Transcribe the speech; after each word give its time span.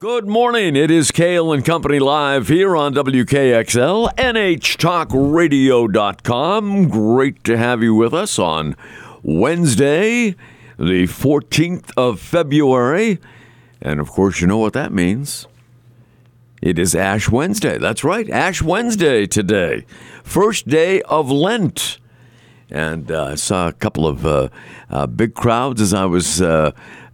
Good 0.00 0.26
morning. 0.26 0.74
It 0.76 0.90
is 0.90 1.10
Cail 1.10 1.52
and 1.52 1.62
Company 1.62 1.98
live 1.98 2.48
here 2.48 2.74
on 2.74 2.94
WKXL, 2.94 4.14
NHTalkRadio.com. 4.14 6.88
Great 6.88 7.44
to 7.44 7.58
have 7.58 7.82
you 7.82 7.94
with 7.94 8.14
us 8.14 8.38
on 8.38 8.76
Wednesday, 9.22 10.30
the 10.78 11.06
14th 11.06 11.90
of 11.98 12.18
February. 12.18 13.18
And 13.82 14.00
of 14.00 14.08
course, 14.08 14.40
you 14.40 14.46
know 14.46 14.56
what 14.56 14.72
that 14.72 14.90
means. 14.90 15.46
It 16.62 16.78
is 16.78 16.94
Ash 16.94 17.28
Wednesday. 17.28 17.76
That's 17.76 18.02
right, 18.02 18.30
Ash 18.30 18.62
Wednesday 18.62 19.26
today. 19.26 19.84
First 20.24 20.66
day 20.66 21.02
of 21.02 21.30
Lent. 21.30 21.98
And 22.70 23.10
uh, 23.10 23.24
I 23.24 23.34
saw 23.34 23.68
a 23.68 23.74
couple 23.74 24.06
of 24.06 24.24
uh, 24.24 24.48
uh, 24.88 25.06
big 25.08 25.34
crowds 25.34 25.82
as 25.82 25.92
I 25.92 26.06
was 26.06 26.40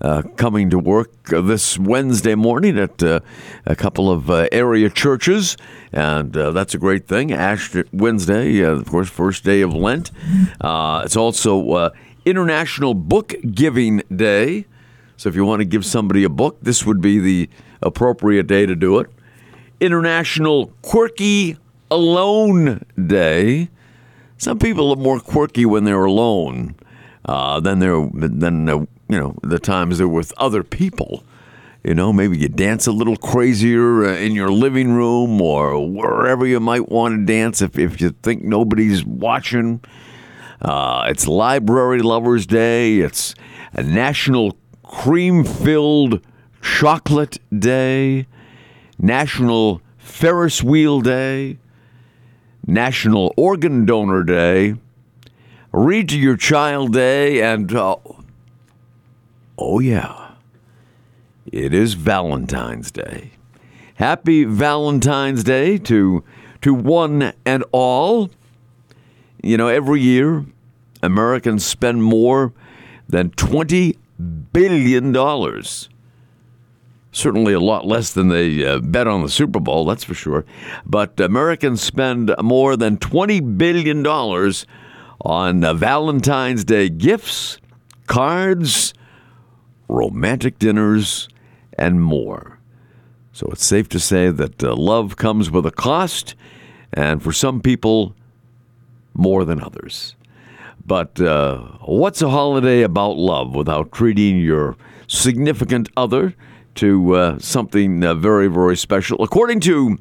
uh, 0.00 0.06
uh, 0.06 0.22
coming 0.36 0.70
to 0.70 0.78
work 0.78 1.10
this 1.24 1.78
Wednesday 1.78 2.34
morning 2.34 2.78
at 2.78 3.02
uh, 3.02 3.20
a 3.64 3.76
couple 3.76 4.10
of 4.10 4.30
area 4.52 4.88
churches. 4.88 5.56
And 5.92 6.32
that's 6.32 6.74
a 6.74 6.78
great 6.78 7.06
thing. 7.06 7.32
Ash 7.32 7.74
Wednesday, 7.92 8.60
of 8.60 8.86
course, 8.86 9.08
first 9.08 9.44
day 9.44 9.62
of 9.62 9.74
Lent. 9.74 10.10
it's 10.62 11.16
also 11.16 11.90
International 12.24 12.94
Book 12.94 13.34
Giving 13.52 14.02
Day. 14.14 14.66
So 15.16 15.28
if 15.28 15.36
you 15.36 15.44
want 15.44 15.60
to 15.60 15.64
give 15.64 15.84
somebody 15.84 16.24
a 16.24 16.28
book, 16.28 16.58
this 16.60 16.84
would 16.84 17.00
be 17.00 17.18
the 17.18 17.48
appropriate 17.82 18.46
day 18.46 18.66
to 18.66 18.74
do 18.74 18.98
it. 18.98 19.08
International 19.80 20.72
Quirky 20.82 21.56
Alone 21.90 22.84
Day. 23.06 23.68
Some 24.38 24.58
people 24.58 24.90
are 24.90 24.96
more 24.96 25.20
quirky 25.20 25.64
when 25.64 25.84
they're 25.84 26.04
alone 26.04 26.74
uh, 27.24 27.60
than 27.60 27.78
they're 27.78 28.08
than 28.12 28.68
uh, 28.68 28.86
you 29.08 29.18
know 29.18 29.36
the 29.42 29.58
times 29.58 29.98
they're 29.98 30.08
with 30.08 30.32
other 30.36 30.62
people. 30.62 31.24
You 31.84 31.94
know, 31.94 32.12
maybe 32.12 32.36
you 32.36 32.48
dance 32.48 32.88
a 32.88 32.92
little 32.92 33.16
crazier 33.16 34.04
uh, 34.04 34.16
in 34.16 34.32
your 34.32 34.50
living 34.50 34.94
room 34.94 35.40
or 35.40 35.88
wherever 35.88 36.44
you 36.44 36.58
might 36.58 36.88
want 36.88 37.14
to 37.14 37.32
dance 37.32 37.62
if, 37.62 37.78
if 37.78 38.00
you 38.00 38.10
think 38.22 38.42
nobody's 38.42 39.04
watching. 39.04 39.80
Uh, 40.60 41.06
it's 41.08 41.28
Library 41.28 42.02
Lovers 42.02 42.44
Day. 42.44 42.98
It's 42.98 43.36
a 43.72 43.84
National 43.84 44.56
Cream 44.82 45.44
Filled 45.44 46.20
Chocolate 46.60 47.38
Day. 47.56 48.26
National 48.98 49.80
Ferris 49.96 50.64
Wheel 50.64 51.00
Day. 51.00 51.58
National 52.66 53.32
Organ 53.36 53.86
Donor 53.86 54.24
Day, 54.24 54.74
Read 55.72 56.08
to 56.08 56.18
Your 56.18 56.36
Child 56.36 56.92
Day, 56.92 57.40
and 57.40 57.72
uh, 57.72 57.96
oh, 59.58 59.80
yeah, 59.80 60.32
it 61.50 61.72
is 61.72 61.94
Valentine's 61.94 62.90
Day. 62.90 63.32
Happy 63.96 64.44
Valentine's 64.44 65.44
Day 65.44 65.78
to, 65.78 66.22
to 66.62 66.74
one 66.74 67.32
and 67.44 67.64
all. 67.72 68.30
You 69.42 69.56
know, 69.56 69.68
every 69.68 70.00
year, 70.00 70.44
Americans 71.02 71.64
spend 71.64 72.02
more 72.02 72.52
than 73.08 73.30
$20 73.30 73.96
billion 74.52 75.12
certainly 77.16 77.54
a 77.54 77.60
lot 77.60 77.86
less 77.86 78.12
than 78.12 78.28
they 78.28 78.64
uh, 78.64 78.78
bet 78.78 79.06
on 79.06 79.22
the 79.22 79.28
Super 79.30 79.58
Bowl, 79.58 79.86
that's 79.86 80.04
for 80.04 80.12
sure. 80.12 80.44
But 80.84 81.18
Americans 81.18 81.80
spend 81.80 82.34
more 82.42 82.76
than 82.76 82.98
$20 82.98 83.56
billion 83.56 84.06
on 84.06 85.64
uh, 85.64 85.72
Valentine's 85.72 86.62
Day 86.62 86.90
gifts, 86.90 87.58
cards, 88.06 88.92
romantic 89.88 90.58
dinners, 90.58 91.28
and 91.78 92.02
more. 92.02 92.58
So 93.32 93.48
it's 93.52 93.66
safe 93.66 93.88
to 93.90 94.00
say 94.00 94.30
that 94.30 94.64
uh, 94.64 94.74
love 94.74 95.16
comes 95.16 95.50
with 95.50 95.66
a 95.66 95.70
cost, 95.70 96.34
and 96.92 97.22
for 97.22 97.32
some 97.32 97.60
people, 97.60 98.14
more 99.14 99.44
than 99.44 99.62
others. 99.62 100.14
But 100.84 101.20
uh, 101.20 101.58
what's 101.82 102.22
a 102.22 102.30
holiday 102.30 102.82
about 102.82 103.16
love 103.16 103.54
without 103.54 103.92
treating 103.92 104.38
your 104.38 104.76
significant 105.06 105.88
other? 105.96 106.34
to 106.76 107.14
uh, 107.14 107.38
something 107.38 108.04
uh, 108.04 108.14
very, 108.14 108.48
very 108.48 108.76
special. 108.76 109.22
According 109.22 109.60
to 109.60 109.98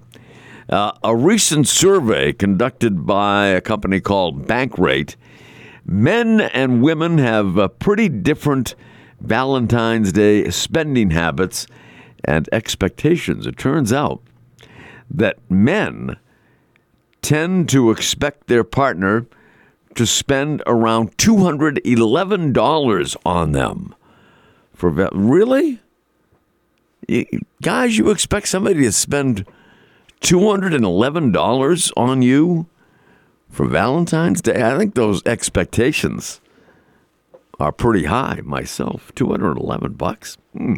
uh, 0.69 0.91
a 1.03 1.15
recent 1.15 1.67
survey 1.67 2.33
conducted 2.33 3.05
by 3.05 3.47
a 3.47 3.61
company 3.61 3.99
called 3.99 4.45
Bankrate, 4.45 5.15
men 5.85 6.41
and 6.41 6.81
women 6.81 7.17
have 7.17 7.79
pretty 7.79 8.09
different 8.09 8.75
Valentine's 9.21 10.11
Day 10.11 10.49
spending 10.49 11.11
habits 11.11 11.67
and 12.23 12.49
expectations. 12.51 13.47
It 13.47 13.57
turns 13.57 13.93
out 13.93 14.21
that 15.09 15.37
men 15.49 16.17
tend 17.21 17.69
to 17.69 17.91
expect 17.91 18.47
their 18.47 18.63
partner 18.63 19.25
to 19.95 20.05
spend 20.05 20.61
around 20.67 21.17
$211 21.17 23.17
on 23.25 23.51
them. 23.51 23.95
For 24.73 24.89
really? 24.89 25.79
guys, 27.61 27.97
you 27.97 28.09
expect 28.09 28.47
somebody 28.47 28.81
to 28.81 28.91
spend 28.91 29.45
$211 30.21 31.91
on 31.95 32.21
you 32.21 32.67
for 33.49 33.67
Valentine's 33.67 34.41
Day? 34.41 34.61
I 34.61 34.77
think 34.77 34.95
those 34.95 35.21
expectations 35.25 36.41
are 37.59 37.71
pretty 37.71 38.05
high 38.05 38.41
myself. 38.43 39.11
211 39.15 39.93
bucks. 39.93 40.37
Hmm. 40.53 40.75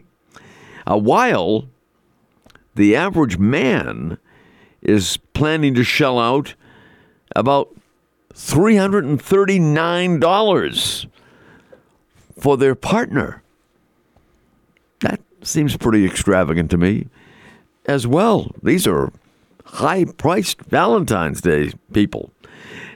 Uh, 0.89 0.97
while 0.97 1.67
the 2.75 2.95
average 2.95 3.37
man 3.37 4.17
is 4.81 5.17
planning 5.33 5.73
to 5.73 5.83
shell 5.83 6.17
out 6.19 6.53
about 7.35 7.75
$339 8.33 11.07
for 12.39 12.55
their 12.57 12.75
partner. 12.75 13.41
That 15.01 15.19
Seems 15.41 15.75
pretty 15.75 16.05
extravagant 16.05 16.69
to 16.71 16.77
me 16.77 17.07
as 17.85 18.05
well. 18.05 18.51
These 18.61 18.85
are 18.87 19.11
high 19.65 20.05
priced 20.05 20.61
Valentine's 20.61 21.41
Day 21.41 21.71
people. 21.93 22.31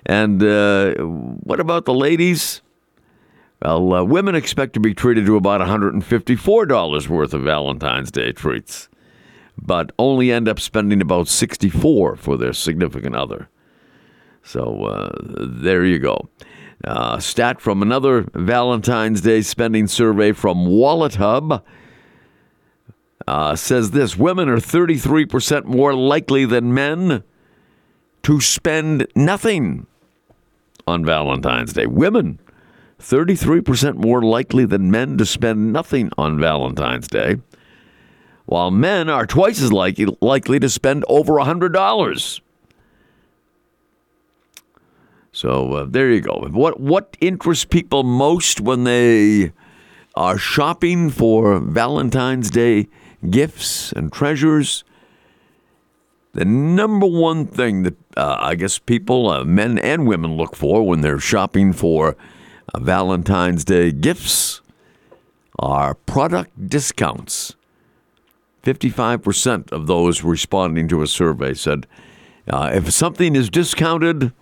And 0.06 0.44
uh, 0.44 0.94
what 0.96 1.60
about 1.60 1.86
the 1.86 1.94
ladies? 1.94 2.62
Well, 3.62 3.94
uh, 3.94 4.04
women 4.04 4.34
expect 4.36 4.74
to 4.74 4.80
be 4.80 4.94
treated 4.94 5.26
to 5.28 5.36
about 5.36 5.62
$154 5.62 7.08
worth 7.08 7.34
of 7.34 7.42
Valentine's 7.44 8.10
Day 8.10 8.32
treats, 8.32 8.90
but 9.58 9.92
only 10.00 10.32
end 10.32 10.48
up 10.48 10.60
spending 10.60 11.02
about 11.02 11.28
64 11.28 12.16
for 12.16 12.38
their 12.38 12.54
significant 12.54 13.16
other. 13.16 13.50
So 14.44 14.86
uh, 14.86 15.16
there 15.22 15.86
you 15.86 16.00
go. 16.00 16.30
Uh, 16.84 17.20
stat 17.20 17.62
from 17.62 17.84
another 17.84 18.26
Valentine's 18.34 19.22
Day 19.22 19.42
spending 19.44 19.86
survey 19.86 20.32
from 20.32 20.66
Wallet 20.66 21.16
Hub 21.16 21.64
uh, 23.28 23.56
says 23.56 23.92
this 23.92 24.18
women 24.18 24.50
are 24.50 24.58
33% 24.58 25.66
more 25.66 25.94
likely 25.94 26.46
than 26.46 26.74
men 26.74 27.24
to 28.24 28.42
spend 28.42 29.06
nothing 29.16 29.86
on 30.88 31.06
Valentine's 31.06 31.74
Day. 31.74 31.86
Women, 31.86 32.40
33% 33.02 33.96
more 33.96 34.22
likely 34.22 34.66
than 34.66 34.92
men 34.92 35.18
to 35.18 35.26
spend 35.26 35.74
nothing 35.74 36.12
on 36.18 36.40
Valentine's 36.40 37.08
Day, 37.08 37.38
while 38.46 38.72
men 38.72 39.10
are 39.10 39.26
twice 39.26 39.62
as 39.62 39.72
likely, 39.72 40.08
likely 40.22 40.60
to 40.60 40.70
spend 40.70 41.04
over 41.08 41.34
$100. 41.34 42.42
So 45.34 45.74
uh, 45.74 45.86
there 45.90 46.12
you 46.12 46.22
go. 46.22 46.46
What 46.52 46.80
what 46.80 47.16
interests 47.22 47.64
people 47.64 48.04
most 48.04 48.60
when 48.60 48.84
they 48.84 49.54
are 50.16 50.38
shopping 50.38 51.10
for 51.10 51.60
Valentine's 51.60 52.50
Day 52.50 52.88
gifts 53.30 53.92
and 53.94 54.12
treasures. 54.12 54.84
The 56.34 56.46
number 56.46 57.06
one 57.06 57.46
thing 57.46 57.84
that 57.84 57.96
uh, 58.18 58.38
I 58.40 58.56
guess 58.56 58.80
people, 58.80 59.30
uh, 59.30 59.44
men 59.44 59.78
and 59.80 60.08
women, 60.08 60.38
look 60.38 60.56
for 60.56 60.86
when 60.86 61.02
they're 61.02 61.20
shopping 61.20 61.74
for 61.74 62.16
Valentine's 62.78 63.66
Day 63.66 63.92
gifts 63.92 64.62
are 65.60 65.94
product 65.94 66.70
discounts. 66.70 67.56
55% 68.64 69.72
of 69.72 69.88
those 69.88 70.24
responding 70.24 70.88
to 70.88 71.02
a 71.02 71.08
survey 71.08 71.54
said, 71.54 71.88
uh, 72.48 72.72
if 72.74 72.92
something 72.92 73.36
is 73.36 73.50
discounted, 73.50 74.34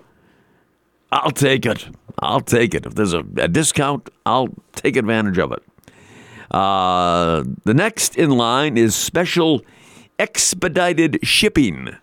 I'll 1.11 1.31
take 1.31 1.65
it. 1.65 1.87
I'll 2.19 2.41
take 2.41 2.73
it. 2.73 2.85
If 2.85 2.95
there's 2.95 3.13
a, 3.13 3.23
a 3.37 3.47
discount, 3.47 4.09
I'll 4.25 4.49
take 4.73 4.95
advantage 4.95 5.37
of 5.37 5.51
it. 5.51 5.63
Uh, 6.51 7.43
the 7.63 7.73
next 7.73 8.17
in 8.17 8.31
line 8.31 8.77
is 8.77 8.95
special 8.95 9.61
expedited 10.17 11.19
shipping. 11.23 11.95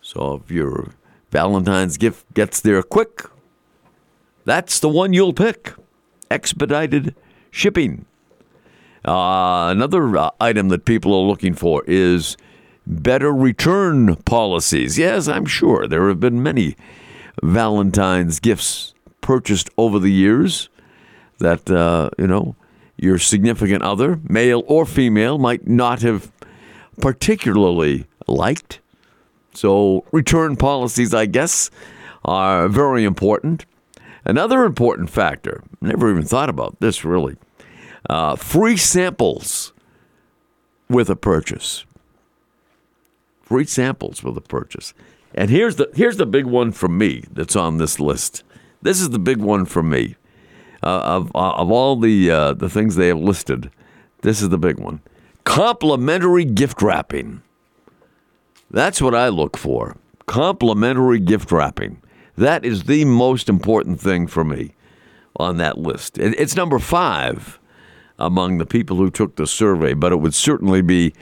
So 0.00 0.42
if 0.42 0.50
your 0.50 0.94
Valentine's 1.30 1.96
gift 1.96 2.32
gets 2.34 2.60
there 2.60 2.82
quick, 2.82 3.24
that's 4.50 4.80
the 4.80 4.88
one 4.88 5.12
you'll 5.12 5.32
pick. 5.32 5.74
Expedited 6.28 7.14
shipping. 7.52 8.04
Uh, 9.04 9.68
another 9.70 10.16
uh, 10.16 10.30
item 10.40 10.68
that 10.68 10.84
people 10.84 11.14
are 11.14 11.26
looking 11.26 11.54
for 11.54 11.84
is 11.86 12.36
better 12.84 13.32
return 13.32 14.16
policies. 14.16 14.98
Yes, 14.98 15.28
I'm 15.28 15.46
sure 15.46 15.86
there 15.86 16.08
have 16.08 16.18
been 16.18 16.42
many 16.42 16.76
Valentine's 17.42 18.40
gifts 18.40 18.92
purchased 19.20 19.70
over 19.78 20.00
the 20.00 20.10
years 20.10 20.68
that, 21.38 21.70
uh, 21.70 22.10
you 22.18 22.26
know, 22.26 22.56
your 22.96 23.18
significant 23.18 23.82
other, 23.82 24.18
male 24.28 24.64
or 24.66 24.84
female, 24.84 25.38
might 25.38 25.68
not 25.68 26.02
have 26.02 26.32
particularly 27.00 28.04
liked. 28.26 28.80
So, 29.54 30.04
return 30.10 30.56
policies, 30.56 31.14
I 31.14 31.26
guess, 31.26 31.70
are 32.24 32.68
very 32.68 33.04
important. 33.04 33.64
Another 34.24 34.64
important 34.64 35.10
factor, 35.10 35.62
never 35.80 36.10
even 36.10 36.24
thought 36.24 36.50
about 36.50 36.78
this 36.80 37.04
really, 37.04 37.36
uh, 38.08 38.36
free 38.36 38.76
samples 38.76 39.72
with 40.88 41.08
a 41.08 41.16
purchase. 41.16 41.84
Free 43.42 43.64
samples 43.64 44.22
with 44.22 44.36
a 44.36 44.42
purchase. 44.42 44.94
And 45.34 45.50
here's 45.50 45.76
the 45.76 45.90
here's 45.94 46.16
the 46.16 46.26
big 46.26 46.44
one 46.44 46.72
for 46.72 46.88
me 46.88 47.24
that's 47.30 47.56
on 47.56 47.78
this 47.78 48.00
list. 48.00 48.42
This 48.82 49.00
is 49.00 49.10
the 49.10 49.18
big 49.18 49.38
one 49.38 49.64
for 49.64 49.82
me. 49.82 50.16
Uh, 50.82 51.00
of 51.00 51.34
uh, 51.34 51.52
of 51.52 51.70
all 51.70 51.96
the 51.96 52.30
uh, 52.30 52.54
the 52.54 52.68
things 52.68 52.96
they 52.96 53.08
have 53.08 53.18
listed, 53.18 53.70
this 54.22 54.42
is 54.42 54.48
the 54.48 54.58
big 54.58 54.78
one. 54.78 55.00
Complimentary 55.44 56.44
gift 56.44 56.82
wrapping. 56.82 57.42
That's 58.70 59.02
what 59.02 59.14
I 59.14 59.28
look 59.28 59.56
for. 59.56 59.96
Complimentary 60.26 61.18
gift 61.18 61.50
wrapping. 61.52 62.00
That 62.40 62.64
is 62.64 62.84
the 62.84 63.04
most 63.04 63.50
important 63.50 64.00
thing 64.00 64.26
for 64.26 64.44
me 64.44 64.74
on 65.36 65.58
that 65.58 65.76
list. 65.76 66.16
It's 66.16 66.56
number 66.56 66.78
five 66.78 67.60
among 68.18 68.56
the 68.56 68.64
people 68.64 68.96
who 68.96 69.10
took 69.10 69.36
the 69.36 69.46
survey, 69.46 69.92
but 69.92 70.10
it 70.10 70.16
would 70.16 70.32
certainly 70.32 70.80
be 70.80 71.12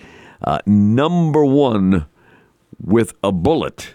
uh, 0.43 0.61
number 0.65 1.45
one 1.45 2.07
with 2.81 3.15
a 3.25 3.33
bullet 3.33 3.95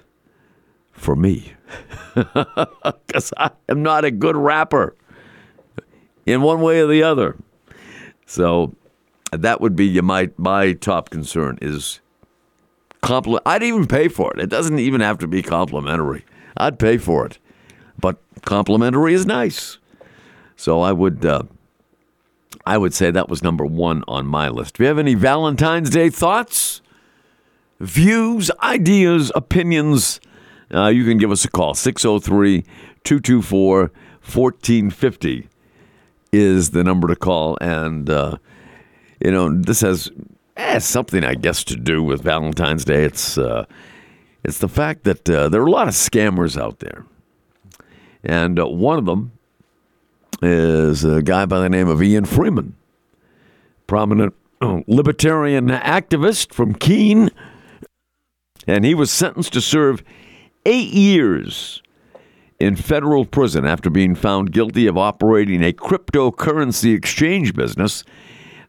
for 0.91 1.15
me 1.15 1.53
because 2.13 3.31
I 3.37 3.51
am 3.69 3.81
not 3.81 4.03
a 4.03 4.11
good 4.11 4.35
rapper 4.35 4.93
in 6.25 6.41
one 6.41 6.59
way 6.59 6.81
or 6.81 6.87
the 6.87 7.03
other. 7.03 7.37
So 8.25 8.75
that 9.31 9.61
would 9.61 9.77
be 9.77 10.01
my 10.01 10.29
my 10.35 10.73
top 10.73 11.09
concern 11.09 11.57
is 11.61 12.01
compliment. 13.01 13.43
I'd 13.45 13.63
even 13.63 13.87
pay 13.87 14.09
for 14.09 14.33
it. 14.33 14.41
It 14.41 14.49
doesn't 14.49 14.79
even 14.79 14.99
have 14.99 15.19
to 15.19 15.27
be 15.27 15.41
complimentary. 15.41 16.25
I'd 16.57 16.79
pay 16.79 16.97
for 16.97 17.25
it, 17.25 17.39
but 17.99 18.17
complimentary 18.41 19.13
is 19.13 19.25
nice. 19.25 19.77
So 20.55 20.81
I 20.81 20.91
would. 20.91 21.25
Uh, 21.25 21.43
I 22.65 22.77
would 22.77 22.93
say 22.93 23.11
that 23.11 23.27
was 23.27 23.43
number 23.43 23.65
one 23.65 24.03
on 24.07 24.25
my 24.25 24.47
list. 24.47 24.75
Do 24.75 24.83
you 24.83 24.87
have 24.87 24.99
any 24.99 25.15
Valentine's 25.15 25.89
Day 25.89 26.09
thoughts, 26.09 26.81
views, 27.79 28.49
ideas, 28.61 29.31
opinions? 29.35 30.21
Uh, 30.73 30.87
you 30.87 31.03
can 31.03 31.17
give 31.17 31.31
us 31.31 31.43
a 31.43 31.49
call. 31.49 31.73
603 31.73 32.61
224 33.03 33.91
1450 34.23 35.49
is 36.31 36.71
the 36.71 36.83
number 36.83 37.07
to 37.09 37.15
call. 37.15 37.57
And, 37.59 38.09
uh, 38.09 38.37
you 39.23 39.31
know, 39.31 39.53
this 39.53 39.81
has 39.81 40.09
eh, 40.55 40.79
something, 40.79 41.23
I 41.23 41.35
guess, 41.35 41.63
to 41.65 41.75
do 41.75 42.01
with 42.01 42.21
Valentine's 42.21 42.85
Day. 42.85 43.03
It's, 43.03 43.37
uh, 43.37 43.65
it's 44.43 44.59
the 44.59 44.67
fact 44.67 45.03
that 45.03 45.29
uh, 45.29 45.49
there 45.49 45.61
are 45.61 45.67
a 45.67 45.71
lot 45.71 45.87
of 45.87 45.93
scammers 45.93 46.59
out 46.59 46.79
there. 46.79 47.05
And 48.23 48.59
uh, 48.59 48.67
one 48.67 48.97
of 48.97 49.05
them 49.05 49.31
is 50.41 51.03
a 51.03 51.21
guy 51.21 51.45
by 51.45 51.59
the 51.59 51.69
name 51.69 51.87
of 51.87 52.01
Ian 52.01 52.25
Freeman, 52.25 52.75
prominent 53.87 54.33
uh, 54.61 54.81
libertarian 54.87 55.67
activist 55.69 56.53
from 56.53 56.73
Keene. 56.73 57.29
And 58.67 58.85
he 58.85 58.95
was 58.95 59.11
sentenced 59.11 59.53
to 59.53 59.61
serve 59.61 60.03
eight 60.65 60.89
years 60.89 61.81
in 62.59 62.75
federal 62.75 63.25
prison 63.25 63.65
after 63.65 63.89
being 63.89 64.15
found 64.15 64.51
guilty 64.51 64.87
of 64.87 64.97
operating 64.97 65.61
a 65.61 65.73
cryptocurrency 65.73 66.95
exchange 66.95 67.53
business 67.53 68.03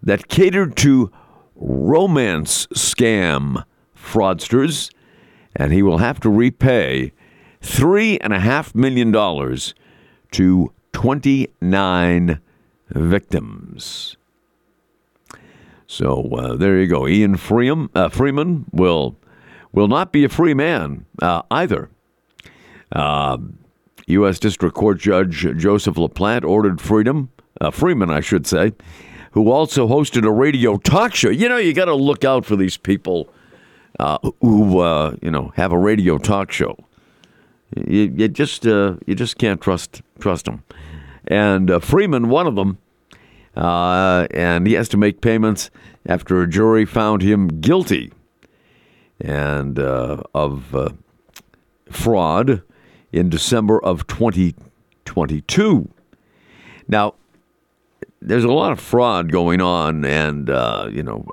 that 0.03 0.29
catered 0.29 0.77
to 0.77 1.13
romance 1.55 2.67
scam 2.69 3.65
fraudsters, 3.97 4.91
and 5.57 5.73
he 5.73 5.83
will 5.83 5.99
have 5.99 6.21
to 6.21 6.31
repay 6.31 7.13
$3.5 7.63 8.75
million 8.75 9.13
to 10.33 10.73
29 10.93 12.41
victims. 12.91 14.17
So 15.87 16.29
uh, 16.35 16.57
there 16.57 16.81
you 16.81 16.87
go. 16.87 17.07
Ian 17.07 17.37
Freeman, 17.37 17.89
uh, 17.95 18.09
Freeman 18.09 18.67
will 18.73 19.17
will 19.73 19.89
not 19.89 20.13
be 20.13 20.25
a 20.25 20.29
free 20.29 20.55
man 20.55 21.05
uh, 21.21 21.43
either. 21.51 21.91
U.S. 22.95 24.37
Uh, 24.37 24.41
District 24.41 24.75
Court 24.75 24.99
Judge 24.99 25.47
Joseph 25.57 25.97
LaPlante 25.97 26.45
ordered 26.45 26.81
Freedom, 26.81 27.31
uh, 27.61 27.71
Freeman, 27.71 28.09
I 28.11 28.21
should 28.21 28.47
say, 28.47 28.73
who 29.33 29.51
also 29.51 29.89
hosted 29.89 30.25
a 30.25 30.31
radio 30.31 30.77
talk 30.79 31.15
show. 31.15 31.31
You 31.31 31.49
know, 31.49 31.57
you 31.57 31.73
got 31.73 31.87
to 31.87 31.95
look 31.95 32.25
out 32.25 32.45
for 32.45 32.55
these 32.55 32.77
people 32.77 33.29
uh, 33.99 34.19
who, 34.41 34.81
uh, 34.81 35.15
you 35.23 35.31
know, 35.31 35.53
have 35.57 35.73
a 35.73 35.79
radio 35.79 36.19
talk 36.19 36.51
show. 36.51 36.77
You, 37.77 38.13
you 38.17 38.29
just 38.29 38.67
uh, 38.67 38.97
you 39.07 39.15
just 39.15 39.39
can't 39.39 39.61
trust 39.61 40.03
trust 40.19 40.45
them. 40.45 40.63
And 41.27 41.83
Freeman, 41.83 42.29
one 42.29 42.47
of 42.47 42.55
them, 42.55 42.79
and 43.57 44.67
he 44.67 44.75
has 44.75 44.89
to 44.91 44.97
make 44.97 45.21
payments 45.21 45.71
after 46.07 46.43
a 46.43 46.49
jury 46.49 46.85
found 46.85 47.23
him 47.23 47.61
guilty 47.61 48.13
and 49.21 49.79
uh, 49.79 50.23
of 50.35 50.75
uh, 50.75 50.91
fraud 51.91 52.63
in 53.13 53.29
December 53.31 53.83
of 53.83 54.07
2022. 54.07 55.89
Now, 56.89 57.15
there's 58.21 58.45
a 58.45 58.53
lot 58.53 58.73
of 58.73 58.81
fraud 58.81 59.31
going 59.31 59.61
on, 59.61 60.05
and 60.05 60.51
uh, 60.51 60.89
you 60.91 61.03
know, 61.03 61.27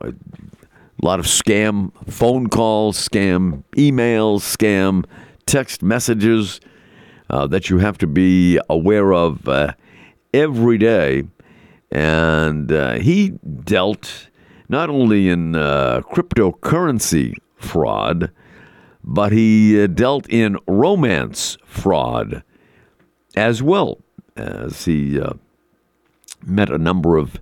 a 1.01 1.05
lot 1.05 1.19
of 1.19 1.25
scam 1.25 1.91
phone 2.07 2.47
calls, 2.47 2.97
scam 2.97 3.63
emails, 3.75 4.41
scam 4.41 5.05
text 5.45 5.81
messages 5.81 6.59
uh, 7.29 7.47
that 7.47 7.69
you 7.69 7.79
have 7.79 7.97
to 7.97 8.07
be 8.07 8.59
aware 8.69 9.13
of 9.13 9.47
uh, 9.47 9.73
every 10.33 10.77
day. 10.77 11.23
And 11.91 12.71
uh, 12.71 12.93
he 12.99 13.29
dealt 13.63 14.29
not 14.69 14.89
only 14.89 15.27
in 15.29 15.53
cryptocurrency 15.53 17.35
fraud, 17.57 18.31
but 19.03 19.31
he 19.31 19.81
uh, 19.81 19.87
dealt 19.87 20.27
in 20.29 20.57
romance 20.67 21.57
fraud 21.65 22.43
as 23.35 23.63
well 23.63 23.97
as 24.35 24.85
he 24.85 25.19
uh, 25.19 25.33
met 26.45 26.69
a 26.69 26.77
number 26.77 27.17
of 27.17 27.39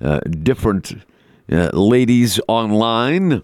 uh, 0.00 0.20
different 0.20 1.04
uh, 1.50 1.70
ladies 1.72 2.40
online 2.48 3.42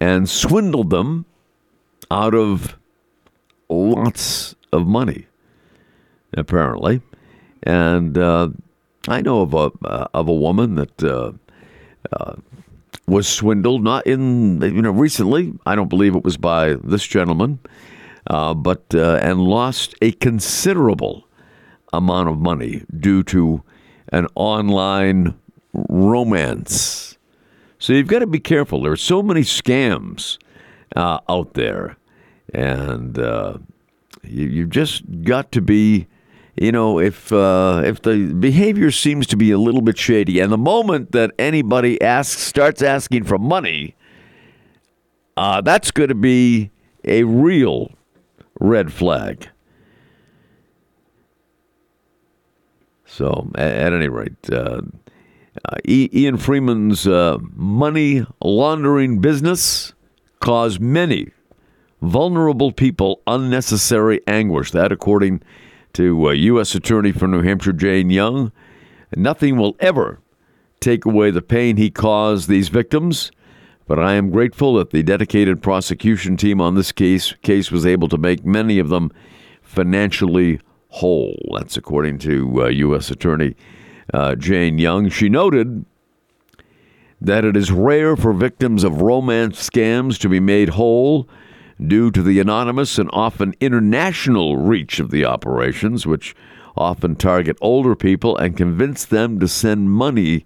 and 0.00 0.28
swindled 0.28 0.90
them 0.90 1.24
out 2.10 2.34
of 2.34 2.76
lots 3.68 4.54
of 4.72 4.86
money, 4.86 5.26
apparently. 6.34 7.00
And 7.62 8.16
uh, 8.16 8.48
I 9.08 9.20
know 9.22 9.42
of 9.42 9.54
a 9.54 9.70
uh, 9.84 10.08
of 10.14 10.28
a 10.28 10.34
woman 10.34 10.74
that 10.76 11.02
was 13.06 13.28
swindled, 13.28 13.82
not 13.82 14.06
in, 14.06 14.60
you 14.60 14.82
know, 14.82 14.90
recently. 14.90 15.52
I 15.64 15.74
don't 15.74 15.88
believe 15.88 16.16
it 16.16 16.24
was 16.24 16.36
by 16.36 16.74
this 16.74 17.06
gentleman, 17.06 17.60
uh, 18.28 18.54
but, 18.54 18.94
uh, 18.94 19.20
and 19.22 19.40
lost 19.40 19.94
a 20.02 20.12
considerable 20.12 21.26
amount 21.92 22.28
of 22.28 22.38
money 22.38 22.82
due 22.98 23.22
to 23.24 23.62
an 24.08 24.26
online 24.34 25.38
romance. 25.88 27.18
So 27.78 27.92
you've 27.92 28.06
got 28.06 28.20
to 28.20 28.26
be 28.26 28.40
careful. 28.40 28.82
There 28.82 28.92
are 28.92 28.96
so 28.96 29.22
many 29.22 29.42
scams 29.42 30.38
uh, 30.94 31.20
out 31.28 31.54
there, 31.54 31.96
and 32.52 33.18
uh, 33.18 33.58
you, 34.22 34.46
you've 34.46 34.70
just 34.70 35.04
got 35.22 35.52
to 35.52 35.60
be 35.60 36.06
you 36.56 36.72
know, 36.72 36.98
if 36.98 37.32
uh, 37.32 37.82
if 37.84 38.00
the 38.00 38.32
behavior 38.32 38.90
seems 38.90 39.26
to 39.26 39.36
be 39.36 39.50
a 39.50 39.58
little 39.58 39.82
bit 39.82 39.98
shady, 39.98 40.40
and 40.40 40.50
the 40.50 40.58
moment 40.58 41.12
that 41.12 41.32
anybody 41.38 42.00
asks 42.00 42.40
starts 42.42 42.80
asking 42.80 43.24
for 43.24 43.38
money, 43.38 43.94
uh, 45.36 45.60
that's 45.60 45.90
going 45.90 46.08
to 46.08 46.14
be 46.14 46.70
a 47.04 47.24
real 47.24 47.92
red 48.58 48.90
flag. 48.90 49.50
So, 53.04 53.50
at, 53.54 53.72
at 53.72 53.92
any 53.92 54.08
rate, 54.08 54.50
uh, 55.66 55.74
uh 55.74 55.78
Ian 55.86 56.36
Freeman's 56.36 57.06
uh, 57.06 57.38
money 57.54 58.24
laundering 58.42 59.20
business 59.20 59.92
caused 60.40 60.80
many 60.80 61.30
vulnerable 62.02 62.72
people 62.72 63.22
unnecessary 63.26 64.20
anguish. 64.26 64.70
That, 64.70 64.92
according 64.92 65.42
to 65.96 66.28
uh, 66.28 66.32
U.S. 66.32 66.74
Attorney 66.74 67.10
for 67.10 67.26
New 67.26 67.40
Hampshire 67.40 67.72
Jane 67.72 68.10
Young. 68.10 68.52
Nothing 69.16 69.56
will 69.56 69.76
ever 69.80 70.20
take 70.78 71.06
away 71.06 71.30
the 71.30 71.40
pain 71.40 71.78
he 71.78 71.90
caused 71.90 72.50
these 72.50 72.68
victims, 72.68 73.32
but 73.86 73.98
I 73.98 74.12
am 74.12 74.30
grateful 74.30 74.74
that 74.74 74.90
the 74.90 75.02
dedicated 75.02 75.62
prosecution 75.62 76.36
team 76.36 76.60
on 76.60 76.74
this 76.74 76.92
case 76.92 77.32
case 77.40 77.72
was 77.72 77.86
able 77.86 78.08
to 78.08 78.18
make 78.18 78.44
many 78.44 78.78
of 78.78 78.90
them 78.90 79.10
financially 79.62 80.60
whole. 80.88 81.38
That's 81.56 81.78
according 81.78 82.18
to 82.18 82.64
uh, 82.64 82.66
U.S. 82.66 83.10
Attorney 83.10 83.56
uh, 84.12 84.34
Jane 84.34 84.78
Young. 84.78 85.08
She 85.08 85.28
noted 85.28 85.84
that 87.20 87.44
it 87.44 87.56
is 87.56 87.72
rare 87.72 88.16
for 88.16 88.32
victims 88.32 88.84
of 88.84 89.00
romance 89.00 89.68
scams 89.68 90.18
to 90.18 90.28
be 90.28 90.40
made 90.40 90.70
whole 90.70 91.28
due 91.84 92.10
to 92.10 92.22
the 92.22 92.40
anonymous 92.40 92.98
and 92.98 93.10
often 93.12 93.54
international 93.60 94.56
reach 94.56 94.98
of 95.00 95.10
the 95.10 95.24
operations, 95.24 96.06
which 96.06 96.34
often 96.76 97.16
target 97.16 97.56
older 97.60 97.94
people 97.94 98.36
and 98.36 98.56
convince 98.56 99.04
them 99.04 99.40
to 99.40 99.48
send 99.48 99.90
money 99.90 100.44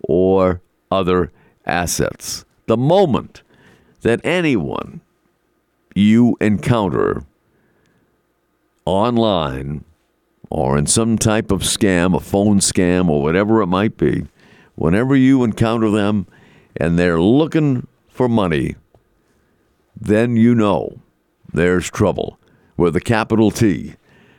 or 0.00 0.60
other 0.90 1.32
assets. 1.66 2.44
The 2.66 2.76
moment 2.76 3.42
that 4.02 4.20
anyone 4.24 5.00
you 5.94 6.36
encounter 6.40 7.24
online 8.84 9.84
or 10.50 10.76
in 10.76 10.86
some 10.86 11.16
type 11.16 11.50
of 11.50 11.62
scam, 11.62 12.14
a 12.14 12.20
phone 12.20 12.58
scam, 12.58 13.08
or 13.08 13.22
whatever 13.22 13.62
it 13.62 13.68
might 13.68 13.96
be, 13.96 14.26
whenever 14.74 15.14
you 15.14 15.44
encounter 15.44 15.90
them 15.90 16.26
and 16.76 16.98
they're 16.98 17.20
looking 17.20 17.86
for 18.08 18.28
money, 18.28 18.74
then 19.98 20.36
you 20.36 20.54
know 20.54 20.98
there's 21.52 21.90
trouble 21.90 22.38
with 22.76 22.96
a 22.96 23.00
capital 23.00 23.50
T 23.50 23.94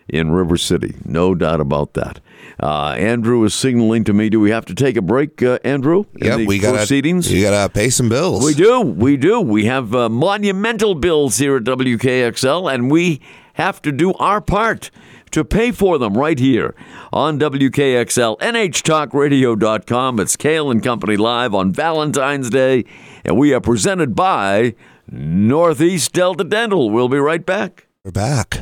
in 0.09 0.31
River 0.31 0.57
City. 0.57 0.95
No 1.05 1.33
doubt 1.33 1.61
about 1.61 1.93
that. 1.93 2.19
Uh, 2.59 2.95
Andrew 2.97 3.43
is 3.45 3.53
signaling 3.53 4.03
to 4.03 4.13
me. 4.13 4.29
Do 4.29 4.39
we 4.39 4.51
have 4.51 4.65
to 4.65 4.75
take 4.75 4.97
a 4.97 5.01
break, 5.01 5.41
uh, 5.41 5.59
Andrew? 5.63 6.05
Yeah, 6.15 6.35
we 6.35 6.59
got 6.59 6.75
proceedings. 6.75 7.31
You 7.31 7.43
got 7.43 7.65
to 7.65 7.73
pay 7.73 7.89
some 7.89 8.09
bills. 8.09 8.43
We 8.43 8.53
do. 8.53 8.81
We 8.81 9.15
do. 9.15 9.39
We 9.39 9.65
have 9.65 9.95
uh, 9.95 10.09
monumental 10.09 10.95
bills 10.95 11.37
here 11.37 11.55
at 11.57 11.63
WKXL, 11.63 12.73
and 12.73 12.91
we 12.91 13.21
have 13.53 13.81
to 13.83 13.91
do 13.91 14.13
our 14.15 14.41
part 14.41 14.91
to 15.31 15.43
pay 15.43 15.71
for 15.71 15.97
them 15.97 16.13
right 16.13 16.37
here 16.37 16.75
on 17.11 17.39
WKXL, 17.39 18.39
NHTalkRadio.com. 18.39 20.19
It's 20.19 20.35
Cail 20.35 20.71
and 20.71 20.83
Company 20.83 21.17
live 21.17 21.53
on 21.53 21.71
Valentine's 21.71 22.49
Day, 22.49 22.85
and 23.25 23.37
we 23.37 23.53
are 23.53 23.61
presented 23.61 24.15
by 24.15 24.75
Northeast 25.09 26.13
Delta 26.13 26.43
Dental. 26.43 26.89
We'll 26.89 27.09
be 27.09 27.17
right 27.17 27.45
back. 27.45 27.87
We're 28.03 28.11
back. 28.11 28.61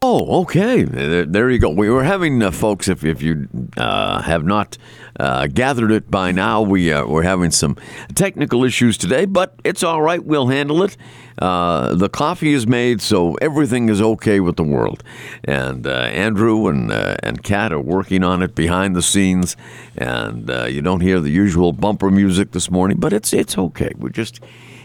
Oh, 0.00 0.42
okay. 0.42 0.84
There, 0.84 1.50
you 1.50 1.58
go. 1.58 1.70
We 1.70 1.90
were 1.90 2.04
having, 2.04 2.40
uh, 2.40 2.52
folks, 2.52 2.86
if, 2.86 3.04
if 3.04 3.20
you 3.20 3.48
uh, 3.76 4.22
have 4.22 4.44
not 4.44 4.78
uh, 5.18 5.48
gathered 5.48 5.90
it 5.90 6.08
by 6.08 6.30
now, 6.30 6.62
we, 6.62 6.92
uh, 6.92 7.04
we're 7.04 7.24
having 7.24 7.50
some 7.50 7.76
technical 8.14 8.62
issues 8.62 8.96
today, 8.96 9.24
but 9.24 9.58
it's 9.64 9.82
all 9.82 10.00
right. 10.00 10.24
We'll 10.24 10.46
handle 10.46 10.84
it. 10.84 10.96
Uh, 11.36 11.96
the 11.96 12.08
coffee 12.08 12.52
is 12.52 12.64
made, 12.64 13.00
so 13.00 13.34
everything 13.40 13.88
is 13.88 14.00
okay 14.00 14.38
with 14.38 14.54
the 14.54 14.62
world. 14.62 15.02
And 15.42 15.84
uh, 15.84 15.90
Andrew 15.90 16.68
and, 16.68 16.92
and 16.92 17.42
Kat 17.42 17.72
are 17.72 17.80
working 17.80 18.22
on 18.22 18.40
it 18.40 18.54
behind 18.54 18.94
the 18.94 19.02
scenes, 19.02 19.56
and 19.96 20.48
you 20.72 20.80
don't 20.80 21.00
hear 21.00 21.18
the 21.18 21.30
usual 21.30 21.72
bumper 21.72 22.12
music 22.12 22.52
this 22.52 22.70
morning, 22.70 22.98
but 23.00 23.12
it's, 23.12 23.32
it's 23.32 23.58
okay. 23.58 23.90
We're 23.98 24.10
just 24.10 24.38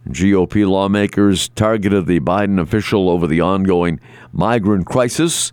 GOP 0.09 0.67
lawmakers 0.67 1.49
targeted 1.49 2.07
the 2.07 2.19
Biden 2.21 2.59
official 2.59 3.07
over 3.07 3.27
the 3.27 3.39
ongoing 3.39 3.99
migrant 4.31 4.87
crisis 4.87 5.51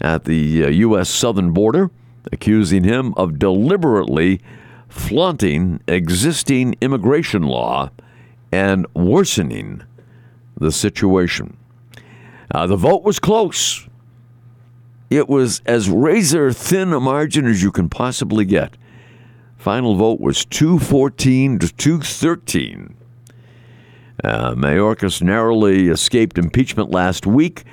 at 0.00 0.24
the 0.24 0.64
uh, 0.64 0.68
U.S. 0.68 1.08
southern 1.08 1.52
border, 1.52 1.92
accusing 2.32 2.82
him 2.82 3.14
of 3.16 3.38
deliberately 3.38 4.40
flaunting 4.88 5.80
existing 5.86 6.74
immigration 6.80 7.42
law 7.42 7.90
and 8.50 8.84
worsening 8.94 9.84
the 10.58 10.72
situation. 10.72 11.56
Uh, 12.52 12.66
the 12.66 12.76
vote 12.76 13.04
was 13.04 13.20
close. 13.20 13.87
It 15.10 15.28
was 15.28 15.62
as 15.64 15.88
razor 15.88 16.52
thin 16.52 16.92
a 16.92 17.00
margin 17.00 17.46
as 17.46 17.62
you 17.62 17.72
can 17.72 17.88
possibly 17.88 18.44
get. 18.44 18.76
Final 19.56 19.96
vote 19.96 20.20
was 20.20 20.44
214 20.44 21.58
to 21.58 21.74
213. 21.74 22.94
Uh, 24.22 24.54
Mayorkas 24.54 25.22
narrowly 25.22 25.88
escaped 25.88 26.38
impeachment 26.38 26.90
last 26.90 27.26
week 27.26 27.64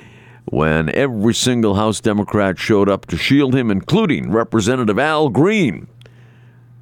when 0.45 0.93
every 0.95 1.33
single 1.33 1.75
House 1.75 1.99
Democrat 1.99 2.57
showed 2.57 2.87
up 2.87 3.05
to 3.07 3.17
shield 3.17 3.55
him, 3.55 3.71
including 3.71 4.31
Representative 4.31 4.99
Al 4.99 5.29
Green. 5.29 5.87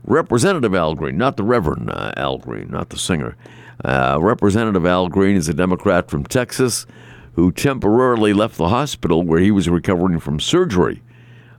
Representative 0.04 0.76
Al 0.76 0.96
Green, 0.96 1.18
not 1.18 1.38
the 1.38 1.44
Reverend 1.44 1.90
uh, 1.90 2.12
Al 2.18 2.38
Green, 2.38 2.70
not 2.70 2.90
the 2.90 2.98
singer. 2.98 3.38
Uh, 3.84 4.18
Representative 4.22 4.86
Al 4.86 5.08
Green 5.08 5.38
is 5.38 5.48
a 5.48 5.54
Democrat 5.54 6.10
from 6.10 6.26
Texas 6.26 6.86
who 7.34 7.52
temporarily 7.52 8.34
left 8.34 8.58
the 8.58 8.70
hospital 8.70 9.24
where 9.24 9.40
he 9.40 9.52
was 9.52 9.70
recovering 9.70 10.20
from 10.20 10.40
surgery 10.40 11.02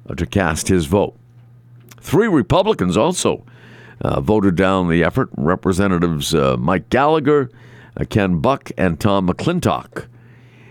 uh, 0.08 0.14
to 0.14 0.26
cast 0.26 0.68
his 0.68 0.86
vote. 0.86 1.16
Three 2.00 2.28
Republicans 2.28 2.96
also 2.96 3.44
uh, 4.00 4.20
voted 4.20 4.56
down 4.56 4.88
the 4.88 5.02
effort 5.02 5.30
Representatives 5.36 6.34
uh, 6.34 6.56
Mike 6.58 6.90
Gallagher, 6.90 7.50
uh, 7.96 8.04
Ken 8.08 8.40
Buck, 8.40 8.70
and 8.76 9.00
Tom 9.00 9.28
McClintock. 9.28 10.06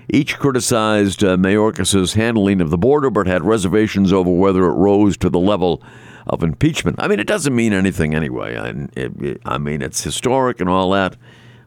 Each 0.09 0.37
criticized 0.37 1.23
uh, 1.23 1.37
Mayorkas' 1.37 2.15
handling 2.15 2.61
of 2.61 2.69
the 2.69 2.77
border, 2.77 3.09
but 3.09 3.25
had 3.25 3.43
reservations 3.43 4.13
over 4.13 4.29
whether 4.29 4.65
it 4.65 4.73
rose 4.73 5.17
to 5.17 5.29
the 5.29 5.39
level 5.39 5.81
of 6.27 6.43
impeachment. 6.43 6.97
I 6.99 7.07
mean, 7.07 7.19
it 7.19 7.27
doesn't 7.27 7.55
mean 7.55 7.73
anything 7.73 8.13
anyway. 8.13 8.57
I, 8.57 8.87
it, 8.99 9.41
I 9.45 9.57
mean, 9.57 9.81
it's 9.81 10.03
historic 10.03 10.61
and 10.61 10.69
all 10.69 10.91
that, 10.91 11.17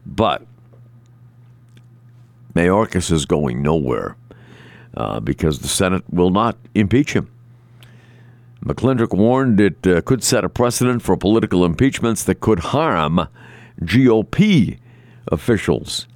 but 0.05 0.47
Mayorkas 2.57 3.13
is 3.13 3.27
going 3.27 3.63
nowhere 3.63 4.17
uh, 4.97 5.21
because 5.21 5.61
the 5.61 5.69
Senate 5.69 6.03
will 6.11 6.31
not 6.31 6.57
impeach 6.75 7.13
him. 7.13 7.31
McClintock 8.65 9.17
warned 9.17 9.61
it 9.61 9.87
uh, 9.87 10.01
could 10.01 10.25
set 10.25 10.45
a 10.45 10.49
precedent 10.49 11.03
for 11.03 11.17
political 11.17 11.65
impeachments 11.65 12.25
that 12.25 12.41
could 12.41 12.59
harm 12.59 13.29
GOP 13.83 14.79
officials 15.29 16.07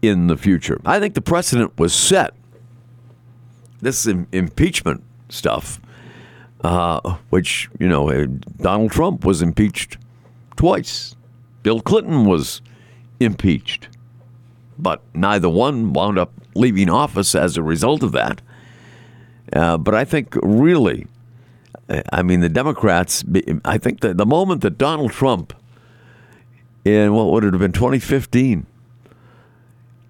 in 0.00 0.26
the 0.26 0.36
future. 0.36 0.80
I 0.84 1.00
think 1.00 1.14
the 1.14 1.22
precedent 1.22 1.78
was 1.78 1.94
set. 1.94 2.34
This 3.80 4.06
Im- 4.06 4.28
impeachment 4.30 5.02
stuff, 5.28 5.80
uh, 6.60 7.16
which, 7.30 7.68
you 7.80 7.88
know, 7.88 8.10
uh, 8.10 8.26
Donald 8.58 8.92
Trump 8.92 9.24
was 9.24 9.42
impeached 9.42 9.96
twice, 10.56 11.16
Bill 11.62 11.80
Clinton 11.80 12.26
was 12.26 12.60
impeached, 13.18 13.88
but 14.78 15.02
neither 15.14 15.48
one 15.48 15.92
wound 15.92 16.18
up 16.18 16.32
leaving 16.54 16.90
office 16.90 17.34
as 17.34 17.56
a 17.56 17.62
result 17.62 18.02
of 18.02 18.12
that. 18.12 18.40
Uh, 19.52 19.76
but 19.76 19.94
I 19.94 20.04
think 20.04 20.36
really, 20.42 21.06
I 22.12 22.22
mean, 22.22 22.40
the 22.40 22.48
Democrats, 22.48 23.24
I 23.64 23.78
think 23.78 24.00
that 24.00 24.16
the 24.16 24.26
moment 24.26 24.62
that 24.62 24.78
Donald 24.78 25.12
Trump, 25.12 25.52
in 26.84 27.12
what 27.12 27.30
would 27.30 27.44
it 27.44 27.52
have 27.52 27.60
been 27.60 27.72
2015, 27.72 28.66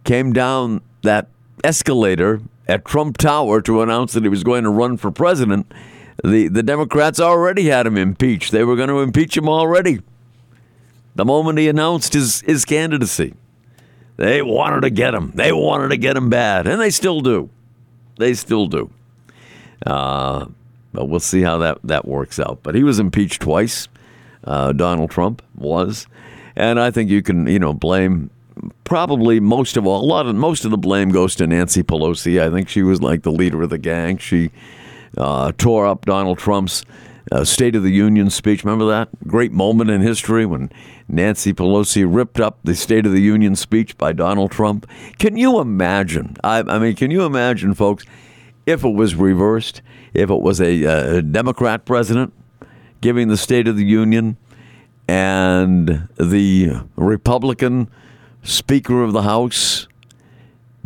came 0.05 0.33
down 0.33 0.81
that 1.03 1.29
escalator 1.65 2.41
at 2.69 2.85
Trump 2.85 3.19
Tower 3.19 3.61
to 3.63 3.83
announce 3.83 4.13
that 4.13 4.23
he 4.23 4.29
was 4.29 4.45
going 4.45 4.65
to 4.65 4.71
run 4.71 4.97
for 4.97 5.11
president, 5.11 5.73
the, 6.23 6.49
the 6.49 6.63
Democrats 6.63 7.19
already 7.19 7.67
had 7.67 7.87
him 7.87 7.97
impeached. 7.97 8.53
They 8.53 8.65
were 8.65 8.77
going 8.77 8.89
to 8.89 9.01
impeach 9.01 9.37
him 9.37 9.49
already. 9.49 10.01
The 11.15 11.25
moment 11.25 11.59
he 11.59 11.69
announced 11.69 12.15
his, 12.15 12.41
his 12.43 12.65
candidacy, 12.65 13.35
they 14.23 14.41
wanted 14.41 14.83
to 14.83 14.91
get 14.91 15.15
him. 15.15 15.33
They 15.35 15.51
wanted 15.51 15.89
to 15.89 15.97
get 15.97 16.17
him 16.17 16.31
bad, 16.31 16.69
and 16.69 16.81
they 16.81 16.91
still 16.91 17.23
do. 17.23 17.51
They 18.19 18.35
still 18.35 18.69
do. 18.69 18.89
Uh, 19.85 20.47
but 20.93 21.07
we'll 21.07 21.19
see 21.19 21.43
how 21.43 21.59
that, 21.59 21.79
that 21.83 22.07
works 22.07 22.39
out. 22.39 22.61
But 22.63 22.77
he 22.77 22.85
was 22.85 23.01
impeached 23.01 23.43
twice. 23.43 23.89
Uh, 24.45 24.71
Donald 24.71 25.11
Trump 25.11 25.43
was, 25.57 26.07
and 26.55 26.79
I 26.79 26.93
think 26.93 27.11
you 27.11 27.21
can 27.21 27.49
you 27.49 27.59
know 27.59 27.75
blame 27.75 28.31
probably 28.85 29.41
most 29.41 29.77
of 29.77 29.89
all 29.89 30.05
a 30.05 30.07
lot 30.07 30.27
of 30.27 30.37
most 30.37 30.65
of 30.65 30.71
the 30.71 30.79
blame 30.79 31.11
goes 31.11 31.35
to 31.37 31.47
Nancy 31.49 31.83
Pelosi. 31.83 32.41
I 32.41 32.49
think 32.49 32.69
she 32.69 32.85
was 32.85 33.03
like 33.03 33.23
the 33.23 33.33
leader 33.33 33.63
of 33.63 33.71
the 33.71 33.79
gang. 33.79 34.19
She 34.19 34.53
uh, 35.17 35.51
tore 35.59 35.85
up 35.85 36.07
Donald 36.07 36.39
Trump's 36.39 36.85
uh, 37.33 37.43
State 37.43 37.75
of 37.75 37.83
the 37.83 37.91
Union 37.91 38.31
speech. 38.31 38.63
Remember 38.63 38.87
that 38.87 39.09
great 39.27 39.51
moment 39.51 39.91
in 39.91 40.01
history 40.01 40.47
when 40.47 40.71
Nancy 41.13 41.53
Pelosi 41.53 42.05
ripped 42.09 42.41
up 42.41 42.59
the 42.65 42.75
State 42.75 43.07
of 43.07 43.13
the 43.13 43.21
Union 43.21 43.55
speech 43.55 43.97
by 43.97 44.13
Donald 44.13 44.51
Trump? 44.51 44.91
Can 45.19 45.37
you 45.37 45.61
imagine? 45.61 46.37
I, 46.43 46.61
I 46.61 46.79
mean, 46.81 46.97
can 46.97 47.13
you 47.13 47.25
imagine, 47.25 47.75
folks, 47.75 48.05
if 48.67 48.83
it 48.83 48.95
was 48.95 49.15
reversed? 49.15 49.83
if 50.15 50.31
it 50.31 50.41
was 50.41 50.61
a, 50.61 50.83
a 50.85 51.23
Democrat 51.23 51.85
president 51.85 52.33
giving 53.01 53.29
the 53.29 53.37
State 53.37 53.67
of 53.67 53.77
the 53.77 53.85
Union 53.85 54.37
and 55.09 56.09
the 56.19 56.83
Republican 56.97 57.91
Speaker 58.43 59.03
of 59.03 59.13
the 59.13 59.23
House 59.23 59.89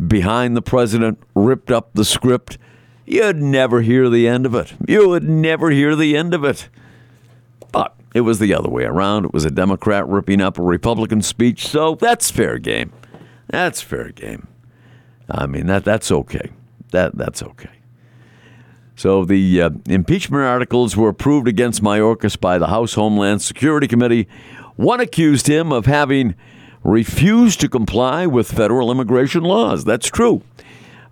behind 0.05 0.55
the 0.55 0.61
president 0.61 1.19
ripped 1.35 1.71
up 1.71 1.89
the 1.93 2.05
script, 2.05 2.57
you'd 3.05 3.37
never 3.37 3.81
hear 3.81 4.09
the 4.09 4.27
end 4.27 4.45
of 4.45 4.55
it. 4.55 4.73
You 4.87 5.09
would 5.09 5.23
never 5.23 5.71
hear 5.71 5.95
the 5.95 6.15
end 6.15 6.33
of 6.33 6.43
it. 6.43 6.69
But 7.71 7.95
it 8.17 8.21
was 8.21 8.39
the 8.39 8.51
other 8.53 8.67
way 8.67 8.83
around. 8.83 9.25
It 9.25 9.33
was 9.33 9.45
a 9.45 9.51
Democrat 9.51 10.07
ripping 10.07 10.41
up 10.41 10.57
a 10.57 10.63
Republican 10.63 11.21
speech, 11.21 11.67
so 11.67 11.93
that's 11.93 12.31
fair 12.31 12.57
game. 12.57 12.91
That's 13.47 13.79
fair 13.79 14.09
game. 14.09 14.47
I 15.29 15.45
mean 15.45 15.67
that 15.67 15.85
that's 15.85 16.11
okay. 16.11 16.49
That 16.91 17.15
that's 17.15 17.43
okay. 17.43 17.69
So 18.95 19.23
the 19.23 19.61
uh, 19.61 19.69
impeachment 19.87 20.43
articles 20.43 20.97
were 20.97 21.09
approved 21.09 21.47
against 21.47 21.83
Mayorkas 21.83 22.39
by 22.39 22.57
the 22.57 22.67
House 22.67 22.95
Homeland 22.95 23.43
Security 23.43 23.87
Committee. 23.87 24.27
One 24.77 24.99
accused 24.99 25.45
him 25.45 25.71
of 25.71 25.85
having 25.85 26.33
refused 26.83 27.59
to 27.61 27.69
comply 27.69 28.25
with 28.25 28.51
federal 28.51 28.91
immigration 28.91 29.43
laws. 29.43 29.85
That's 29.85 30.07
true. 30.07 30.41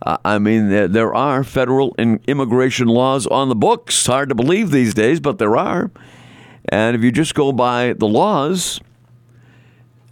Uh, 0.01 0.17
I 0.25 0.39
mean, 0.39 0.69
there, 0.69 0.88
there 0.88 1.13
are 1.13 1.43
federal 1.43 1.93
immigration 1.97 2.88
laws 2.88 3.27
on 3.27 3.50
the 3.50 3.55
books. 3.55 4.07
Hard 4.07 4.29
to 4.29 4.35
believe 4.35 4.71
these 4.71 4.95
days, 4.95 5.19
but 5.19 5.38
there 5.38 5.55
are. 5.55 5.91
And 6.70 6.96
if 6.96 7.04
you 7.04 7.12
just 7.12 7.36
go 7.36 7.51
by 7.51 7.94
the 7.94 8.08
laws, 8.08 8.80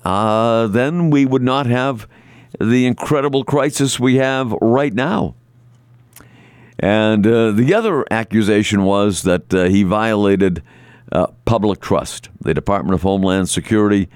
uh, 0.04 0.68
then 0.68 1.10
we 1.10 1.26
would 1.26 1.42
not 1.42 1.66
have 1.66 2.08
the 2.60 2.86
incredible 2.86 3.44
crisis 3.44 4.00
we 4.00 4.16
have 4.16 4.52
right 4.62 4.94
now. 4.94 5.36
And 6.80 7.26
uh, 7.26 7.52
the 7.52 7.74
other 7.74 8.06
accusation 8.12 8.84
was 8.84 9.24
that 9.24 9.54
uh, 9.54 9.66
he 9.66 9.84
violated 9.84 10.62
uh, 11.12 11.28
public 11.46 11.80
trust. 11.80 12.30
The 12.42 12.54
Department 12.54 12.96
of 12.96 13.04
Homeland 13.04 13.50
Security 13.50 14.10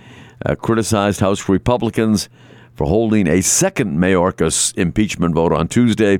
uh, 0.46 0.56
criticized 0.56 1.20
House 1.20 1.48
Republicans 1.48 2.30
for 2.76 2.88
holding 2.88 3.28
a 3.28 3.42
second 3.42 3.98
Mayorkas 3.98 4.78
impeachment 4.78 5.34
vote 5.34 5.54
on 5.54 5.68
Tuesday, 5.68 6.20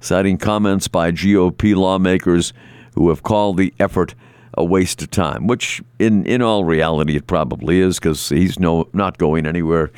citing 0.00 0.38
comments 0.38 0.86
by 0.86 1.10
GOP 1.10 1.74
lawmakers 1.74 2.52
who 2.94 3.08
have 3.08 3.22
called 3.22 3.56
the 3.56 3.74
effort 3.80 4.14
a 4.56 4.64
waste 4.64 5.02
of 5.02 5.10
time, 5.10 5.46
which 5.46 5.82
in, 5.98 6.24
in 6.26 6.42
all 6.42 6.64
reality 6.64 7.16
it 7.16 7.26
probably 7.26 7.80
is 7.80 7.98
because 7.98 8.28
he's 8.28 8.58
no, 8.58 8.88
not 8.92 9.18
going 9.18 9.46
anywhere. 9.46 9.90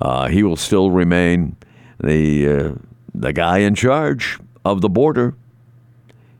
Uh, 0.00 0.28
he 0.28 0.42
will 0.42 0.56
still 0.56 0.90
remain 0.90 1.56
the, 2.02 2.48
uh, 2.48 2.72
the 3.14 3.32
guy 3.32 3.58
in 3.58 3.74
charge 3.74 4.38
of 4.64 4.80
the 4.80 4.88
border. 4.88 5.34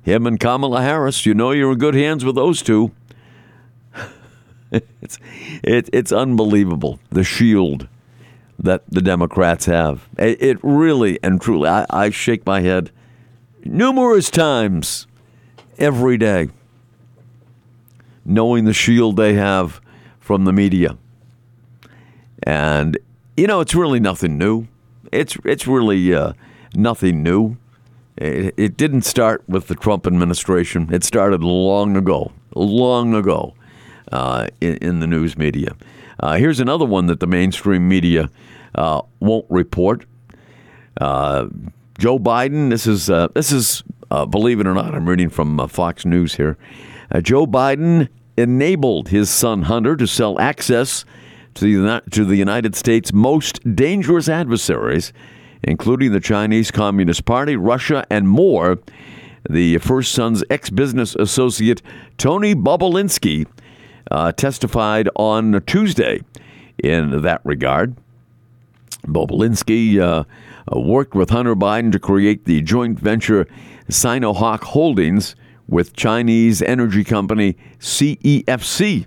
Him 0.02 0.26
and 0.26 0.40
Kamala 0.40 0.80
Harris, 0.80 1.26
you 1.26 1.34
know 1.34 1.50
you're 1.50 1.72
in 1.72 1.78
good 1.78 1.94
hands 1.94 2.24
with 2.24 2.34
those 2.34 2.62
two. 2.62 2.92
it's, 4.72 5.18
it, 5.62 5.90
it's 5.92 6.12
unbelievable, 6.12 6.98
the 7.10 7.24
shield 7.24 7.86
that 8.58 8.82
the 8.88 9.02
Democrats 9.02 9.66
have. 9.66 10.08
It, 10.18 10.42
it 10.42 10.58
really 10.62 11.18
and 11.22 11.40
truly, 11.40 11.68
I, 11.68 11.86
I 11.90 12.10
shake 12.10 12.46
my 12.46 12.60
head 12.60 12.90
numerous 13.64 14.30
times 14.30 15.06
every 15.78 16.16
day, 16.16 16.48
knowing 18.30 18.64
the 18.64 18.72
shield 18.72 19.16
they 19.16 19.34
have 19.34 19.80
from 20.20 20.44
the 20.44 20.52
media. 20.52 20.96
And, 22.44 22.96
you 23.36 23.46
know, 23.46 23.60
it's 23.60 23.74
really 23.74 24.00
nothing 24.00 24.38
new. 24.38 24.68
It's, 25.12 25.36
it's 25.44 25.66
really 25.66 26.14
uh, 26.14 26.34
nothing 26.74 27.22
new. 27.22 27.56
It, 28.16 28.54
it 28.56 28.76
didn't 28.76 29.02
start 29.02 29.42
with 29.48 29.66
the 29.66 29.74
Trump 29.74 30.06
administration. 30.06 30.92
It 30.92 31.02
started 31.02 31.42
long 31.42 31.96
ago, 31.96 32.32
long 32.54 33.14
ago 33.14 33.54
uh, 34.12 34.46
in, 34.60 34.76
in, 34.76 35.00
the 35.00 35.06
news 35.06 35.36
media. 35.36 35.74
Uh, 36.20 36.36
here's 36.36 36.60
another 36.60 36.84
one 36.84 37.06
that 37.06 37.18
the 37.18 37.26
mainstream 37.26 37.88
media 37.88 38.30
uh, 38.76 39.02
won't 39.18 39.46
report. 39.48 40.06
Uh, 41.00 41.46
Joe 41.98 42.18
Biden. 42.18 42.70
This 42.70 42.86
is 42.86 43.10
uh, 43.10 43.28
this 43.34 43.52
is 43.52 43.82
believe 44.30 44.60
it 44.60 44.66
or 44.66 44.74
not. 44.74 44.94
I'm 44.94 45.08
reading 45.08 45.28
from 45.28 45.68
Fox 45.68 46.04
News 46.04 46.34
here. 46.34 46.56
Joe 47.22 47.46
Biden 47.46 48.08
enabled 48.40 49.08
his 49.08 49.30
son 49.30 49.62
Hunter 49.62 49.96
to 49.96 50.06
sell 50.06 50.40
access 50.40 51.04
to 51.54 51.64
the 51.64 52.02
to 52.10 52.24
the 52.24 52.36
United 52.36 52.74
States' 52.74 53.12
most 53.12 53.60
dangerous 53.76 54.28
adversaries 54.28 55.12
including 55.62 56.12
the 56.12 56.20
Chinese 56.20 56.70
Communist 56.70 57.24
Party, 57.24 57.56
Russia, 57.56 58.06
and 58.10 58.28
more. 58.28 58.78
The 59.48 59.78
First 59.78 60.12
Son's 60.12 60.44
ex 60.50 60.70
business 60.70 61.14
associate, 61.14 61.82
Tony 62.18 62.54
Bobulinski, 62.54 63.46
uh, 64.10 64.32
testified 64.32 65.08
on 65.16 65.62
Tuesday 65.66 66.20
in 66.82 67.22
that 67.22 67.40
regard. 67.44 67.96
Bobulinski 69.06 69.98
uh, 69.98 70.24
worked 70.78 71.14
with 71.14 71.30
Hunter 71.30 71.56
Biden 71.56 71.90
to 71.92 71.98
create 71.98 72.44
the 72.44 72.60
joint 72.60 73.00
venture 73.00 73.46
Sinohawk 73.88 74.62
Holdings 74.62 75.34
with 75.70 75.94
Chinese 75.94 76.60
energy 76.60 77.04
company 77.04 77.56
CEFC 77.78 79.06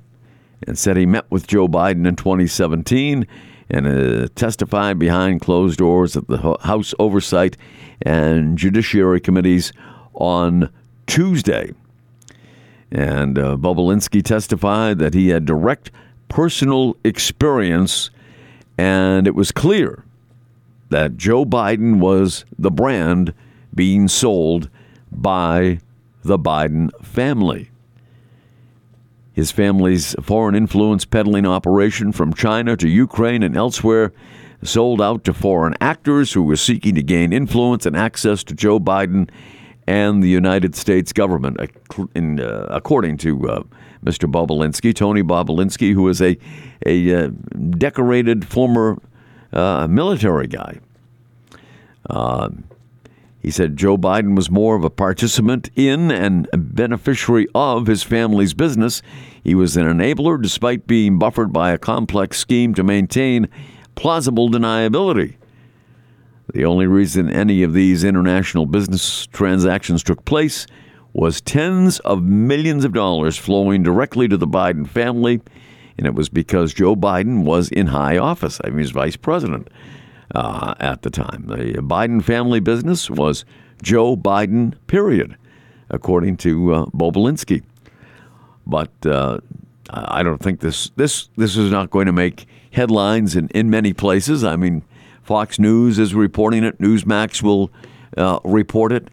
and 0.65 0.77
said 0.77 0.95
he 0.95 1.05
met 1.05 1.29
with 1.29 1.45
Joe 1.45 1.67
Biden 1.67 2.07
in 2.07 2.15
2017 2.15 3.27
and 3.69 3.87
uh, 3.87 4.27
testified 4.35 4.97
behind 4.97 5.41
closed 5.41 5.77
doors 5.77 6.15
at 6.15 6.27
the 6.27 6.57
House 6.61 6.93
Oversight 6.99 7.57
and 8.01 8.57
Judiciary 8.57 9.19
Committees 9.19 9.73
on 10.13 10.69
Tuesday. 11.05 11.73
And 12.91 13.37
uh, 13.37 13.57
Bobulinski 13.57 14.23
testified 14.23 14.99
that 14.99 15.13
he 15.13 15.29
had 15.29 15.45
direct 15.45 15.91
personal 16.29 16.95
experience, 17.03 18.09
and 18.77 19.27
it 19.27 19.35
was 19.35 19.51
clear 19.51 20.03
that 20.89 21.17
Joe 21.17 21.43
Biden 21.43 21.99
was 21.99 22.45
the 22.57 22.71
brand 22.71 23.33
being 23.73 24.07
sold 24.07 24.69
by 25.11 25.79
the 26.23 26.39
Biden 26.39 26.89
family. 27.03 27.69
His 29.33 29.51
family's 29.51 30.15
foreign 30.21 30.55
influence 30.55 31.05
peddling 31.05 31.45
operation 31.45 32.11
from 32.11 32.33
China 32.33 32.77
to 32.77 32.87
Ukraine 32.87 33.43
and 33.43 33.57
elsewhere 33.57 34.13
sold 34.61 35.01
out 35.01 35.23
to 35.25 35.33
foreign 35.33 35.75
actors 35.81 36.33
who 36.33 36.43
were 36.43 36.55
seeking 36.55 36.95
to 36.95 37.03
gain 37.03 37.33
influence 37.33 37.85
and 37.85 37.97
access 37.97 38.43
to 38.45 38.53
Joe 38.53 38.79
Biden 38.79 39.29
and 39.87 40.23
the 40.23 40.29
United 40.29 40.75
States 40.75 41.11
government, 41.11 41.59
uh, 41.59 42.45
according 42.69 43.17
to 43.17 43.49
uh, 43.49 43.63
Mr. 44.05 44.31
Bobulinski, 44.31 44.95
Tony 44.95 45.23
Bobulinski, 45.23 45.93
who 45.93 46.07
is 46.07 46.21
a, 46.21 46.37
a 46.85 47.25
uh, 47.25 47.27
decorated 47.77 48.47
former 48.47 48.97
uh, 49.51 49.87
military 49.87 50.47
guy. 50.47 50.79
He 53.43 53.51
said 53.51 53.75
Joe 53.75 53.97
Biden 53.97 54.37
was 54.37 54.49
more 54.49 54.77
of 54.77 54.85
a 54.85 54.89
participant 54.89 55.69
in 55.75 56.09
and 56.11 56.47
beneficiary 56.53 57.45
of 57.53 57.87
his 57.87 58.01
family's 58.01 58.53
business. 58.53 59.01
He 59.43 59.53
was 59.53 59.75
an 59.75 59.85
enabler 59.85 60.41
despite 60.41 60.87
being 60.87 61.19
buffered 61.19 61.51
by 61.51 61.71
a 61.71 61.77
complex 61.77 62.39
scheme 62.39 62.73
to 62.75 62.83
maintain 62.83 63.49
plausible 63.95 64.49
deniability. 64.49 65.35
The 66.53 66.63
only 66.63 66.87
reason 66.87 67.29
any 67.29 67.63
of 67.63 67.73
these 67.73 68.05
international 68.05 68.65
business 68.65 69.27
transactions 69.27 70.03
took 70.03 70.23
place 70.23 70.65
was 71.11 71.41
tens 71.41 71.99
of 71.99 72.23
millions 72.23 72.85
of 72.85 72.93
dollars 72.93 73.37
flowing 73.37 73.83
directly 73.83 74.29
to 74.29 74.37
the 74.37 74.47
Biden 74.47 74.87
family, 74.87 75.41
and 75.97 76.07
it 76.07 76.15
was 76.15 76.29
because 76.29 76.73
Joe 76.73 76.95
Biden 76.95 77.43
was 77.43 77.69
in 77.69 77.87
high 77.87 78.17
office. 78.17 78.61
I 78.63 78.67
mean, 78.67 78.77
he 78.77 78.83
was 78.83 78.91
vice 78.91 79.17
president 79.17 79.67
uh, 80.33 80.73
at 80.79 81.01
the 81.01 81.09
time. 81.09 81.45
The 81.47 81.81
Biden 81.81 82.23
family 82.23 82.59
business 82.59 83.09
was 83.09 83.45
Joe 83.81 84.15
Biden, 84.15 84.75
period, 84.87 85.37
according 85.89 86.37
to 86.37 86.73
uh, 86.73 86.85
Bobulinski. 86.87 87.63
But 88.65 88.91
uh, 89.05 89.39
I 89.89 90.23
don't 90.23 90.41
think 90.41 90.61
this 90.61 90.89
this 90.95 91.29
this 91.35 91.57
is 91.57 91.71
not 91.71 91.89
going 91.89 92.05
to 92.05 92.13
make 92.13 92.45
headlines 92.71 93.35
in, 93.35 93.49
in 93.49 93.69
many 93.69 93.93
places. 93.93 94.43
I 94.43 94.55
mean, 94.55 94.83
Fox 95.21 95.59
News 95.59 95.99
is 95.99 96.15
reporting 96.15 96.63
it. 96.63 96.79
Newsmax 96.79 97.43
will 97.43 97.71
uh, 98.17 98.39
report 98.43 98.91
it, 98.91 99.09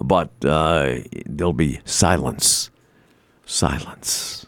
but 0.00 0.30
uh, 0.44 0.96
there'll 1.26 1.52
be 1.52 1.80
silence, 1.84 2.70
silence, 3.44 4.46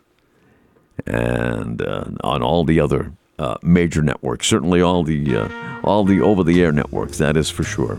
and 1.06 1.82
uh, 1.82 2.06
on 2.24 2.42
all 2.42 2.64
the 2.64 2.80
other 2.80 3.12
uh, 3.38 3.56
major 3.62 4.02
networks. 4.02 4.46
Certainly, 4.46 4.80
all 4.80 5.02
the 5.02 5.36
uh, 5.36 5.48
all 5.84 6.04
the 6.04 6.20
over-the-air 6.20 6.72
networks. 6.72 7.18
That 7.18 7.36
is 7.36 7.50
for 7.50 7.62
sure. 7.62 7.98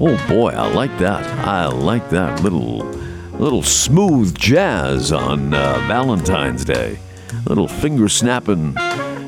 Oh 0.00 0.16
boy, 0.28 0.50
I 0.50 0.72
like 0.72 0.96
that. 0.98 1.24
I 1.46 1.66
like 1.66 2.10
that 2.10 2.42
little 2.42 2.84
little 3.38 3.62
smooth 3.62 4.36
jazz 4.36 5.12
on 5.12 5.54
uh, 5.54 5.74
Valentine's 5.88 6.64
Day. 6.64 6.98
Little 7.46 7.68
finger 7.68 8.08
snapping, 8.08 8.76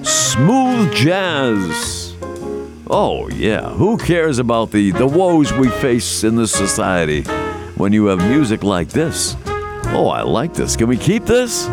smooth 0.05 0.93
jazz. 0.95 2.15
Oh 2.89 3.29
yeah, 3.29 3.71
who 3.71 3.97
cares 3.99 4.39
about 4.39 4.71
the 4.71 4.93
the 4.93 5.07
woes 5.07 5.53
we 5.53 5.69
face 5.69 6.23
in 6.25 6.37
this 6.37 6.53
society 6.53 7.23
when 7.77 7.93
you 7.93 8.07
have 8.07 8.19
music 8.19 8.63
like 8.63 8.89
this? 8.89 9.37
Oh, 9.89 10.09
I 10.09 10.23
like 10.23 10.53
this. 10.55 10.77
Can 10.77 10.89
we 10.89 10.97
keep 10.97 11.25
this? 11.25 11.69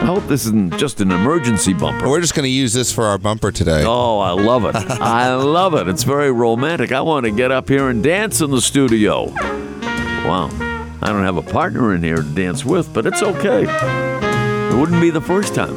I 0.00 0.04
hope 0.04 0.26
this 0.28 0.46
isn't 0.46 0.78
just 0.78 1.00
an 1.00 1.10
emergency 1.10 1.72
bumper. 1.74 2.08
We're 2.08 2.20
just 2.20 2.34
going 2.34 2.44
to 2.44 2.48
use 2.50 2.72
this 2.72 2.92
for 2.92 3.04
our 3.04 3.18
bumper 3.18 3.50
today. 3.50 3.82
Oh, 3.84 4.20
I 4.20 4.30
love 4.30 4.64
it. 4.64 4.76
I 4.76 5.34
love 5.34 5.74
it. 5.74 5.88
It's 5.88 6.04
very 6.04 6.30
romantic. 6.30 6.92
I 6.92 7.00
want 7.00 7.24
to 7.26 7.32
get 7.32 7.50
up 7.50 7.68
here 7.68 7.88
and 7.88 8.00
dance 8.02 8.40
in 8.40 8.50
the 8.50 8.60
studio. 8.60 9.24
Wow. 10.24 10.50
I 11.02 11.08
don't 11.08 11.24
have 11.24 11.36
a 11.36 11.42
partner 11.42 11.94
in 11.94 12.02
here 12.04 12.18
to 12.18 12.22
dance 12.22 12.64
with, 12.64 12.94
but 12.94 13.06
it's 13.06 13.22
okay. 13.22 13.64
It 13.66 14.74
wouldn't 14.78 15.00
be 15.00 15.10
the 15.10 15.20
first 15.20 15.54
time. 15.56 15.74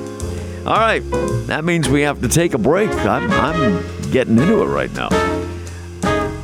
All 0.67 0.77
right. 0.77 1.01
That 1.47 1.65
means 1.65 1.89
we 1.89 2.01
have 2.01 2.21
to 2.21 2.27
take 2.27 2.53
a 2.53 2.59
break. 2.59 2.91
I'm, 2.91 3.31
I'm 3.31 4.11
getting 4.11 4.37
into 4.37 4.61
it 4.61 4.67
right 4.67 4.93
now. 4.93 5.09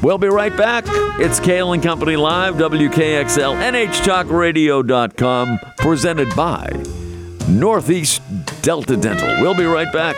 We'll 0.02 0.18
be 0.18 0.30
right 0.30 0.56
back. 0.58 0.86
It's 1.20 1.40
Cail 1.40 1.74
and 1.74 1.84
Company 1.84 2.16
Live, 2.16 2.56
WKXL, 2.56 3.56
NHTalkRadio.com, 3.62 5.60
presented 5.78 6.36
by 6.36 6.70
Northeast 7.48 8.22
Delta 8.62 8.98
Dental. 8.98 9.42
We'll 9.42 9.56
be 9.56 9.64
right 9.64 9.92
back. 9.94 10.16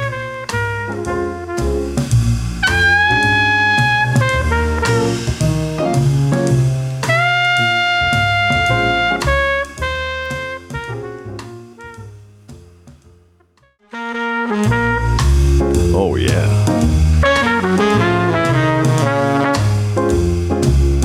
Oh, 15.92 16.15
yeah. 16.15 16.48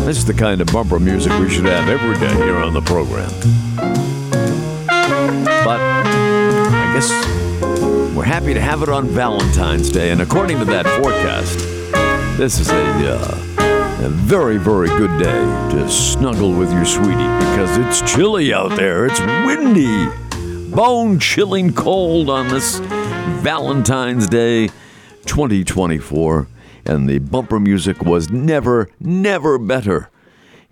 This 0.04 0.18
is 0.18 0.24
the 0.24 0.34
kind 0.34 0.60
of 0.60 0.68
bumper 0.68 0.98
music 0.98 1.32
we 1.38 1.50
should 1.50 1.66
have 1.66 1.88
every 1.88 2.18
day 2.18 2.34
here 2.36 2.56
on 2.56 2.72
the 2.72 2.80
program. 2.80 4.03
We're 8.14 8.24
happy 8.24 8.54
to 8.54 8.60
have 8.60 8.82
it 8.82 8.88
on 8.88 9.06
Valentine's 9.08 9.90
Day. 9.90 10.10
And 10.10 10.22
according 10.22 10.58
to 10.58 10.64
that 10.66 10.86
forecast, 11.02 11.58
this 12.38 12.58
is 12.58 12.70
a, 12.70 13.16
uh, 13.16 14.06
a 14.06 14.08
very, 14.08 14.56
very 14.56 14.88
good 14.88 15.18
day 15.18 15.40
to 15.72 15.88
snuggle 15.88 16.52
with 16.52 16.72
your 16.72 16.84
sweetie 16.84 17.10
because 17.12 17.76
it's 17.78 18.12
chilly 18.12 18.54
out 18.54 18.76
there. 18.76 19.06
It's 19.06 19.20
windy, 19.20 20.08
bone 20.70 21.18
chilling 21.18 21.72
cold 21.72 22.30
on 22.30 22.48
this 22.48 22.78
Valentine's 23.42 24.28
Day 24.28 24.68
2024. 25.26 26.46
And 26.86 27.08
the 27.08 27.18
bumper 27.18 27.58
music 27.58 28.02
was 28.02 28.30
never, 28.30 28.88
never 29.00 29.58
better 29.58 30.10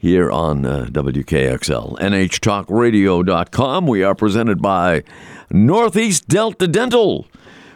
here 0.03 0.31
on 0.33 0.67
uh, 0.67 0.87
WKXL. 0.91 1.97
NHTalkRadio.com. 2.01 3.87
We 3.87 4.03
are 4.03 4.17
presented 4.17 4.61
by 4.61 5.05
Northeast 5.49 6.27
Delta 6.27 6.67
Dental 6.67 7.29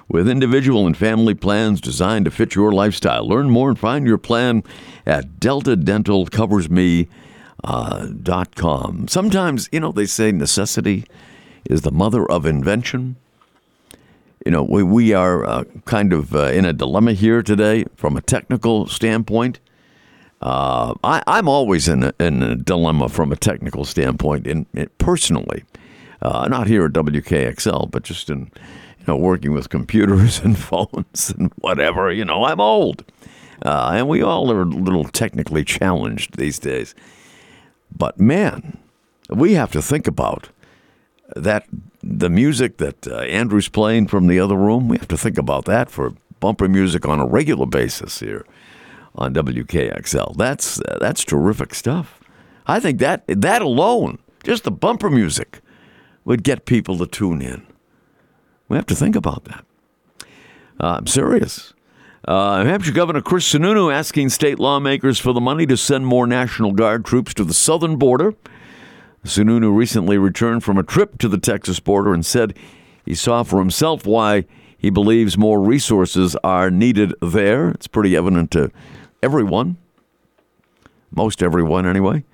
with 0.09 0.29
individual 0.29 0.89
and 0.89 0.97
family 0.97 1.35
plans 1.35 1.81
designed 1.81 2.25
to 2.25 2.33
fit 2.33 2.57
your 2.57 2.73
lifestyle. 2.73 3.29
Learn 3.29 3.49
more 3.49 3.69
and 3.69 3.79
find 3.79 4.09
your 4.09 4.19
plan 4.19 4.65
at 5.07 5.39
delta 5.39 5.77
dental 5.77 6.27
deltadentalcoversme.com. 6.27 7.09
Uh, 7.63 9.07
Sometimes, 9.07 9.69
you 9.71 9.79
know, 9.79 9.93
they 9.93 10.07
say 10.07 10.33
necessity 10.33 11.05
is 11.65 11.83
the 11.83 11.93
mother 11.93 12.29
of 12.29 12.45
invention. 12.45 13.15
You 14.45 14.51
know, 14.51 14.65
we, 14.65 14.83
we 14.83 15.13
are 15.13 15.45
uh, 15.45 15.63
kind 15.85 16.13
of 16.13 16.35
uh, 16.35 16.47
in 16.47 16.65
a 16.65 16.73
dilemma 16.73 17.13
here 17.13 17.45
today 17.45 17.85
from 17.95 18.17
a 18.17 18.21
technical 18.21 18.89
standpoint. 18.89 19.61
Uh, 20.41 20.95
I, 21.03 21.23
I'm 21.27 21.49
always 21.49 21.89
in 21.89 22.03
a, 22.05 22.15
in 22.21 22.43
a 22.43 22.57
dilemma 22.57 23.09
from 23.09 23.33
a 23.33 23.37
technical 23.37 23.85
standpoint, 23.85 24.47
in, 24.47 24.67
in 24.75 24.91
personally, 24.99 25.65
uh, 26.21 26.47
not 26.49 26.67
here 26.67 26.85
at 26.85 26.93
WKXL, 26.93 27.91
but 27.91 28.03
just 28.03 28.29
in 28.29 28.51
you 28.99 29.07
know 29.07 29.17
working 29.17 29.53
with 29.53 29.71
computers 29.71 30.41
and 30.45 30.59
phones 30.59 31.31
and 31.31 31.53
whatever. 31.57 32.13
You 32.13 32.25
know, 32.25 32.45
I'm 32.45 32.61
old, 32.61 33.05
uh, 33.65 33.93
and 33.95 34.09
we 34.09 34.23
all 34.23 34.51
are 34.53 34.63
a 34.63 34.67
little 34.67 35.05
technically 35.05 35.65
challenged 35.65 36.37
these 36.37 36.59
days. 36.59 36.95
But 37.97 38.21
man, 38.21 38.77
we 39.31 39.55
have 39.55 39.73
to 39.73 39.83
think 39.83 40.07
about 40.07 40.51
that. 41.35 41.67
The 42.03 42.31
music 42.31 42.77
that 42.77 43.09
uh, 43.09 43.21
Andrew's 43.23 43.69
playing 43.69 44.07
from 44.07 44.29
the 44.29 44.39
other 44.39 44.55
room, 44.55 44.87
we 44.87 44.97
have 44.99 45.09
to 45.09 45.17
think 45.17 45.39
about 45.39 45.65
that 45.65 45.91
for 45.91 46.13
bumper 46.39 46.69
music 46.69 47.05
on 47.05 47.19
a 47.19 47.27
regular 47.27 47.67
basis 47.67 48.21
here 48.21 48.45
on 49.17 49.35
WKXL. 49.35 50.37
That's 50.37 50.81
uh, 50.81 50.99
that's 51.01 51.25
terrific 51.25 51.75
stuff. 51.75 52.21
I 52.67 52.81
think 52.81 52.99
that 53.01 53.25
that 53.27 53.63
alone, 53.63 54.19
just 54.45 54.65
the 54.65 54.71
bumper 54.71 55.11
music, 55.11 55.61
would 56.25 56.43
get 56.43 56.67
people 56.67 56.99
to 56.99 57.07
tune 57.07 57.43
in. 57.43 57.67
We 58.69 58.77
have 58.77 58.87
to 58.87 58.95
think 58.95 59.17
about 59.17 59.45
that. 59.45 59.65
Uh, 60.81 60.97
I'm 60.99 61.07
serious. 61.07 61.73
Uh, 62.27 62.65
New 62.65 62.69
Hampshire 62.71 62.93
Governor 62.93 63.21
Chris 63.21 63.53
Sununu 63.53 63.93
asking 63.93 64.31
state 64.31 64.59
lawmakers 64.59 65.19
for 65.19 65.33
the 65.33 65.41
money 65.41 65.65
to 65.67 65.77
send 65.77 66.07
more 66.07 66.27
National 66.27 66.73
Guard 66.73 67.05
troops 67.05 67.33
to 67.35 67.45
the 67.45 67.55
southern 67.55 67.97
border. 67.97 68.35
Sununu 69.25 69.75
recently 69.75 70.19
returned 70.19 70.65
from 70.65 70.77
a 70.77 70.83
trip 70.83 71.19
to 71.19 71.29
the 71.29 71.39
Texas 71.39 71.79
border 71.79 72.13
and 72.13 72.27
said 72.27 72.57
he 73.05 73.15
saw 73.15 73.45
for 73.45 73.61
himself 73.61 74.07
why 74.07 74.45
he 74.77 74.91
believes 74.91 75.39
more 75.39 75.61
resources 75.61 76.37
are 76.43 76.71
needed 76.71 77.15
there. 77.23 77.71
It's 77.71 77.87
pretty 77.87 78.17
evident 78.17 78.51
to 78.53 78.71
everyone, 79.23 79.77
most 81.11 81.43
everyone 81.43 81.87
anyway. 81.87 82.25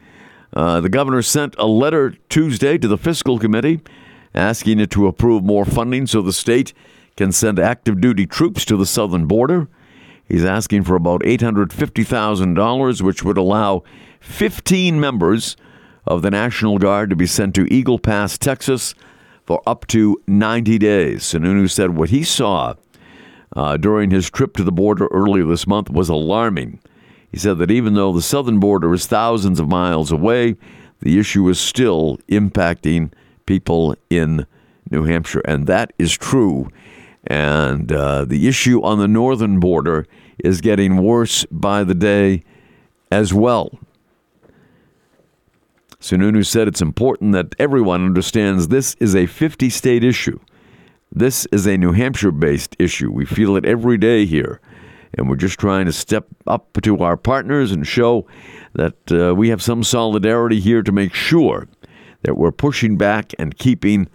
Uh, 0.54 0.80
the 0.80 0.88
governor 0.88 1.22
sent 1.22 1.54
a 1.58 1.66
letter 1.66 2.14
Tuesday 2.28 2.76
to 2.76 2.86
the 2.86 2.98
fiscal 2.98 3.38
committee 3.38 3.80
asking 4.34 4.80
it 4.80 4.90
to 4.90 5.06
approve 5.06 5.44
more 5.44 5.64
funding 5.64 6.06
so 6.06 6.22
the 6.22 6.32
state 6.32 6.72
can 7.16 7.32
send 7.32 7.58
active 7.58 8.00
duty 8.00 8.26
troops 8.26 8.64
to 8.64 8.76
the 8.76 8.86
southern 8.86 9.26
border. 9.26 9.68
He's 10.26 10.44
asking 10.44 10.84
for 10.84 10.94
about 10.94 11.20
$850,000, 11.22 13.02
which 13.02 13.22
would 13.22 13.36
allow 13.36 13.82
15 14.20 14.98
members 14.98 15.56
of 16.06 16.22
the 16.22 16.30
National 16.30 16.78
Guard 16.78 17.10
to 17.10 17.16
be 17.16 17.26
sent 17.26 17.54
to 17.56 17.72
Eagle 17.72 17.98
Pass, 17.98 18.38
Texas, 18.38 18.94
for 19.44 19.62
up 19.66 19.86
to 19.88 20.20
90 20.26 20.78
days. 20.78 21.22
Sununu 21.22 21.68
said 21.70 21.90
what 21.90 22.10
he 22.10 22.22
saw 22.22 22.74
uh, 23.54 23.76
during 23.76 24.10
his 24.10 24.30
trip 24.30 24.56
to 24.56 24.64
the 24.64 24.72
border 24.72 25.06
earlier 25.08 25.44
this 25.44 25.66
month 25.66 25.90
was 25.90 26.08
alarming. 26.08 26.80
He 27.30 27.38
said 27.38 27.58
that 27.58 27.70
even 27.70 27.94
though 27.94 28.12
the 28.12 28.22
southern 28.22 28.60
border 28.60 28.92
is 28.92 29.06
thousands 29.06 29.58
of 29.58 29.68
miles 29.68 30.12
away, 30.12 30.56
the 31.00 31.18
issue 31.18 31.48
is 31.48 31.58
still 31.58 32.18
impacting 32.28 33.12
people 33.46 33.96
in 34.10 34.46
New 34.90 35.04
Hampshire. 35.04 35.42
And 35.44 35.66
that 35.66 35.92
is 35.98 36.12
true. 36.12 36.68
And 37.26 37.90
uh, 37.92 38.24
the 38.24 38.48
issue 38.48 38.82
on 38.82 38.98
the 38.98 39.08
northern 39.08 39.60
border 39.60 40.06
is 40.38 40.60
getting 40.60 41.02
worse 41.02 41.44
by 41.50 41.84
the 41.84 41.94
day 41.94 42.44
as 43.10 43.32
well. 43.32 43.78
Sununu 46.00 46.44
said 46.44 46.66
it's 46.66 46.82
important 46.82 47.32
that 47.32 47.54
everyone 47.58 48.04
understands 48.04 48.68
this 48.68 48.94
is 48.98 49.14
a 49.14 49.26
50 49.26 49.70
state 49.70 50.02
issue. 50.02 50.38
This 51.14 51.46
is 51.52 51.66
a 51.66 51.76
New 51.76 51.92
Hampshire 51.92 52.32
based 52.32 52.74
issue. 52.78 53.10
We 53.10 53.26
feel 53.26 53.54
it 53.56 53.66
every 53.66 53.98
day 53.98 54.24
here. 54.24 54.62
And 55.12 55.28
we're 55.28 55.36
just 55.36 55.58
trying 55.58 55.84
to 55.84 55.92
step 55.92 56.26
up 56.46 56.80
to 56.80 56.98
our 57.00 57.18
partners 57.18 57.70
and 57.70 57.86
show 57.86 58.26
that 58.72 59.12
uh, 59.12 59.34
we 59.34 59.50
have 59.50 59.60
some 59.60 59.84
solidarity 59.84 60.58
here 60.58 60.82
to 60.82 60.90
make 60.90 61.12
sure 61.12 61.68
that 62.22 62.38
we're 62.38 62.50
pushing 62.50 62.96
back 62.96 63.32
and 63.38 63.58
keeping 63.58 64.08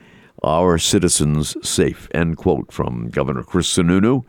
our 0.43 0.79
citizens 0.79 1.55
safe. 1.61 2.07
End 2.15 2.37
quote 2.37 2.71
from 2.71 3.09
Governor 3.09 3.43
Chris 3.43 3.71
Sununu. 3.71 4.25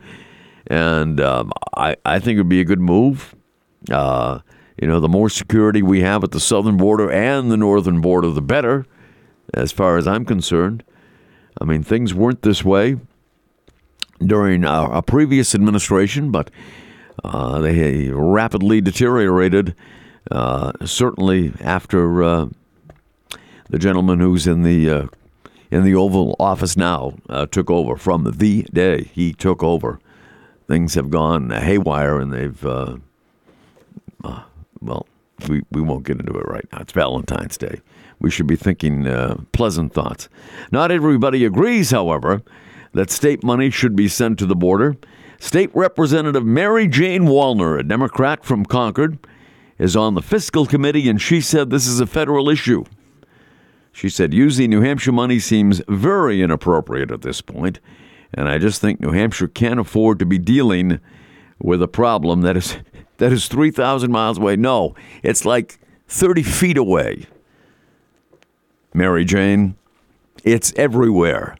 And 0.67 1.19
um, 1.19 1.51
I, 1.75 1.95
I 2.05 2.19
think 2.19 2.35
it 2.35 2.41
would 2.41 2.49
be 2.49 2.61
a 2.61 2.65
good 2.65 2.81
move. 2.81 3.33
Uh, 3.89 4.41
you 4.79 4.87
know, 4.87 4.99
the 4.99 5.09
more 5.09 5.29
security 5.31 5.81
we 5.81 6.01
have 6.01 6.23
at 6.23 6.31
the 6.31 6.39
southern 6.39 6.77
border 6.77 7.09
and 7.09 7.51
the 7.51 7.57
northern 7.57 7.99
border, 7.99 8.29
the 8.29 8.43
better, 8.43 8.85
as 9.55 9.71
far 9.71 9.97
as 9.97 10.07
I'm 10.07 10.23
concerned. 10.23 10.83
I 11.59 11.65
mean, 11.65 11.83
things 11.83 12.13
weren't 12.13 12.41
this 12.41 12.63
way 12.63 12.97
during 14.19 14.63
a, 14.63 14.89
a 14.91 15.01
previous 15.01 15.53
administration, 15.53 16.31
but 16.31 16.49
uh, 17.23 17.59
they 17.59 18.09
rapidly 18.09 18.81
deteriorated, 18.81 19.75
uh, 20.31 20.71
certainly 20.85 21.53
after 21.61 22.23
uh, 22.23 22.47
the 23.69 23.79
gentleman 23.79 24.19
who's 24.19 24.47
in 24.47 24.63
the 24.63 24.89
uh, 24.89 25.07
in 25.71 25.83
the 25.83 25.93
Oval 25.95 26.35
Office 26.39 26.75
now 26.75 27.13
uh, 27.29 27.45
took 27.45 27.69
over 27.69 27.95
from 27.95 28.23
the 28.23 28.63
day 28.63 29.03
he 29.03 29.33
took 29.33 29.63
over. 29.63 29.99
Things 30.67 30.95
have 30.95 31.09
gone 31.09 31.49
haywire, 31.49 32.19
and 32.19 32.31
they've 32.31 32.65
uh, 32.65 32.97
well, 34.81 35.05
we, 35.47 35.61
we 35.71 35.81
won't 35.81 36.05
get 36.05 36.19
into 36.19 36.37
it 36.37 36.47
right 36.47 36.67
now. 36.71 36.79
It's 36.79 36.93
Valentine's 36.93 37.57
Day. 37.57 37.81
We 38.19 38.29
should 38.29 38.47
be 38.47 38.55
thinking 38.55 39.07
uh, 39.07 39.41
pleasant 39.51 39.93
thoughts. 39.93 40.29
Not 40.71 40.91
everybody 40.91 41.45
agrees, 41.45 41.91
however, 41.91 42.41
that 42.93 43.09
state 43.11 43.43
money 43.43 43.69
should 43.69 43.95
be 43.95 44.07
sent 44.07 44.39
to 44.39 44.45
the 44.45 44.55
border. 44.55 44.97
State 45.39 45.71
Representative 45.73 46.45
Mary 46.45 46.87
Jane 46.87 47.23
Wallner, 47.23 47.79
a 47.79 47.83
Democrat 47.83 48.43
from 48.43 48.65
Concord, 48.65 49.17
is 49.77 49.95
on 49.95 50.15
the 50.15 50.21
fiscal 50.21 50.65
committee, 50.65 51.07
and 51.09 51.21
she 51.21 51.39
said 51.39 51.69
this 51.69 51.87
is 51.87 52.01
a 52.01 52.05
federal 52.05 52.49
issue. 52.49 52.83
She 53.93 54.09
said 54.09 54.33
using 54.33 54.69
New 54.69 54.81
Hampshire 54.81 55.13
money 55.13 55.39
seems 55.39 55.81
very 55.87 56.41
inappropriate 56.41 57.11
at 57.11 57.21
this 57.21 57.41
point, 57.41 57.79
and 58.33 58.49
I 58.49 58.57
just 58.57 58.81
think 58.81 58.99
New 58.99 59.11
Hampshire 59.11 59.47
can't 59.47 59.79
afford 59.79 60.19
to 60.19 60.25
be 60.25 60.37
dealing 60.37 60.99
with 61.57 61.81
a 61.81 61.87
problem 61.87 62.41
that 62.41 62.57
is 62.57 62.77
that 63.17 63.31
is 63.31 63.47
3,000 63.47 64.11
miles 64.11 64.37
away. 64.37 64.55
No, 64.55 64.95
it's 65.23 65.45
like 65.45 65.79
30 66.07 66.43
feet 66.43 66.77
away. 66.77 67.25
Mary 68.93 69.25
Jane, 69.25 69.75
it's 70.43 70.73
everywhere. 70.75 71.57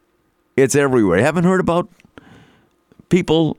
It's 0.56 0.76
everywhere. 0.76 1.22
Haven't 1.22 1.44
heard 1.44 1.60
about 1.60 1.90
people 3.10 3.58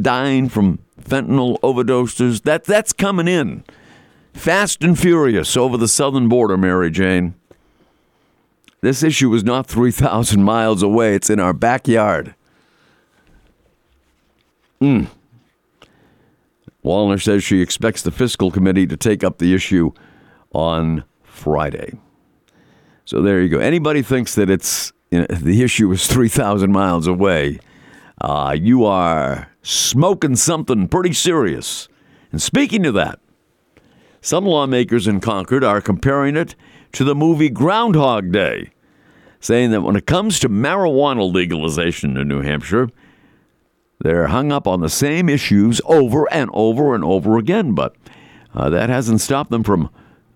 dying 0.00 0.48
from 0.48 0.78
fentanyl 1.00 1.58
overdoses? 1.60 2.42
That 2.42 2.64
that's 2.64 2.92
coming 2.92 3.28
in 3.28 3.64
fast 4.32 4.82
and 4.82 4.98
furious 4.98 5.56
over 5.56 5.76
the 5.76 5.88
southern 5.88 6.28
border, 6.28 6.56
Mary 6.56 6.90
Jane. 6.90 7.34
This 8.80 9.02
issue 9.02 9.32
is 9.34 9.44
not 9.44 9.66
3,000 9.66 10.42
miles 10.42 10.82
away. 10.82 11.14
It's 11.14 11.30
in 11.30 11.38
our 11.38 11.52
backyard. 11.52 12.34
Hmm. 14.80 15.04
Wallner 16.84 17.22
says 17.22 17.44
she 17.44 17.60
expects 17.60 18.02
the 18.02 18.10
fiscal 18.10 18.50
committee 18.50 18.88
to 18.88 18.96
take 18.96 19.22
up 19.22 19.38
the 19.38 19.54
issue 19.54 19.92
on 20.52 21.04
Friday. 21.22 21.92
So 23.04 23.22
there 23.22 23.40
you 23.40 23.48
go. 23.48 23.58
Anybody 23.58 24.02
thinks 24.02 24.34
that 24.36 24.48
it's 24.48 24.92
you 25.12 25.20
know, 25.20 25.26
the 25.28 25.62
issue 25.62 25.92
is 25.92 26.06
3,000 26.06 26.72
miles 26.72 27.06
away, 27.06 27.60
uh, 28.20 28.56
you 28.58 28.84
are 28.86 29.52
smoking 29.62 30.36
something 30.36 30.88
pretty 30.88 31.12
serious. 31.12 31.88
And 32.32 32.40
speaking 32.40 32.86
of 32.86 32.94
that, 32.94 33.18
some 34.22 34.46
lawmakers 34.46 35.06
in 35.06 35.20
Concord 35.20 35.64
are 35.64 35.82
comparing 35.82 36.36
it 36.36 36.54
to 36.92 37.04
the 37.04 37.14
movie 37.14 37.50
Groundhog 37.50 38.32
Day, 38.32 38.70
saying 39.38 39.70
that 39.72 39.82
when 39.82 39.96
it 39.96 40.06
comes 40.06 40.38
to 40.40 40.48
marijuana 40.48 41.30
legalization 41.30 42.16
in 42.16 42.28
New 42.28 42.40
Hampshire, 42.40 42.88
they're 44.00 44.28
hung 44.28 44.50
up 44.50 44.66
on 44.66 44.80
the 44.80 44.88
same 44.88 45.28
issues 45.28 45.80
over 45.84 46.32
and 46.32 46.50
over 46.54 46.94
and 46.94 47.04
over 47.04 47.36
again, 47.36 47.74
but 47.74 47.94
uh, 48.54 48.70
that 48.70 48.88
hasn't 48.88 49.20
stopped 49.20 49.50
them 49.50 49.62
from 49.62 49.90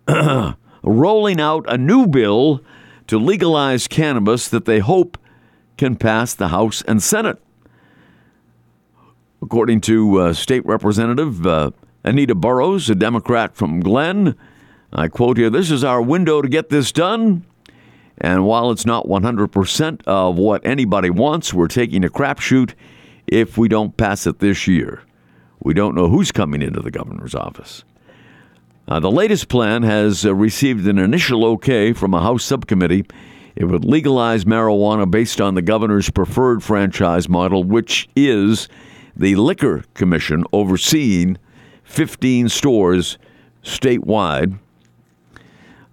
rolling 0.86 1.40
out 1.40 1.64
a 1.68 1.76
new 1.76 2.06
bill 2.06 2.62
to 3.08 3.18
legalize 3.18 3.88
cannabis 3.88 4.48
that 4.48 4.64
they 4.64 4.78
hope 4.78 5.18
can 5.76 5.96
pass 5.96 6.32
the 6.32 6.48
House 6.48 6.82
and 6.82 7.02
Senate. 7.02 7.42
According 9.42 9.82
to 9.82 10.20
uh, 10.20 10.32
State 10.32 10.64
Representative 10.64 11.46
uh, 11.46 11.70
Anita 12.04 12.34
Burroughs, 12.34 12.88
a 12.88 12.94
Democrat 12.94 13.54
from 13.54 13.80
Glen, 13.80 14.34
I 14.92 15.08
quote 15.08 15.36
here 15.36 15.50
This 15.50 15.70
is 15.70 15.84
our 15.84 16.00
window 16.00 16.40
to 16.40 16.48
get 16.48 16.70
this 16.70 16.92
done. 16.92 17.44
And 18.18 18.46
while 18.46 18.70
it's 18.70 18.86
not 18.86 19.06
100% 19.06 20.00
of 20.06 20.38
what 20.38 20.64
anybody 20.64 21.10
wants, 21.10 21.52
we're 21.52 21.68
taking 21.68 22.02
a 22.02 22.08
crapshoot 22.08 22.72
if 23.26 23.58
we 23.58 23.68
don't 23.68 23.96
pass 23.98 24.26
it 24.26 24.38
this 24.38 24.66
year. 24.66 25.02
We 25.62 25.74
don't 25.74 25.94
know 25.94 26.08
who's 26.08 26.32
coming 26.32 26.62
into 26.62 26.80
the 26.80 26.90
governor's 26.90 27.34
office. 27.34 27.84
Uh, 28.88 29.00
the 29.00 29.10
latest 29.10 29.48
plan 29.48 29.82
has 29.82 30.24
uh, 30.24 30.34
received 30.34 30.86
an 30.86 30.98
initial 30.98 31.44
okay 31.44 31.92
from 31.92 32.14
a 32.14 32.22
House 32.22 32.44
subcommittee. 32.44 33.04
It 33.56 33.64
would 33.64 33.84
legalize 33.84 34.44
marijuana 34.44 35.10
based 35.10 35.40
on 35.40 35.54
the 35.54 35.62
governor's 35.62 36.10
preferred 36.10 36.62
franchise 36.62 37.28
model, 37.28 37.64
which 37.64 38.08
is 38.14 38.68
the 39.16 39.34
Liquor 39.34 39.84
Commission 39.94 40.44
overseeing 40.52 41.36
15 41.84 42.48
stores 42.48 43.18
statewide. 43.64 44.58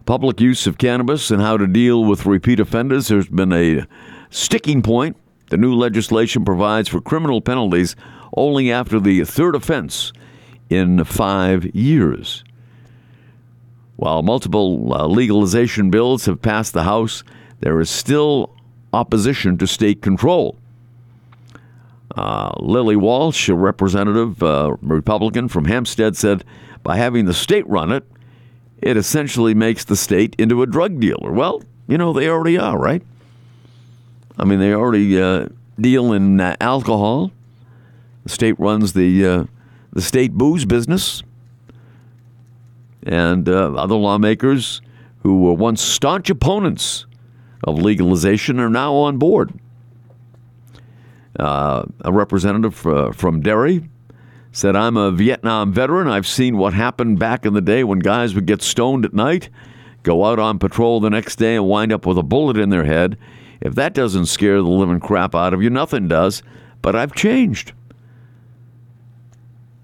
Public 0.06 0.39
use 0.41 0.67
of 0.67 0.77
cannabis 0.77 1.32
and 1.32 1.41
how 1.41 1.58
to 1.58 1.65
deal 1.65 2.03
with 2.03 2.25
repeat 2.25 2.60
offenders 2.60 3.08
has 3.08 3.27
been 3.27 3.53
a 3.53 3.88
sticking 4.29 4.82
point 4.82 5.15
the 5.49 5.58
new 5.58 5.75
legislation 5.75 6.43
provides 6.43 6.89
for 6.89 6.99
criminal 6.99 7.39
penalties 7.39 7.95
only 8.36 8.71
after 8.71 8.99
the 8.99 9.23
third 9.23 9.56
offense 9.56 10.12
in 10.69 11.03
five 11.03 11.65
years. 11.75 12.43
While 13.95 14.21
multiple 14.23 14.93
uh, 14.93 15.08
legalization 15.08 15.89
bills 15.89 16.25
have 16.25 16.41
passed 16.41 16.73
the 16.73 16.84
House, 16.84 17.23
there 17.60 17.79
is 17.79 17.89
still 17.89 18.56
opposition 18.91 19.58
to 19.58 19.67
state 19.67 20.01
control. 20.01 20.58
Uh, 22.15 22.51
Lilli 22.60 22.95
Walsh, 22.95 23.49
a 23.49 23.56
representative, 23.56 24.43
uh, 24.43 24.75
Republican 24.82 25.47
from 25.47 25.65
Hampstead, 25.65 26.15
said 26.15 26.43
by 26.84 26.97
having 26.97 27.25
the 27.25 27.34
state 27.34 27.67
run 27.67 27.91
it, 27.91 28.03
it 28.82 28.97
essentially 28.97 29.53
makes 29.53 29.86
the 29.86 29.95
state 29.95 30.36
into 30.38 30.62
a 30.62 30.67
drug 30.67 30.99
dealer. 30.99 31.32
Well, 31.32 31.63
you 31.88 31.97
know, 31.97 32.13
they 32.13 32.27
already 32.27 32.58
are, 32.58 32.77
right? 32.77 33.01
I 34.38 34.45
mean, 34.45 34.60
they 34.60 34.73
already 34.73 35.19
uh, 35.19 35.47
deal 35.79 36.12
in 36.13 36.39
uh, 36.39 36.56
alcohol. 36.60 37.32
The 38.23 38.29
state 38.29 38.60
runs 38.60 38.93
the 38.93 39.25
uh, 39.25 39.43
the 39.91 40.01
state 40.01 40.34
booze 40.34 40.65
business, 40.65 41.23
and 43.05 43.47
uh, 43.47 43.73
other 43.73 43.95
lawmakers 43.95 44.81
who 45.19 45.41
were 45.41 45.53
once 45.53 45.81
staunch 45.81 46.29
opponents 46.29 47.05
of 47.63 47.79
legalization 47.79 48.59
are 48.59 48.69
now 48.69 48.93
on 48.93 49.17
board. 49.17 49.53
Uh, 51.39 51.85
a 52.01 52.11
representative 52.11 52.85
uh, 52.85 53.11
from 53.11 53.41
Derry 53.41 53.89
said, 54.51 54.75
"I'm 54.75 54.97
a 54.97 55.11
Vietnam 55.11 55.73
veteran. 55.73 56.07
I've 56.07 56.27
seen 56.27 56.57
what 56.57 56.73
happened 56.73 57.19
back 57.19 57.45
in 57.45 57.53
the 57.53 57.61
day 57.61 57.83
when 57.83 57.99
guys 57.99 58.35
would 58.35 58.45
get 58.45 58.61
stoned 58.61 59.05
at 59.05 59.13
night." 59.13 59.49
Go 60.03 60.25
out 60.25 60.37
on 60.37 60.59
patrol 60.59 60.99
the 60.99 61.09
next 61.09 61.37
day 61.37 61.55
and 61.55 61.65
wind 61.65 61.93
up 61.93 62.05
with 62.05 62.17
a 62.17 62.23
bullet 62.23 62.57
in 62.57 62.69
their 62.69 62.83
head 62.83 63.17
if 63.63 63.75
that 63.75 63.93
doesn't 63.93 64.25
scare 64.25 64.57
the 64.57 64.67
living 64.67 64.99
crap 64.99 65.33
out 65.33 65.53
of 65.53 65.63
you, 65.63 65.69
nothing 65.69 66.09
does. 66.09 66.43
But 66.81 66.97
I've 66.97 67.15
changed, 67.15 67.71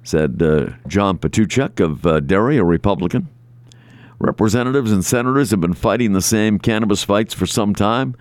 said 0.03 0.41
uh, 0.41 0.71
John 0.87 1.17
Potucek 1.17 1.79
of 1.79 2.05
uh, 2.05 2.19
Derry, 2.19 2.57
a 2.57 2.63
Republican. 2.63 3.29
Representatives 4.19 4.91
and 4.91 5.03
senators 5.05 5.51
have 5.51 5.61
been 5.61 5.73
fighting 5.73 6.13
the 6.13 6.21
same 6.21 6.59
cannabis 6.59 7.03
fights 7.03 7.33
for 7.33 7.45
some 7.45 7.73
time. 7.73 8.15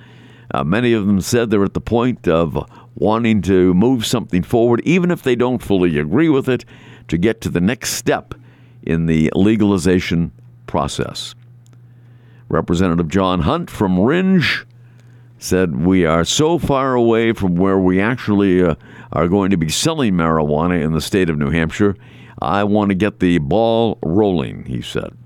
Uh, 0.52 0.64
many 0.64 0.92
of 0.92 1.06
them 1.06 1.20
said 1.20 1.50
they're 1.50 1.64
at 1.64 1.74
the 1.74 1.80
point 1.80 2.28
of 2.28 2.64
wanting 2.94 3.42
to 3.42 3.74
move 3.74 4.06
something 4.06 4.42
forward, 4.42 4.80
even 4.84 5.10
if 5.10 5.22
they 5.22 5.36
don't 5.36 5.62
fully 5.62 5.98
agree 5.98 6.28
with 6.28 6.48
it, 6.48 6.64
to 7.08 7.18
get 7.18 7.40
to 7.40 7.48
the 7.48 7.60
next 7.60 7.90
step 7.90 8.34
in 8.82 9.06
the 9.06 9.30
legalization 9.34 10.32
process. 10.66 11.34
Representative 12.48 13.08
John 13.08 13.40
Hunt 13.40 13.68
from 13.68 13.96
Rindge 13.96 14.64
said 15.38 15.84
we 15.84 16.04
are 16.04 16.24
so 16.24 16.58
far 16.58 16.94
away 16.94 17.32
from 17.32 17.54
where 17.54 17.78
we 17.78 18.00
actually 18.00 18.62
uh, 18.62 18.74
are 19.12 19.28
going 19.28 19.50
to 19.50 19.56
be 19.56 19.68
selling 19.68 20.14
marijuana 20.14 20.82
in 20.82 20.92
the 20.92 21.00
state 21.00 21.30
of 21.30 21.38
New 21.38 21.50
Hampshire. 21.50 21.96
I 22.40 22.64
want 22.64 22.90
to 22.90 22.94
get 22.94 23.20
the 23.20 23.38
ball 23.38 23.98
rolling, 24.02 24.64
he 24.64 24.82
said. 24.82 25.16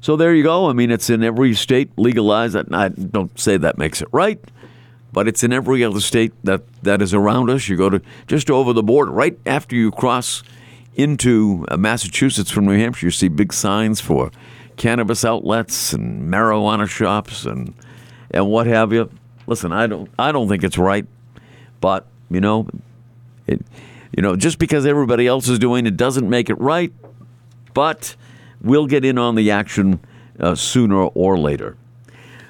So 0.00 0.16
there 0.16 0.34
you 0.34 0.42
go. 0.42 0.70
I 0.70 0.72
mean, 0.72 0.90
it's 0.90 1.10
in 1.10 1.22
every 1.22 1.54
state 1.54 1.90
legalized. 1.96 2.56
I 2.72 2.88
don't 2.88 3.38
say 3.38 3.56
that 3.58 3.76
makes 3.76 4.00
it 4.00 4.08
right, 4.12 4.40
but 5.12 5.28
it's 5.28 5.42
in 5.42 5.52
every 5.52 5.84
other 5.84 6.00
state 6.00 6.32
that, 6.44 6.62
that 6.82 7.02
is 7.02 7.12
around 7.12 7.50
us. 7.50 7.68
You 7.68 7.76
go 7.76 7.90
to 7.90 8.00
just 8.26 8.50
over 8.50 8.72
the 8.72 8.82
border, 8.82 9.12
right 9.12 9.38
after 9.44 9.76
you 9.76 9.90
cross 9.90 10.42
into 10.94 11.66
uh, 11.68 11.76
Massachusetts 11.76 12.50
from 12.50 12.66
New 12.66 12.78
Hampshire, 12.78 13.06
you 13.06 13.10
see 13.10 13.28
big 13.28 13.52
signs 13.52 14.00
for 14.00 14.30
cannabis 14.76 15.24
outlets 15.24 15.92
and 15.92 16.32
marijuana 16.32 16.88
shops 16.88 17.44
and 17.44 17.74
and 18.30 18.48
what 18.48 18.66
have 18.66 18.92
you. 18.92 19.10
Listen, 19.46 19.72
I 19.72 19.86
don't 19.86 20.10
I 20.18 20.32
don't 20.32 20.48
think 20.48 20.64
it's 20.64 20.78
right, 20.78 21.06
but 21.80 22.06
you 22.30 22.40
know, 22.40 22.68
it 23.46 23.60
you 24.16 24.22
know 24.22 24.36
just 24.36 24.58
because 24.58 24.86
everybody 24.86 25.26
else 25.26 25.48
is 25.48 25.58
doing 25.58 25.86
it 25.86 25.96
doesn't 25.96 26.28
make 26.28 26.50
it 26.50 26.58
right. 26.60 26.92
But 27.74 28.16
we'll 28.60 28.86
get 28.86 29.04
in 29.04 29.18
on 29.18 29.34
the 29.34 29.50
action 29.50 30.00
uh, 30.38 30.54
sooner 30.54 31.04
or 31.04 31.38
later. 31.38 31.76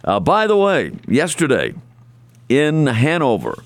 Uh, 0.05 0.19
by 0.19 0.47
the 0.47 0.57
way, 0.57 0.93
yesterday 1.07 1.75
in 2.49 2.87
Hanover, 2.87 3.63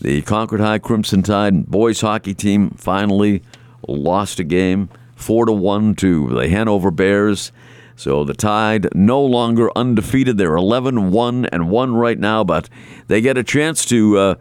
the 0.00 0.22
Concord 0.22 0.60
High 0.60 0.78
Crimson 0.78 1.22
Tide 1.22 1.66
boys 1.66 2.00
hockey 2.00 2.34
team 2.34 2.70
finally 2.70 3.42
lost 3.88 4.38
a 4.38 4.44
game, 4.44 4.88
four 5.16 5.46
to 5.46 5.52
one 5.52 5.94
to 5.96 6.28
the 6.28 6.48
Hanover 6.48 6.90
Bears. 6.90 7.50
So 7.96 8.24
the 8.24 8.34
Tide 8.34 8.94
no 8.94 9.22
longer 9.22 9.70
undefeated. 9.74 10.36
They're 10.36 10.54
11 10.54 11.10
1 11.10 11.46
and 11.46 11.70
1 11.70 11.94
right 11.94 12.18
now, 12.18 12.44
but 12.44 12.68
they 13.08 13.22
get 13.22 13.38
a 13.38 13.42
chance 13.42 13.86
to 13.86 14.18
uh, 14.18 14.34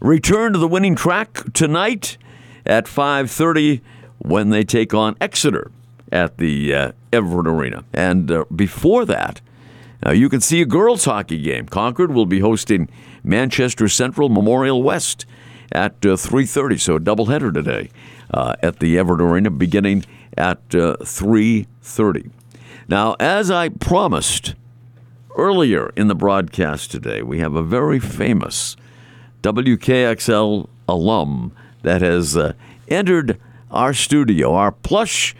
return 0.00 0.52
to 0.52 0.58
the 0.58 0.68
winning 0.68 0.94
track 0.94 1.42
tonight 1.52 2.16
at 2.64 2.86
5:30 2.86 3.80
when 4.18 4.50
they 4.50 4.62
take 4.62 4.94
on 4.94 5.16
Exeter 5.20 5.72
at 6.12 6.38
the 6.38 6.72
uh, 6.72 6.92
Everett 7.12 7.48
Arena. 7.48 7.84
And 7.92 8.30
uh, 8.30 8.44
before 8.54 9.04
that, 9.06 9.40
uh, 10.06 10.12
you 10.12 10.28
can 10.28 10.40
see 10.40 10.62
a 10.62 10.66
girls 10.66 11.04
hockey 11.04 11.40
game. 11.42 11.66
Concord 11.66 12.12
will 12.12 12.26
be 12.26 12.38
hosting 12.38 12.88
Manchester 13.24 13.88
Central 13.88 14.28
Memorial 14.28 14.82
West 14.82 15.26
at 15.72 16.00
3:30, 16.00 16.80
so 16.80 16.94
a 16.94 17.00
doubleheader 17.00 17.52
today 17.52 17.90
uh, 18.32 18.54
at 18.62 18.78
the 18.78 18.96
Everett 18.96 19.20
Arena, 19.20 19.50
beginning 19.50 20.04
at 20.36 20.68
3:30. 20.68 22.30
Now, 22.88 23.16
as 23.18 23.50
I 23.50 23.68
promised 23.68 24.54
earlier 25.36 25.92
in 25.96 26.08
the 26.08 26.14
broadcast 26.14 26.90
today, 26.90 27.22
we 27.22 27.38
have 27.38 27.54
a 27.54 27.62
very 27.62 27.98
famous 27.98 28.76
WKXL 29.42 30.68
alum 30.88 31.52
that 31.82 32.02
has 32.02 32.36
uh, 32.36 32.52
entered 32.88 33.40
our 33.70 33.94
studio, 33.94 34.54
our 34.54 34.72
plush 34.72 35.34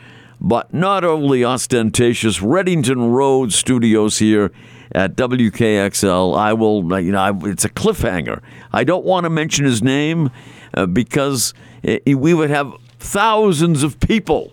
but 0.44 0.74
not 0.74 1.04
only 1.04 1.42
ostentatious 1.42 2.38
Redington 2.40 3.14
Road 3.14 3.50
studios 3.50 4.18
here 4.18 4.52
at 4.92 5.16
WKXL. 5.16 6.36
I 6.36 6.52
will, 6.52 7.00
you 7.00 7.12
know, 7.12 7.18
I, 7.18 7.32
it's 7.48 7.64
a 7.64 7.70
cliffhanger. 7.70 8.42
I 8.70 8.84
don't 8.84 9.06
want 9.06 9.24
to 9.24 9.30
mention 9.30 9.64
his 9.64 9.82
name 9.82 10.30
uh, 10.74 10.84
because 10.84 11.54
it, 11.82 12.18
we 12.18 12.34
would 12.34 12.50
have 12.50 12.74
thousands 12.98 13.82
of 13.82 13.98
people 14.00 14.52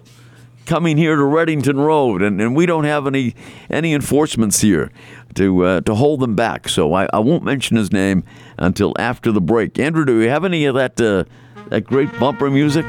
coming 0.72 0.96
here 0.96 1.18
to 1.18 1.22
Redington 1.24 1.86
Road, 1.86 2.22
and, 2.22 2.40
and 2.40 2.56
we 2.56 2.66
don't 2.66 2.86
have 2.86 3.06
any 3.06 3.36
any 3.70 3.94
enforcements 3.94 4.62
here 4.62 4.90
to 5.36 5.66
uh, 5.66 5.82
to 5.82 5.96
hold 5.96 6.22
them 6.22 6.34
back. 6.34 6.70
So 6.70 6.94
I, 6.94 7.10
I 7.12 7.20
won't 7.20 7.44
mention 7.44 7.76
his 7.76 7.92
name 7.92 8.24
until 8.58 8.94
after 8.98 9.34
the 9.34 9.42
break. 9.42 9.78
Andrew, 9.78 10.06
do 10.06 10.18
we 10.18 10.28
have 10.28 10.46
any 10.46 10.64
of 10.64 10.76
that 10.76 11.02
uh, 11.02 11.26
that 11.68 11.82
great 11.82 12.18
bumper 12.18 12.50
music? 12.50 12.86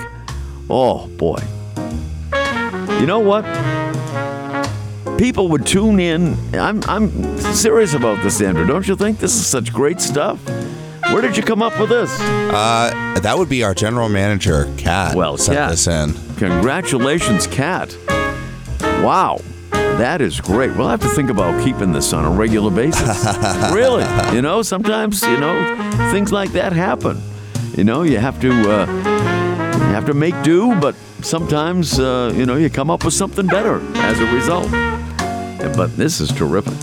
Oh 0.70 1.08
boy. 1.16 1.42
You 3.00 3.06
know 3.06 3.18
what? 3.18 3.44
People 5.18 5.48
would 5.48 5.66
tune 5.66 5.98
in. 5.98 6.36
I'm, 6.54 6.80
I'm 6.84 7.38
serious 7.38 7.94
about 7.94 8.22
this, 8.22 8.40
Andrew. 8.40 8.64
Don't 8.64 8.86
you 8.86 8.94
think 8.94 9.18
this 9.18 9.34
is 9.34 9.44
such 9.44 9.72
great 9.72 10.00
stuff? 10.00 10.38
Where 11.12 11.20
did 11.20 11.36
you 11.36 11.42
come 11.42 11.60
up 11.62 11.78
with 11.78 11.90
this? 11.90 12.10
Uh, 12.20 13.18
that 13.20 13.36
would 13.36 13.48
be 13.48 13.62
our 13.62 13.74
general 13.74 14.08
manager, 14.08 14.72
Kat. 14.78 15.14
Well, 15.14 15.36
sent 15.36 15.58
Kat. 15.58 15.70
this 15.70 15.86
in. 15.86 16.14
Congratulations, 16.36 17.46
Kat. 17.46 17.94
Wow. 18.80 19.40
That 19.70 20.22
is 20.22 20.40
great. 20.40 20.74
We'll 20.74 20.88
have 20.88 21.02
to 21.02 21.08
think 21.08 21.28
about 21.28 21.62
keeping 21.62 21.92
this 21.92 22.14
on 22.14 22.24
a 22.24 22.30
regular 22.30 22.70
basis. 22.70 23.26
really. 23.72 24.04
You 24.34 24.40
know, 24.40 24.62
sometimes, 24.62 25.22
you 25.22 25.38
know, 25.38 26.10
things 26.12 26.32
like 26.32 26.52
that 26.52 26.72
happen. 26.72 27.20
You 27.76 27.84
know, 27.84 28.02
you 28.02 28.18
have 28.18 28.40
to 28.40 28.50
uh, 28.50 28.86
you 28.86 29.94
have 29.94 30.06
to 30.06 30.14
make 30.14 30.40
do, 30.42 30.74
but 30.80 30.94
sometimes, 31.20 32.00
uh, 32.00 32.32
you 32.34 32.46
know, 32.46 32.56
you 32.56 32.70
come 32.70 32.90
up 32.90 33.04
with 33.04 33.14
something 33.14 33.46
better 33.46 33.80
as 33.96 34.18
a 34.18 34.34
result. 34.34 34.70
But 35.76 35.94
this 35.96 36.20
is 36.20 36.30
terrific. 36.32 36.74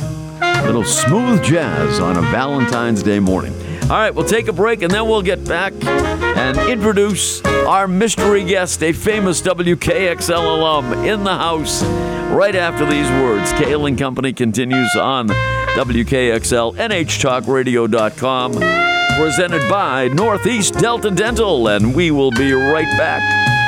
Little 0.63 0.83
smooth 0.83 1.43
jazz 1.43 1.99
on 1.99 2.15
a 2.15 2.21
Valentine's 2.21 3.01
Day 3.01 3.19
morning. 3.19 3.53
All 3.89 3.95
right, 3.95 4.13
we'll 4.13 4.23
take 4.23 4.47
a 4.47 4.53
break 4.53 4.83
and 4.83 4.91
then 4.91 5.07
we'll 5.07 5.23
get 5.23 5.43
back 5.47 5.73
and 5.83 6.55
introduce 6.69 7.43
our 7.43 7.87
mystery 7.87 8.43
guest, 8.43 8.83
a 8.83 8.91
famous 8.93 9.41
WKXL 9.41 10.57
alum 10.57 10.93
in 11.05 11.23
the 11.23 11.35
house 11.35 11.81
right 12.31 12.55
after 12.55 12.85
these 12.85 13.09
words. 13.23 13.51
Cail 13.53 13.87
and 13.87 13.97
Company 13.97 14.31
continues 14.31 14.95
on 14.95 15.29
WKXL, 15.29 16.75
NHTalkRadio.com, 16.75 18.53
presented 19.19 19.67
by 19.67 20.07
Northeast 20.09 20.75
Delta 20.75 21.09
Dental, 21.09 21.67
and 21.69 21.95
we 21.95 22.11
will 22.11 22.29
be 22.29 22.53
right 22.53 22.95
back. 22.95 23.58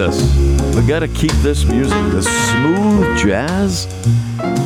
This. 0.00 0.74
We 0.74 0.86
gotta 0.86 1.08
keep 1.08 1.30
this 1.42 1.66
music, 1.66 1.98
this 2.10 2.26
smooth 2.48 3.18
jazz. 3.18 3.84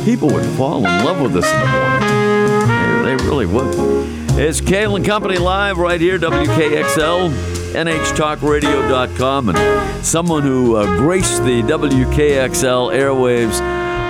People 0.05 0.29
would 0.29 0.45
fall 0.55 0.77
in 0.77 1.03
love 1.03 1.19
with 1.19 1.33
this 1.33 1.51
in 1.51 1.59
the 1.59 1.65
morning. 1.67 3.03
They, 3.03 3.15
they 3.17 3.23
really 3.25 3.45
would. 3.45 4.39
It's 4.39 4.61
Cail 4.61 4.95
and 4.95 5.03
Company 5.05 5.37
live 5.37 5.77
right 5.77 5.99
here, 5.99 6.17
WKXL, 6.17 7.31
NHTalkRadio.com, 7.73 9.49
and 9.49 10.05
someone 10.05 10.43
who 10.43 10.77
uh, 10.77 10.85
graced 10.99 11.43
the 11.43 11.61
WKXL 11.63 12.95
airwaves 12.97 13.59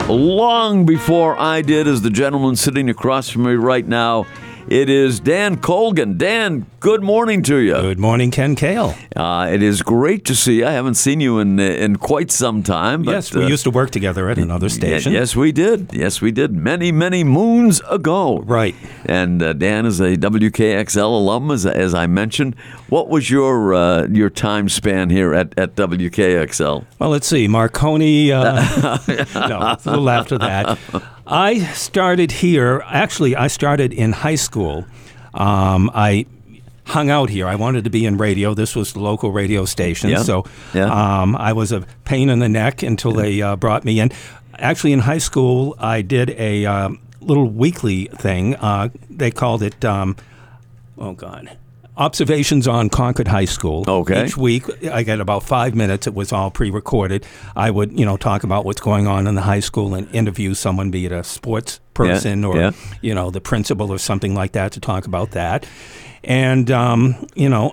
long 0.07 0.85
before 0.85 1.35
I 1.39 1.63
did 1.63 1.87
is 1.87 2.03
the 2.03 2.11
gentleman 2.11 2.55
sitting 2.55 2.87
across 2.87 3.29
from 3.29 3.45
me 3.45 3.53
right 3.53 3.87
now. 3.87 4.27
It 4.67 4.89
is 4.89 5.19
Dan 5.19 5.57
Colgan. 5.61 6.17
Dan, 6.17 6.65
good 6.79 7.03
morning 7.03 7.43
to 7.43 7.57
you. 7.57 7.73
Good 7.75 7.99
morning, 7.99 8.31
Ken 8.31 8.55
Cail. 8.55 8.95
Uh, 9.15 9.47
it 9.53 9.61
is 9.61 9.83
great 9.83 10.25
to 10.25 10.35
see 10.35 10.57
you. 10.59 10.65
I 10.65 10.71
haven't 10.71 10.95
seen 10.95 11.19
you 11.19 11.37
in 11.37 11.59
in 11.59 11.97
quite 11.97 12.31
some 12.31 12.63
time. 12.63 13.03
But, 13.03 13.11
yes, 13.11 13.33
we 13.35 13.43
uh, 13.43 13.47
used 13.47 13.63
to 13.65 13.69
work 13.69 13.91
together 13.91 14.27
at 14.27 14.39
another 14.39 14.65
y- 14.65 14.69
station. 14.69 15.13
yes, 15.13 15.35
we 15.35 15.51
did. 15.51 15.93
Yes, 15.93 16.19
we 16.19 16.31
did. 16.31 16.53
Many, 16.53 16.91
many 16.91 17.23
moons 17.23 17.79
ago. 17.91 18.39
Right. 18.39 18.73
And 19.05 19.43
uh, 19.43 19.53
Dan 19.53 19.85
is 19.85 19.99
a 19.99 20.17
WKXL 20.17 21.03
alum, 21.09 21.51
as, 21.51 21.67
as 21.67 21.93
I 21.93 22.07
mentioned. 22.07 22.55
What 22.89 23.07
was 23.07 23.29
your 23.29 23.75
uh, 23.75 24.07
your 24.07 24.31
time 24.31 24.67
span 24.67 25.11
here 25.11 25.35
at, 25.35 25.53
at 25.59 25.75
WKXL? 25.75 26.85
Well, 26.97 27.09
let's 27.11 27.27
see. 27.27 27.47
Marconi. 27.47 28.31
Uh, 28.31 28.53
no, 29.35 29.59
a 29.59 29.77
little 29.85 30.09
after 30.09 30.39
that. 30.39 30.79
I 31.27 31.59
started 31.73 32.31
here. 32.31 32.83
Actually, 32.85 33.35
I 33.35 33.47
started 33.47 33.93
in 33.93 34.11
high 34.11 34.35
school. 34.35 34.85
Um, 35.33 35.89
I 35.93 36.25
hung 36.85 37.09
out 37.09 37.29
here. 37.29 37.47
I 37.47 37.55
wanted 37.55 37.83
to 37.85 37.89
be 37.89 38.05
in 38.05 38.17
radio. 38.17 38.53
This 38.53 38.75
was 38.75 38.93
the 38.93 38.99
local 38.99 39.31
radio 39.31 39.65
station. 39.65 40.09
Yeah. 40.11 40.21
So 40.23 40.45
Yeah. 40.73 40.85
um, 41.21 41.35
I 41.35 41.53
was 41.53 41.71
a 41.71 41.81
pain 42.03 42.29
in 42.29 42.39
the 42.39 42.49
neck 42.49 42.83
until 42.83 43.11
they 43.11 43.41
uh, 43.41 43.55
brought 43.55 43.83
me 43.83 43.99
in. 43.99 44.11
Actually, 44.59 44.93
in 44.93 44.99
high 44.99 45.17
school, 45.17 45.75
I 45.79 46.01
did 46.01 46.29
a 46.31 46.65
um, 46.65 46.99
little 47.21 47.49
weekly 47.49 48.05
thing. 48.13 48.55
Uh, 48.55 48.89
they 49.09 49.31
called 49.31 49.63
it, 49.63 49.83
um, 49.83 50.15
oh, 50.97 51.13
God. 51.13 51.57
Observations 51.97 52.67
on 52.67 52.89
Concord 52.89 53.27
High 53.27 53.45
School. 53.45 53.85
Okay. 53.87 54.25
Each 54.25 54.35
week, 54.35 54.65
I 54.85 55.03
get 55.03 55.19
about 55.21 55.43
five 55.43 55.75
minutes. 55.75 56.07
It 56.07 56.13
was 56.13 56.33
all 56.33 56.51
pre-recorded. 56.51 57.25
I 57.55 57.71
would, 57.71 57.97
you 57.97 58.05
know, 58.05 58.17
talk 58.17 58.43
about 58.43 58.65
what's 58.65 58.81
going 58.81 59.07
on 59.07 59.27
in 59.27 59.35
the 59.35 59.41
high 59.41 59.61
school 59.61 59.93
and 59.93 60.13
interview 60.13 60.53
someone, 60.55 60.91
be 60.91 61.05
it 61.05 61.11
a 61.11 61.23
sports 61.23 61.79
person 61.93 62.43
or, 62.43 62.57
yeah. 62.57 62.71
you 63.01 63.15
know, 63.15 63.29
the 63.31 63.39
principal 63.39 63.91
or 63.91 63.97
something 63.97 64.35
like 64.35 64.51
that, 64.51 64.73
to 64.73 64.79
talk 64.79 65.05
about 65.05 65.31
that. 65.31 65.65
And 66.23 66.69
um, 66.71 67.27
you 67.35 67.47
know, 67.47 67.71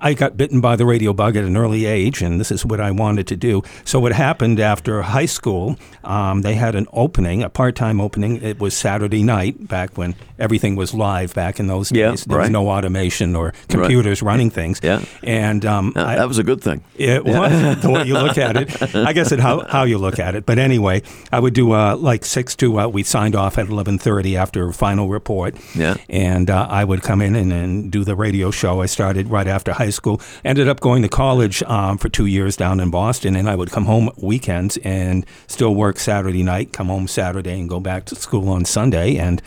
I 0.00 0.14
got 0.14 0.36
bitten 0.36 0.60
by 0.60 0.76
the 0.76 0.84
radio 0.86 1.12
bug 1.12 1.36
at 1.36 1.44
an 1.44 1.56
early 1.56 1.86
age, 1.86 2.22
and 2.22 2.38
this 2.40 2.50
is 2.50 2.64
what 2.64 2.80
I 2.80 2.90
wanted 2.90 3.26
to 3.28 3.36
do. 3.36 3.62
So, 3.84 3.98
what 4.00 4.12
happened 4.12 4.60
after 4.60 5.02
high 5.02 5.26
school, 5.26 5.76
um, 6.04 6.42
they 6.42 6.54
had 6.54 6.74
an 6.74 6.86
opening, 6.92 7.42
a 7.42 7.48
part 7.48 7.74
time 7.76 8.00
opening. 8.00 8.42
It 8.42 8.58
was 8.60 8.76
Saturday 8.76 9.22
night, 9.22 9.68
back 9.68 9.96
when 9.96 10.14
everything 10.38 10.76
was 10.76 10.92
live 10.92 11.32
back 11.34 11.58
in 11.58 11.66
those 11.66 11.90
Yeah, 11.90 12.10
days. 12.10 12.24
There 12.24 12.38
was 12.38 12.46
right. 12.46 12.52
no 12.52 12.68
automation 12.68 13.34
or 13.34 13.52
computers 13.68 14.22
running 14.22 14.50
things. 14.50 14.80
Yeah. 14.82 15.02
And 15.22 15.64
um, 15.64 15.92
Uh, 15.96 16.04
I- 16.04 16.16
that 16.16 16.28
was 16.28 16.38
a 16.38 16.44
good 16.44 16.60
thing. 16.62 16.82
it 16.96 17.24
was 17.24 17.80
the 17.82 17.90
way 17.90 18.04
you 18.04 18.14
look 18.14 18.36
at 18.38 18.56
it. 18.56 18.94
I 18.94 19.12
guess 19.12 19.32
it 19.32 19.40
how, 19.40 19.60
how 19.66 19.84
you 19.84 19.98
look 19.98 20.18
at 20.18 20.34
it. 20.34 20.44
But 20.46 20.58
anyway, 20.58 21.02
I 21.32 21.40
would 21.40 21.54
do 21.54 21.72
uh, 21.72 21.96
like 21.96 22.24
six 22.24 22.54
to 22.56 22.80
uh, 22.80 22.86
we 22.88 23.02
signed 23.02 23.34
off 23.34 23.56
at 23.58 23.68
eleven 23.68 23.98
thirty 23.98 24.36
after 24.36 24.70
final 24.72 25.08
report. 25.08 25.56
Yeah. 25.74 25.96
And 26.10 26.50
uh, 26.50 26.66
I 26.68 26.84
would 26.84 27.02
come 27.02 27.22
in 27.22 27.34
and, 27.34 27.52
and 27.52 27.90
do 27.90 28.04
the 28.04 28.14
radio 28.14 28.50
show. 28.50 28.82
I 28.82 28.86
started 28.86 29.28
right 29.30 29.46
after 29.46 29.72
high 29.72 29.90
school. 29.96 30.20
Ended 30.44 30.68
up 30.68 30.80
going 30.80 31.02
to 31.02 31.08
college 31.08 31.62
um, 31.64 31.98
for 31.98 32.08
two 32.08 32.26
years 32.26 32.56
down 32.56 32.78
in 32.80 32.90
Boston, 32.90 33.34
and 33.34 33.48
I 33.48 33.56
would 33.56 33.70
come 33.70 33.86
home 33.86 34.10
weekends 34.16 34.76
and 34.78 35.26
still 35.46 35.74
work 35.74 35.98
Saturday 35.98 36.42
night. 36.42 36.72
Come 36.72 36.86
home 36.86 37.08
Saturday 37.08 37.58
and 37.58 37.68
go 37.68 37.80
back 37.80 38.04
to 38.06 38.14
school 38.14 38.48
on 38.48 38.64
Sunday 38.64 39.16
and. 39.16 39.42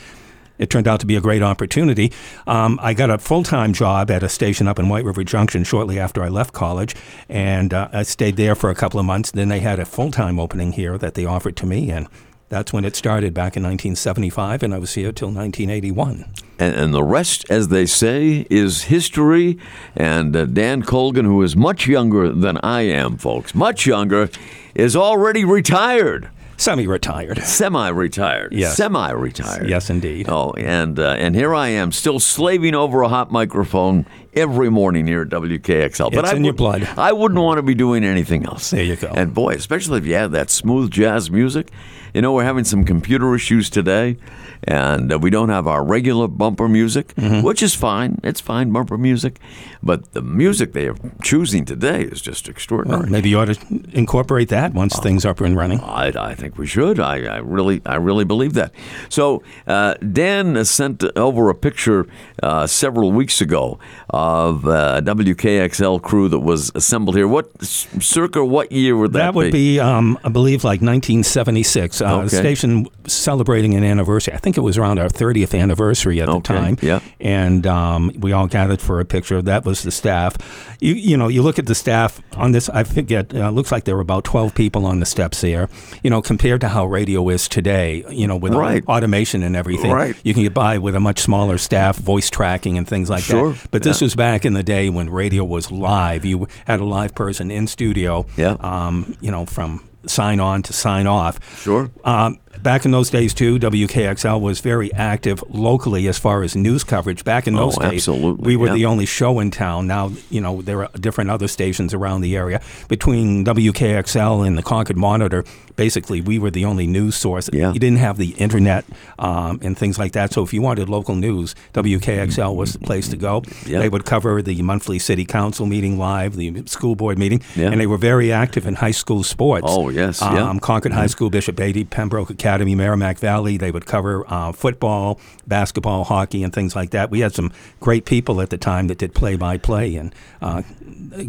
It 0.58 0.70
turned 0.70 0.90
out 0.90 1.00
to 1.00 1.06
be 1.06 1.16
a 1.16 1.22
great 1.22 1.42
opportunity. 1.42 2.12
Um, 2.46 2.80
I 2.84 2.94
got 2.94 3.10
a 3.10 3.18
full 3.18 3.44
time 3.44 3.72
job 3.72 4.12
at 4.12 4.24
a 4.24 4.28
station 4.28 4.68
up 4.68 4.78
in 4.78 4.90
White 4.90 5.06
River 5.06 5.24
Junction 5.24 5.64
shortly 5.64 5.98
after 5.98 6.22
I 6.22 6.28
left 6.28 6.54
college, 6.54 6.98
and 7.30 7.74
uh, 7.74 7.88
I 7.94 8.04
stayed 8.04 8.36
there 8.36 8.56
for 8.56 8.70
a 8.70 8.76
couple 8.76 9.00
of 9.00 9.06
months. 9.06 9.32
Then 9.32 9.48
they 9.48 9.62
had 9.62 9.80
a 9.80 9.86
full 9.86 10.12
time 10.12 10.38
opening 10.38 10.74
here 10.74 10.98
that 10.98 11.14
they 11.14 11.24
offered 11.24 11.56
to 11.56 11.66
me, 11.66 11.90
and 11.92 12.10
that's 12.50 12.74
when 12.74 12.84
it 12.84 12.96
started 12.96 13.34
back 13.34 13.56
in 13.56 13.64
1975, 13.64 14.64
and 14.64 14.74
I 14.74 14.80
was 14.80 14.96
here 14.96 15.12
till 15.12 15.28
1981. 15.28 16.26
And, 16.58 16.76
and 16.76 16.94
the 16.94 17.04
rest, 17.04 17.46
as 17.50 17.68
they 17.68 17.86
say, 17.86 18.48
is 18.50 18.84
history. 18.84 19.58
And 19.96 20.36
uh, 20.36 20.46
Dan 20.46 20.82
Colgan, 20.82 21.26
who 21.26 21.42
is 21.44 21.56
much 21.56 21.88
younger 21.88 22.30
than 22.32 22.58
I 22.58 22.82
am, 22.82 23.18
folks, 23.18 23.54
much 23.54 23.86
younger, 23.86 24.30
is 24.74 24.96
already 24.96 25.46
retired. 25.46 26.30
Semi 26.58 26.84
retired. 26.84 27.42
Semi-retired. 27.42 28.52
Yes. 28.52 28.76
Semi-retired. 28.76 29.70
Yes, 29.70 29.90
indeed. 29.90 30.28
Oh, 30.28 30.52
and 30.52 31.00
uh, 31.00 31.12
and 31.12 31.34
here 31.34 31.56
I 31.56 31.70
am, 31.70 31.94
still 31.94 32.20
slaving 32.20 32.76
over 32.76 33.02
a 33.02 33.08
hot 33.08 33.32
microphone 33.32 34.06
every 34.34 34.70
morning 34.70 35.08
here 35.08 35.22
at 35.22 35.30
WKXL. 35.30 36.12
It's 36.12 36.30
I 36.30 36.36
in 36.36 36.44
your 36.44 36.54
blood. 36.54 36.84
I 36.98 37.14
wouldn't 37.14 37.40
want 37.40 37.60
to 37.60 37.62
be 37.62 37.76
doing 37.76 38.04
anything 38.04 38.46
else. 38.46 38.72
There 38.72 38.84
you 38.84 38.98
go. 38.98 39.08
And 39.08 39.34
boy, 39.34 39.54
especially 39.54 40.00
if 40.00 40.06
you 40.06 40.16
have 40.16 40.32
that 40.32 40.50
smooth 40.50 40.92
jazz 40.92 41.32
music. 41.32 41.70
You 42.14 42.22
know, 42.22 42.34
we're 42.34 42.44
having 42.46 42.64
some 42.66 42.84
computer 42.84 43.36
issues 43.36 43.70
today, 43.70 44.18
and 44.64 45.12
uh, 45.14 45.20
we 45.20 45.30
don't 45.30 45.50
have 45.50 45.68
our 45.68 45.84
regular 45.84 46.28
bumper 46.28 46.68
music, 46.68 47.14
Mm-hmm. 47.16 47.42
which 47.42 47.62
is 47.62 47.76
fine. 47.76 48.20
It's 48.24 48.40
fine 48.42 48.72
bumper 48.72 48.98
music, 48.98 49.40
but 49.84 50.14
the 50.14 50.22
music 50.22 50.74
they 50.74 50.88
are 50.88 50.96
choosing 51.22 51.66
today 51.66 52.04
is 52.04 52.22
just 52.22 52.48
extraordinary. 52.48 53.02
Well, 53.02 53.10
maybe 53.12 53.30
you 53.30 53.40
ought 53.40 53.54
to 53.54 53.58
incorporate 53.94 54.50
that 54.50 54.74
once 54.74 54.98
things 55.00 55.26
are 55.26 55.30
up 55.32 55.42
and 55.42 55.56
running. 55.56 55.80
I, 55.82 56.08
I 56.32 56.36
think 56.36 56.58
we 56.58 56.66
should. 56.66 57.00
I, 57.00 57.26
I 57.26 57.38
really, 57.38 57.82
I 57.86 57.96
really 57.96 58.26
believe 58.26 58.54
that. 58.54 58.72
So 59.10 59.44
uh, 59.68 59.96
Dan 59.96 60.64
sent 60.66 61.04
over 61.18 61.50
a 61.50 61.56
picture 61.56 62.08
uh, 62.42 62.66
several 62.68 63.12
weeks 63.12 63.42
ago 63.42 63.80
of 64.10 64.66
uh, 64.66 65.02
WKXL 65.04 66.02
crew 66.02 66.30
that 66.30 66.40
was 66.40 66.72
assembled 66.76 67.16
here. 67.16 67.28
What 67.28 67.62
circa 67.64 68.44
what 68.46 68.72
year 68.72 68.96
would 68.98 69.14
that, 69.14 69.20
be? 69.20 69.26
That 69.26 69.36
would 69.36 69.52
be, 69.52 69.80
um, 69.80 70.18
I 70.24 70.30
believe, 70.30 70.64
like 70.64 70.82
1976. 70.82 71.99
Uh, 72.02 72.18
Okay. 72.20 72.24
The 72.24 72.30
station 72.36 72.88
celebrating 73.08 73.76
an 73.76 73.84
anniversary. 73.84 74.34
I 74.34 74.38
think 74.38 74.58
it 74.58 74.62
was 74.62 74.78
around 74.78 75.00
our 75.00 75.08
30th 75.10 75.58
anniversary 75.60 76.22
at 76.22 76.28
the 76.28 76.40
time. 76.42 76.78
yeah. 76.82 77.00
And 77.20 77.66
um, 77.68 78.12
we 78.20 78.32
all 78.34 78.48
gathered 78.48 78.82
for 78.82 79.00
a 79.00 79.06
picture. 79.06 79.42
That 79.42 79.66
was 79.66 79.84
the 79.84 79.92
staff. 79.92 80.36
You, 80.80 80.94
you 80.94 81.18
know, 81.18 81.28
you 81.28 81.42
look 81.42 81.60
at 81.60 81.66
the 81.66 81.76
staff 81.76 82.22
on 82.36 82.52
this. 82.52 82.70
I 82.70 82.84
forget. 82.84 83.34
Uh, 83.34 83.50
looks 83.52 83.72
like 83.72 83.84
there 83.86 83.96
were 83.96 84.02
about 84.02 84.24
12 84.26 84.54
people 84.56 84.86
on 84.86 85.00
the 85.00 85.06
steps 85.06 85.42
there. 85.42 85.70
You 86.04 86.10
know, 86.10 86.22
compared 86.22 86.62
to 86.62 86.68
how 86.70 86.86
radio 86.86 87.28
is 87.30 87.48
today. 87.48 88.04
You 88.10 88.28
know, 88.28 88.36
with 88.38 88.54
Right. 88.54 88.84
automation 88.88 89.44
and 89.44 89.56
everything, 89.56 89.92
Right. 89.92 90.16
you 90.24 90.34
can 90.34 90.44
get 90.44 90.54
by 90.54 90.78
with 90.78 90.96
a 90.96 91.00
much 91.00 91.20
smaller 91.20 91.58
staff, 91.58 91.98
voice 91.98 92.30
tracking 92.30 92.78
and 92.78 92.88
things 92.88 93.10
like 93.10 93.24
Sure, 93.24 93.54
that. 93.54 93.68
But 93.72 93.84
this 93.84 94.02
was 94.02 94.16
back 94.16 94.46
in 94.46 94.54
the 94.54 94.64
day 94.64 94.90
when 94.90 95.10
radio 95.10 95.44
was 95.44 95.72
live. 95.72 96.26
You 96.26 96.48
had 96.66 96.80
a 96.80 96.86
live 96.86 97.16
person 97.16 97.52
in 97.52 97.68
studio. 97.68 98.26
Yeah. 98.38 98.56
Um, 98.60 99.16
you 99.22 99.32
know, 99.32 99.46
from 99.46 99.82
sign 100.06 100.40
on 100.40 100.62
to 100.64 100.74
sign 100.74 101.08
off. 101.08 101.40
Sure. 101.62 101.90
Um, 102.04 102.40
back 102.62 102.84
in 102.86 102.92
those 102.92 103.10
days 103.10 103.34
too, 103.34 103.60
WKXL 103.60 104.42
was 104.42 104.60
very 104.60 104.92
active 104.94 105.44
locally 105.50 106.08
as 106.08 106.18
far 106.18 106.44
as 106.44 106.56
news 106.56 106.84
coverage. 106.84 107.24
Back 107.24 107.48
in 107.48 107.56
those 107.56 107.78
Oh, 107.78 107.82
days, 107.82 108.08
absolutely, 108.08 108.46
we 108.46 108.56
were 108.58 108.68
yeah. 108.68 108.74
the 108.74 108.86
only 108.86 109.06
show 109.06 109.40
in 109.40 109.52
town. 109.52 109.88
Now, 109.88 110.12
you 110.30 110.42
know, 110.42 110.62
there 110.62 110.84
are 110.84 110.90
different 111.00 111.30
other 111.30 111.48
stations 111.48 111.94
around 111.94 112.22
the 112.22 112.36
area. 112.36 112.62
Between 112.88 113.46
WKXL 113.46 114.46
and 114.46 114.58
the 114.58 114.64
Concord 114.64 114.98
Monitor, 114.98 115.44
basically, 115.76 116.22
we 116.22 116.40
were 116.40 116.52
the 116.52 116.66
only 116.66 116.88
news 116.88 117.16
source. 117.16 117.50
Yeah. 117.54 117.72
You 117.72 117.80
didn't 117.80 118.00
have 118.00 118.18
the 118.18 118.30
internet 118.32 118.86
um, 119.20 119.60
and 119.62 119.78
things 119.78 119.98
like 119.98 120.14
that. 120.14 120.34
So 120.34 120.44
if 120.44 120.54
you 120.54 120.62
wanted 120.62 120.90
local 120.90 121.16
news, 121.16 121.56
WKXL 121.74 122.56
was 122.56 122.74
the 122.74 122.80
place 122.80 123.08
to 123.10 123.18
go. 123.18 123.44
Yeah. 123.66 123.80
They 123.80 123.90
would 123.90 124.06
cover 124.06 124.42
the 124.42 124.62
monthly 124.62 125.00
city 125.00 125.24
council 125.26 125.66
meeting 125.66 125.98
live, 125.98 126.36
the 126.36 126.64
school 126.66 126.96
board 126.96 127.18
meeting, 127.18 127.42
Yeah. 127.56 127.70
and 127.72 127.80
they 127.80 127.88
were 127.88 127.98
very 127.98 128.32
active 128.32 128.66
in 128.68 128.76
high 128.76 128.92
school 128.92 129.24
sports. 129.24 129.66
Oh, 129.70 129.90
yes, 129.90 130.20
yeah. 130.22 130.50
Um, 130.50 130.60
Concord 130.60 130.94
High 130.94 131.08
School, 131.08 131.30
Bishop 131.30 131.56
Brady, 131.56 131.84
Pembroke 131.86 132.30
Academy, 132.40 132.74
Merrimack 132.74 133.20
Valley. 133.20 133.58
They 133.58 133.70
would 133.70 133.86
cover 133.86 134.24
uh, 134.32 134.54
football, 134.54 135.20
basketball, 135.46 136.06
hockey, 136.06 136.42
and 136.42 136.54
things 136.54 136.74
like 136.74 136.92
that. 136.92 137.12
We 137.12 137.20
had 137.20 137.34
some 137.34 137.52
great 137.82 138.06
people 138.06 138.40
at 138.40 138.50
the 138.50 138.58
time 138.58 138.88
that 138.88 138.98
did 138.98 139.14
play 139.14 139.36
by 139.36 139.58
play 139.58 139.96
and 139.98 140.16
uh, 140.42 140.62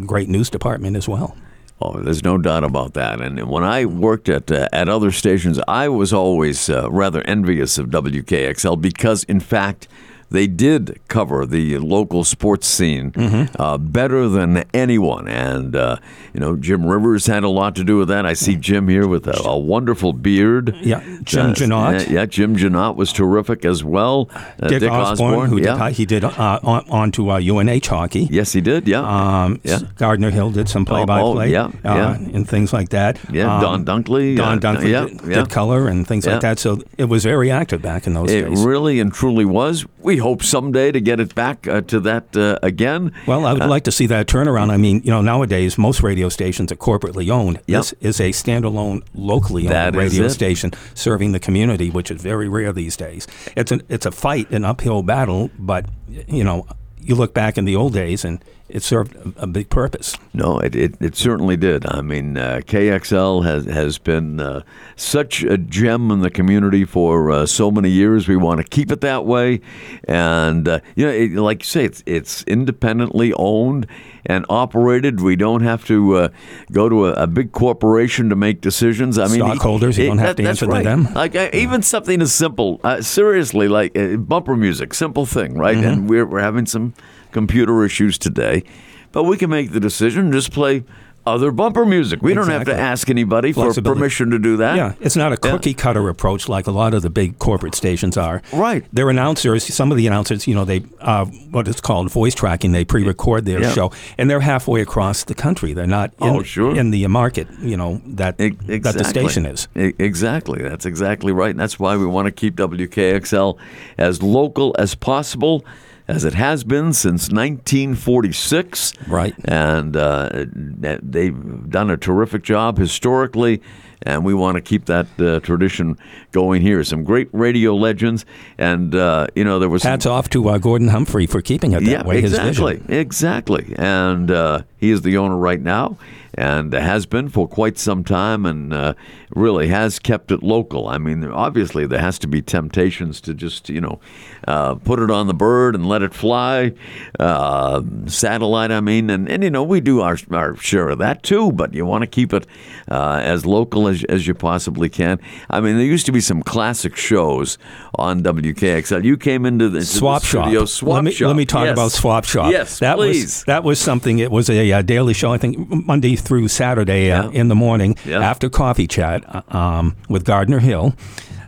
great 0.05 0.29
news 0.29 0.49
department 0.49 0.95
as 0.95 1.09
well. 1.09 1.35
Oh, 1.81 1.99
there's 1.99 2.23
no 2.23 2.37
doubt 2.37 2.63
about 2.63 2.93
that. 2.93 3.19
And 3.21 3.49
when 3.49 3.63
I 3.63 3.85
worked 3.85 4.29
at 4.29 4.51
uh, 4.51 4.69
at 4.71 4.87
other 4.87 5.11
stations, 5.11 5.59
I 5.67 5.89
was 5.89 6.13
always 6.13 6.69
uh, 6.69 6.89
rather 6.89 7.21
envious 7.23 7.77
of 7.77 7.87
WKXL 7.87 8.79
because, 8.79 9.23
in 9.25 9.39
fact, 9.41 9.87
they 10.31 10.47
did 10.47 10.99
cover 11.07 11.45
the 11.45 11.77
local 11.77 12.23
sports 12.23 12.67
scene 12.67 13.11
Mm-hmm. 13.11 13.61
uh, 13.61 13.77
better 13.77 14.27
than 14.27 14.63
anyone. 14.73 15.27
And 15.27 15.75
uh, 15.75 15.97
you 16.33 16.39
know, 16.39 16.55
Jim 16.55 16.85
Rivers 16.85 17.25
had 17.27 17.43
a 17.43 17.49
lot 17.49 17.75
to 17.75 17.83
do 17.83 17.97
with 17.97 18.07
that. 18.07 18.25
I 18.25 18.33
see 18.33 18.55
Jim 18.55 18.87
here 18.87 19.07
with 19.07 19.27
a, 19.27 19.39
a 19.45 19.57
wonderful 19.57 20.13
beard. 20.13 20.75
Yeah, 20.81 21.01
Jim 21.23 21.53
Janot. 21.53 22.07
Yeah, 22.07 22.13
yeah, 22.13 22.25
Jim 22.25 22.55
Janot 22.55 22.95
was 22.95 23.11
terrific 23.13 23.65
as 23.65 23.83
well. 23.83 24.29
Uh, 24.61 24.67
Dick, 24.67 24.83
Osborne, 24.83 25.49
who 25.49 25.59
yeah. 25.61 25.77
did 25.87 25.95
he 25.95 26.05
did 26.05 26.23
uh, 26.23 26.59
on, 26.63 26.89
on 26.89 27.11
to 27.11 27.29
uh, 27.31 27.39
UNH 27.39 27.85
hockey. 27.87 28.27
Yes, 28.31 28.53
he 28.53 28.61
did. 28.61 28.87
Yeah. 28.87 29.01
Um, 29.01 29.59
Yeah. 29.63 29.79
Gardner 29.97 30.31
Hill 30.31 30.51
did 30.51 30.69
some 30.69 30.85
play-by-play, 30.85 31.49
yeah, 31.51 31.65
uh, 31.65 31.71
yeah. 31.83 32.13
and 32.15 32.47
things 32.47 32.71
like 32.73 32.89
that. 32.89 33.19
Yeah, 33.31 33.55
Um, 33.55 33.83
Don 33.83 34.03
Dunkley. 34.03 34.35
Don 34.37 34.59
Dunkley 34.59 34.89
yeah, 34.91 35.05
did, 35.05 35.21
did 35.21 35.49
color 35.49 35.87
and 35.87 36.07
things 36.07 36.25
like 36.25 36.41
that. 36.41 36.59
So 36.59 36.81
it 36.97 37.05
was 37.05 37.23
very 37.23 37.51
active 37.51 37.81
back 37.81 38.07
in 38.07 38.13
those 38.13 38.31
It 38.31 38.49
days. 38.49 38.61
It 38.61 38.65
really 38.65 38.99
and 38.99 39.13
truly 39.13 39.45
was. 39.45 39.85
We 39.99 40.17
hope 40.21 40.43
someday 40.43 40.91
to 40.91 41.01
get 41.01 41.19
it 41.19 41.35
back 41.35 41.67
uh, 41.67 41.81
to 41.81 41.99
that 42.01 42.35
uh, 42.35 42.57
again. 42.63 43.11
Well, 43.27 43.45
I 43.45 43.53
would 43.53 43.69
like 43.69 43.83
to 43.83 43.91
see 43.91 44.07
that 44.07 44.27
turnaround. 44.27 44.71
I 44.71 44.77
mean, 44.77 45.01
you 45.03 45.11
know, 45.11 45.21
nowadays 45.21 45.77
most 45.77 46.01
radio 46.01 46.29
stations 46.29 46.71
are 46.71 46.77
corporately 46.77 47.29
owned. 47.29 47.57
Yep. 47.67 47.79
This 47.79 47.93
is 47.99 48.19
a 48.19 48.29
standalone, 48.29 49.03
locally 49.13 49.63
owned 49.63 49.71
That 49.71 49.95
radio 49.95 50.27
station 50.29 50.71
serving 50.93 51.33
the 51.33 51.39
community, 51.39 51.89
which 51.89 52.09
is 52.11 52.21
very 52.21 52.47
rare 52.47 52.71
these 52.71 52.95
days. 52.95 53.27
It's 53.55 53.71
an 53.71 53.81
it's 53.89 54.05
a 54.05 54.11
fight, 54.11 54.49
an 54.51 54.63
uphill 54.63 55.03
battle, 55.03 55.49
but 55.59 55.85
you 56.07 56.43
know, 56.43 56.67
you 56.99 57.15
look 57.15 57.33
back 57.33 57.57
in 57.57 57.65
the 57.65 57.75
old 57.75 57.93
days 57.93 58.23
and 58.23 58.43
it 58.71 58.83
served 58.83 59.15
a, 59.15 59.43
a 59.43 59.47
big 59.47 59.69
purpose. 59.69 60.17
No, 60.33 60.59
it, 60.59 60.75
it, 60.75 60.95
it 61.01 61.15
certainly 61.15 61.57
did. 61.57 61.85
I 61.87 62.01
mean, 62.01 62.37
uh, 62.37 62.61
KXL 62.65 63.43
has 63.43 63.65
has 63.65 63.97
been 63.97 64.39
uh, 64.39 64.63
such 64.95 65.43
a 65.43 65.57
gem 65.57 66.11
in 66.11 66.21
the 66.21 66.29
community 66.29 66.85
for 66.85 67.31
uh, 67.31 67.45
so 67.45 67.71
many 67.71 67.89
years. 67.89 68.27
We 68.27 68.37
want 68.37 68.59
to 68.59 68.63
keep 68.63 68.91
it 68.91 69.01
that 69.01 69.25
way, 69.25 69.61
and 70.05 70.67
uh, 70.67 70.79
you 70.95 71.05
know, 71.05 71.11
it, 71.11 71.31
like 71.33 71.61
you 71.61 71.67
say, 71.67 71.85
it's 71.85 72.03
it's 72.05 72.43
independently 72.43 73.33
owned 73.33 73.87
and 74.25 74.45
operated. 74.49 75.21
We 75.21 75.35
don't 75.35 75.61
have 75.61 75.85
to 75.85 76.15
uh, 76.15 76.29
go 76.71 76.89
to 76.89 77.07
a, 77.07 77.23
a 77.23 77.27
big 77.27 77.51
corporation 77.51 78.29
to 78.29 78.35
make 78.35 78.61
decisions. 78.61 79.17
I 79.17 79.27
mean, 79.27 79.39
Stockholders, 79.39 79.97
you 79.97 80.07
don't 80.07 80.17
have 80.19 80.35
to 80.37 80.43
that's 80.43 80.61
answer 80.61 80.77
to 80.77 80.83
them. 80.83 81.13
Like 81.13 81.35
uh, 81.35 81.49
even 81.53 81.81
something 81.81 82.21
as 82.21 82.33
simple, 82.33 82.79
uh, 82.83 83.01
seriously, 83.01 83.67
like 83.67 83.97
uh, 83.97 84.17
bumper 84.17 84.55
music, 84.55 84.93
simple 84.93 85.25
thing, 85.25 85.57
right? 85.57 85.77
Mm-hmm. 85.77 85.87
And 85.87 86.09
we're 86.09 86.25
we're 86.25 86.41
having 86.41 86.65
some 86.65 86.93
computer 87.31 87.83
issues 87.85 88.17
today, 88.17 88.63
but 89.11 89.23
we 89.23 89.37
can 89.37 89.49
make 89.49 89.71
the 89.71 89.79
decision 89.79 90.25
and 90.25 90.33
just 90.33 90.51
play 90.51 90.83
other 91.23 91.51
bumper 91.51 91.85
music. 91.85 92.19
We 92.23 92.33
don't 92.33 92.49
have 92.49 92.65
to 92.65 92.75
ask 92.75 93.07
anybody 93.07 93.51
for 93.53 93.71
permission 93.75 94.31
to 94.31 94.39
do 94.39 94.57
that. 94.57 94.75
Yeah, 94.75 94.95
it's 94.99 95.15
not 95.15 95.31
a 95.31 95.37
cookie 95.37 95.75
cutter 95.75 96.09
approach 96.09 96.49
like 96.49 96.65
a 96.65 96.71
lot 96.71 96.95
of 96.95 97.03
the 97.03 97.11
big 97.11 97.37
corporate 97.37 97.75
stations 97.75 98.17
are. 98.17 98.41
Right. 98.51 98.83
Their 98.91 99.07
announcers, 99.07 99.71
some 99.71 99.91
of 99.91 99.97
the 99.97 100.07
announcers, 100.07 100.47
you 100.47 100.55
know, 100.55 100.65
they 100.65 100.83
uh, 100.99 101.25
what 101.25 101.67
is 101.67 101.79
called 101.79 102.09
voice 102.09 102.33
tracking. 102.33 102.71
They 102.71 102.85
pre-record 102.85 103.45
their 103.45 103.61
Yeah. 103.61 103.71
show, 103.71 103.91
and 104.17 104.31
they're 104.31 104.39
halfway 104.39 104.81
across 104.81 105.23
the 105.25 105.35
country. 105.35 105.73
They're 105.73 105.85
not 105.85 106.11
in, 106.19 106.27
Oh, 106.37 106.41
sure. 106.41 106.75
in 106.75 106.89
the 106.89 107.05
market, 107.05 107.47
you 107.61 107.77
know, 107.77 108.01
that 108.07 108.41
E- 108.41 108.57
that 108.79 108.97
the 108.97 109.03
station 109.03 109.45
is. 109.45 109.67
E- 109.77 109.93
Exactly. 109.99 110.63
That's 110.63 110.87
exactly 110.87 111.31
right. 111.31 111.51
And 111.51 111.59
that's 111.59 111.77
why 111.77 111.97
we 111.97 112.07
want 112.07 112.25
to 112.25 112.31
keep 112.31 112.55
WKXL 112.55 113.59
as 113.99 114.23
local 114.23 114.75
as 114.79 114.95
possible. 114.95 115.63
As 116.07 116.23
it 116.23 116.33
has 116.33 116.63
been 116.63 116.93
since 116.93 117.29
1946. 117.29 118.93
Right. 119.07 119.35
And 119.45 119.95
uh, 119.95 120.45
they've 120.53 121.69
done 121.69 121.89
a 121.89 121.97
terrific 121.97 122.43
job 122.43 122.77
historically, 122.77 123.61
and 124.03 124.25
we 124.25 124.33
want 124.33 124.55
to 124.55 124.61
keep 124.61 124.85
that 124.85 125.07
uh, 125.19 125.39
tradition 125.41 125.97
going 126.31 126.61
here. 126.61 126.83
Some 126.83 127.03
great 127.03 127.29
radio 127.31 127.75
legends, 127.75 128.25
and 128.57 128.95
uh, 128.95 129.27
you 129.35 129.43
know 129.43 129.59
there 129.59 129.69
was 129.69 129.83
hats 129.83 130.05
off 130.05 130.29
to 130.29 130.49
uh, 130.49 130.57
Gordon 130.57 130.87
Humphrey 130.87 131.27
for 131.27 131.41
keeping 131.41 131.73
it 131.73 131.83
that 131.83 131.89
yeah, 131.89 132.05
way. 132.05 132.19
exactly, 132.19 132.81
exactly, 132.87 133.75
and 133.77 134.31
uh, 134.31 134.63
he 134.77 134.91
is 134.91 135.01
the 135.01 135.17
owner 135.17 135.37
right 135.37 135.61
now, 135.61 135.97
and 136.35 136.73
has 136.73 137.05
been 137.05 137.29
for 137.29 137.47
quite 137.47 137.77
some 137.77 138.03
time, 138.03 138.45
and 138.45 138.73
uh, 138.73 138.93
really 139.35 139.67
has 139.67 139.99
kept 139.99 140.31
it 140.31 140.43
local. 140.43 140.87
I 140.87 140.97
mean, 140.97 141.23
obviously 141.25 141.85
there 141.85 141.99
has 141.99 142.17
to 142.19 142.27
be 142.27 142.41
temptations 142.41 143.21
to 143.21 143.33
just 143.33 143.69
you 143.69 143.81
know 143.81 143.99
uh, 144.47 144.75
put 144.75 144.99
it 144.99 145.11
on 145.11 145.27
the 145.27 145.33
bird 145.33 145.75
and 145.75 145.87
let 145.87 146.01
it 146.01 146.13
fly, 146.13 146.73
uh, 147.19 147.81
satellite. 148.07 148.71
I 148.71 148.81
mean, 148.81 149.09
and, 149.09 149.29
and 149.29 149.43
you 149.43 149.49
know 149.49 149.63
we 149.63 149.81
do 149.81 150.01
our 150.01 150.17
our 150.31 150.55
share 150.57 150.89
of 150.89 150.99
that 150.99 151.23
too, 151.23 151.51
but 151.51 151.73
you 151.73 151.85
want 151.85 152.01
to 152.03 152.07
keep 152.07 152.33
it 152.33 152.45
uh, 152.89 153.19
as 153.23 153.45
local 153.45 153.87
as, 153.87 154.03
as 154.05 154.27
you 154.27 154.33
possibly 154.33 154.89
can. 154.89 155.19
I 155.49 155.61
mean, 155.61 155.77
there 155.77 155.85
used 155.85 156.05
to 156.07 156.11
be 156.11 156.21
some 156.21 156.43
classic 156.43 156.95
shows 156.95 157.57
on 157.95 158.23
WKXL. 158.23 159.03
You 159.03 159.17
came 159.17 159.45
into 159.45 159.69
the, 159.69 159.79
into 159.79 159.87
Swap 159.89 160.21
the 160.21 160.27
Shop. 160.27 160.67
Swap 160.67 160.95
let 160.95 161.03
me, 161.03 161.11
Shop. 161.11 161.27
Let 161.27 161.35
me 161.35 161.45
talk 161.45 161.65
Yes. 161.65 161.73
about 161.73 161.91
Swap 161.91 162.25
Shop. 162.25 162.51
Yes, 162.51 162.79
that 162.79 162.95
please. 162.97 163.23
was 163.23 163.43
that 163.45 163.63
was 163.63 163.79
something. 163.79 164.19
It 164.19 164.31
was 164.31 164.49
a, 164.49 164.71
uh 164.71 164.81
daily 164.81 165.13
show. 165.13 165.31
I 165.31 165.37
think 165.37 165.69
Monday 165.69 166.15
through 166.21 166.47
Saturday 166.47 167.11
uh, 167.11 167.23
Yeah. 167.25 167.39
in 167.39 167.47
the 167.49 167.55
morning 167.55 167.95
Yeah. 168.05 168.19
after 168.19 168.49
coffee 168.49 168.87
chat 168.87 169.23
uh, 169.27 169.57
um, 169.57 169.95
with 170.09 170.23
Gardner 170.23 170.59
Hill. 170.59 170.93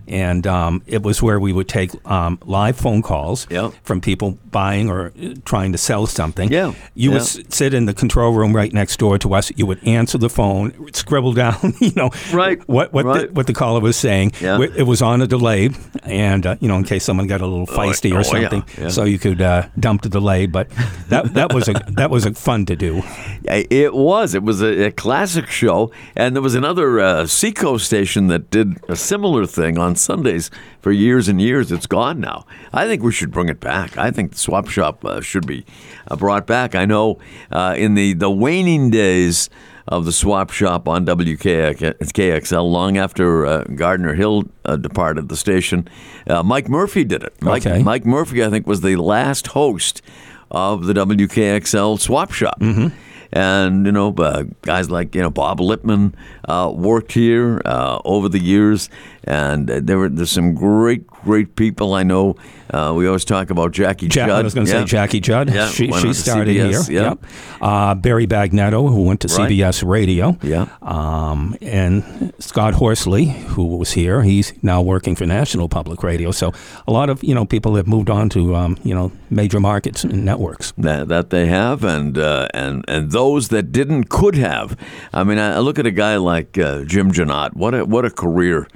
And 0.08 0.46
um, 0.48 0.82
it 0.86 1.02
was 1.04 1.22
where 1.22 1.40
we 1.40 1.54
would 1.54 1.68
take 1.68 1.92
um, 2.10 2.38
live 2.46 2.76
phone 2.78 3.02
calls 3.02 3.48
Yeah. 3.50 3.72
from 3.84 4.02
people 4.02 4.38
buying 4.52 4.90
or 4.90 5.12
uh, 5.22 5.34
trying 5.46 5.72
to 5.72 5.78
sell 5.78 6.06
something. 6.08 6.52
Yeah. 6.52 6.74
You 6.94 7.12
would 7.12 7.22
s- 7.22 7.40
sit 7.50 7.74
in 7.74 7.86
the 7.86 7.94
control 7.94 8.34
room 8.34 8.56
right 8.56 8.72
next 8.74 8.98
door 8.98 9.18
to 9.20 9.34
us. 9.34 9.52
You 9.56 9.66
would 9.66 9.84
answer 9.88 10.18
the 10.18 10.30
phone, 10.30 10.74
scribble 10.94 11.34
down, 11.34 11.74
you 11.80 11.92
know, 11.96 12.10
Right, 12.34 12.60
what 12.68 12.92
what 12.94 13.06
right. 13.06 13.28
the, 13.28 13.34
what 13.34 13.48
the 13.48 13.54
caller 13.54 13.80
was 13.80 13.96
saying. 13.98 14.34
Yeah. 14.42 14.60
It 14.62 14.84
was 14.84 15.02
on 15.02 15.22
a 15.22 15.28
delay, 15.28 15.70
and 16.04 16.46
uh, 16.46 16.56
you 16.60 16.68
know, 16.68 16.76
in 16.78 16.84
case 16.84 17.04
someone 17.04 17.28
got 17.28 17.42
a 17.42 17.48
little 17.48 17.68
feisty 17.68 18.14
oh, 18.14 18.18
or 18.20 18.24
something, 18.24 18.64
yeah. 18.78 18.90
so 18.90 19.04
you 19.06 19.18
could 19.20 19.42
uh, 19.42 19.68
dump 19.80 20.02
the 20.02 20.10
delay. 20.10 20.46
But 20.48 20.70
that 21.10 21.34
that 21.34 21.54
was 21.54 21.68
a 21.70 21.74
that 21.96 22.10
was 22.10 22.26
a 22.26 22.34
fun 22.34 22.66
to 22.68 22.76
do. 22.76 23.02
It 23.46 23.94
was. 23.94 24.34
It 24.36 24.44
was 24.44 24.62
a, 24.62 24.86
a 24.88 24.92
classic 24.92 25.48
show, 25.48 25.92
and 26.16 26.36
there 26.36 26.42
was 26.42 26.56
another 26.56 27.00
uh, 27.00 27.26
Seacoast 27.28 27.86
station 27.86 28.28
that 28.28 28.50
did 28.50 28.78
a 28.90 28.96
similar 28.96 29.46
thing 29.46 29.78
on 29.78 29.93
Sundays 29.96 30.50
for 30.82 30.92
years 30.92 31.28
and 31.28 31.42
years. 31.42 31.72
It's 31.72 31.88
gone 31.88 32.20
now. 32.20 32.46
I 32.74 32.86
think 32.88 33.04
we 33.04 33.12
should 33.12 33.32
bring 33.32 33.50
it 33.50 33.60
back. 33.60 33.98
I 33.98 34.12
think 34.12 34.32
the 34.32 34.38
Swap 34.38 34.68
Shop 34.68 35.04
uh, 35.06 35.22
should 35.22 35.46
be 35.48 35.66
uh, 36.10 36.16
brought 36.16 36.46
back. 36.48 36.76
I 36.76 36.86
know 36.86 37.20
uh, 37.52 37.76
in 37.78 37.96
the 37.96 38.14
the 38.14 38.30
waning 38.32 38.90
days 38.90 39.50
of 39.88 40.06
the 40.06 40.12
Swap 40.14 40.50
Shop 40.50 40.88
on 40.88 41.06
WKXL, 41.06 42.72
long 42.72 42.98
after 42.98 43.46
uh, 43.46 43.64
Gardner 43.76 44.14
Hill 44.16 44.44
uh, 44.66 44.76
departed 44.78 45.30
the 45.30 45.36
station, 45.36 45.88
uh, 46.28 46.42
Mike 46.44 46.70
Murphy 46.70 47.04
did 47.04 47.24
it. 47.24 47.34
Mike, 47.42 47.66
Okay. 47.66 47.84
Mike 47.84 48.06
Murphy, 48.06 48.44
I 48.44 48.50
think, 48.50 48.66
was 48.68 48.82
the 48.82 48.96
last 48.96 49.48
host 49.48 50.02
of 50.52 50.86
the 50.86 50.94
WKXL 50.94 52.00
Swap 52.00 52.32
Shop. 52.32 52.62
And 53.36 53.86
you 53.88 53.92
know, 53.92 54.14
uh, 54.14 54.44
guys 54.62 54.92
like 54.92 55.16
you 55.16 55.22
know 55.22 55.32
Bob 55.32 55.60
Lippman 55.60 56.14
uh, 56.48 56.72
worked 56.74 57.14
here 57.14 57.62
uh, 57.66 58.00
over 58.06 58.30
the 58.30 58.38
years, 58.40 58.90
and 59.26 59.70
uh, 59.70 59.80
there 59.84 59.98
were 59.98 60.10
there's 60.10 60.32
some 60.32 60.54
great 60.54 61.08
great 61.08 61.56
people 61.56 61.94
I 61.94 62.04
know. 62.04 62.36
Uh, 62.70 62.92
we 62.96 63.06
always 63.06 63.24
talk 63.24 63.50
about 63.52 63.72
Jackie 63.72 64.08
Ja- 64.08 64.26
Judd. 64.26 64.30
I 64.32 64.42
was 64.42 64.54
going 64.56 64.66
to 64.66 64.74
Yeah. 64.74 64.80
say 64.80 64.86
Jackie 64.86 65.20
Judd. 65.20 65.54
Yeah, 65.54 65.68
she 65.68 65.92
she 65.92 66.14
started 66.14 66.56
CBS, 66.58 66.88
here. 66.88 67.02
yeah. 67.02 67.10
Yep. 67.10 67.26
Uh, 67.62 67.96
Barry 67.96 68.26
Bagnato, 68.28 68.90
who 68.90 69.04
went 69.04 69.20
to 69.22 69.28
Right. 69.28 69.50
CBS 69.52 69.84
Radio. 69.88 70.38
Yeah. 70.42 70.66
Um, 70.82 71.56
and 71.62 72.34
Scott 72.40 72.74
Horsley, 72.76 73.26
who 73.56 73.78
was 73.78 73.92
here, 73.92 74.24
he's 74.24 74.54
now 74.64 74.82
working 74.82 75.16
for 75.16 75.26
National 75.26 75.70
Public 75.70 76.02
Radio. 76.04 76.32
So 76.32 76.52
a 76.88 76.92
lot 76.92 77.10
of 77.10 77.24
you 77.24 77.36
know 77.36 77.46
people 77.46 77.76
have 77.76 77.88
moved 77.88 78.10
on 78.10 78.30
to 78.30 78.56
um, 78.56 78.78
you 78.84 78.96
know 78.96 79.12
major 79.30 79.60
markets 79.60 80.04
and 80.04 80.26
networks. 80.26 80.74
that, 80.78 81.08
that 81.10 81.30
they 81.30 81.46
have, 81.48 81.84
and 81.84 82.18
uh, 82.18 82.48
and 82.54 82.84
and 82.88 83.12
those 83.12 83.50
that 83.50 83.72
didn't 83.72 84.10
could 84.10 84.36
have. 84.36 84.76
I 85.14 85.24
mean, 85.24 85.38
I, 85.38 85.56
I 85.56 85.60
look 85.60 85.78
at 85.80 85.86
a 85.86 85.92
guy 85.92 86.18
like 86.18 86.58
uh, 86.58 86.84
Jim 86.86 87.12
Janot. 87.12 87.54
What 87.56 87.74
a 87.76 87.86
what 87.86 88.04
a 88.06 88.10
career 88.10 88.68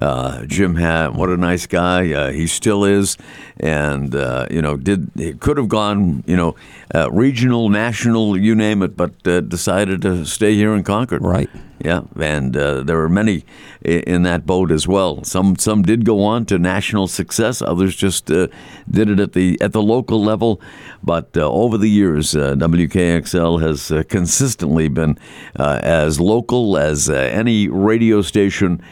uh, 0.00 0.44
Jim 0.46 0.76
had. 0.76 1.14
What 1.14 1.30
a 1.30 1.36
nice 1.36 1.66
guy 1.66 2.12
uh, 2.12 2.30
he 2.30 2.46
still 2.46 2.84
is, 2.84 3.16
and 3.58 4.14
uh, 4.14 4.46
you 4.50 4.62
know, 4.62 4.76
did 4.76 5.10
he 5.16 5.32
could 5.34 5.56
have 5.56 5.68
gone 5.68 6.24
you 6.26 6.36
know 6.36 6.56
uh, 6.94 7.10
regional, 7.10 7.68
national, 7.68 8.36
you 8.36 8.54
name 8.54 8.82
it, 8.82 8.96
but 8.96 9.12
uh, 9.26 9.40
decided 9.40 10.02
to 10.02 10.24
stay 10.24 10.54
here 10.54 10.74
in 10.74 10.84
Concord. 10.84 11.22
Right. 11.22 11.50
Yeah, 11.78 12.02
and 12.18 12.56
uh, 12.56 12.82
there 12.82 12.96
were 12.96 13.08
many 13.08 13.44
in 13.82 14.22
that 14.22 14.46
boat 14.46 14.70
as 14.70 14.88
well. 14.88 15.22
Some 15.24 15.56
some 15.56 15.82
did 15.82 16.06
go 16.06 16.24
on 16.24 16.46
to 16.46 16.58
national 16.58 17.06
success. 17.06 17.60
Others 17.60 17.94
just 17.96 18.30
uh, 18.30 18.48
did 18.90 19.10
it 19.10 19.20
at 19.20 19.34
the 19.34 19.58
at 19.60 19.72
the 19.72 19.82
local 19.82 20.22
level. 20.22 20.60
But 21.02 21.36
uh, 21.36 21.50
over 21.50 21.76
the 21.76 21.90
years, 21.90 22.34
uh, 22.34 22.54
WKXL 22.54 23.60
has 23.60 23.90
uh, 23.90 24.04
consistently 24.08 24.88
been 24.88 25.18
uh, 25.58 25.80
as 25.82 26.18
local 26.18 26.78
as 26.78 27.10
any 27.10 27.68
radio 27.68 28.22
station 28.22 28.82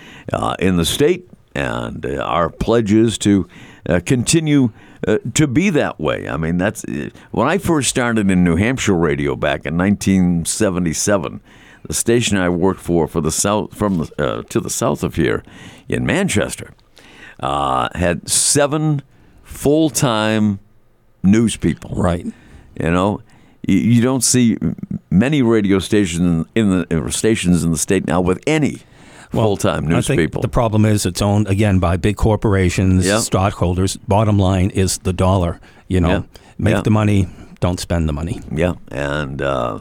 in 0.58 0.76
the 0.76 0.84
state, 0.84 1.28
and 1.54 2.04
our 2.04 2.50
pledge 2.50 2.92
is 2.92 3.16
to 3.18 3.48
continue. 4.04 4.70
Uh, 5.06 5.18
to 5.34 5.46
be 5.46 5.68
that 5.68 6.00
way. 6.00 6.26
I 6.26 6.38
mean, 6.38 6.56
that's 6.56 6.82
when 7.30 7.46
I 7.46 7.58
first 7.58 7.90
started 7.90 8.30
in 8.30 8.42
New 8.42 8.56
Hampshire 8.56 8.94
radio 8.94 9.36
back 9.36 9.66
in 9.66 9.76
1977 9.76 11.42
the 11.86 11.94
station 11.94 12.36
I 12.36 12.48
worked 12.48 12.80
for 12.80 13.06
for 13.06 13.20
the 13.20 13.30
south 13.32 13.74
from 13.74 13.98
the, 13.98 14.10
uh, 14.18 14.42
to 14.44 14.60
the 14.60 14.70
south 14.70 15.02
of 15.02 15.16
here 15.16 15.42
in 15.88 16.04
Manchester 16.06 16.72
uh, 17.40 17.88
had 17.94 18.28
seven 18.28 19.02
full 19.42 19.90
time 19.90 20.58
news 21.22 21.56
people. 21.56 21.90
Right. 21.96 22.26
You 22.80 22.90
know, 22.90 23.20
you, 23.66 23.76
you 23.78 24.02
don't 24.02 24.22
see 24.24 24.56
many 25.10 25.42
radio 25.42 25.78
stations 25.78 26.46
in 26.54 26.70
the 26.86 27.10
stations 27.12 27.62
in 27.64 27.70
the 27.70 27.78
state 27.78 28.06
now 28.06 28.20
with 28.20 28.42
any 28.46 28.80
full 29.30 29.56
time 29.56 29.86
news 29.86 30.06
think 30.06 30.20
people. 30.20 30.42
the 30.42 30.48
problem 30.48 30.84
is 30.84 31.04
it's 31.06 31.20
owned 31.22 31.48
again 31.48 31.78
by 31.80 31.96
big 31.96 32.16
corporations, 32.16 33.06
Yeah. 33.06 33.18
stockholders. 33.18 33.96
Bottom 33.96 34.38
line 34.38 34.70
is 34.70 34.98
the 34.98 35.12
dollar. 35.12 35.60
You 35.88 36.00
know, 36.00 36.24
make 36.58 36.82
the 36.84 36.90
money, 36.90 37.26
don't 37.64 37.80
spend 37.80 38.06
the 38.06 38.12
money. 38.12 38.42
Yeah, 38.52 38.74
and 38.90 39.40
uh, 39.40 39.78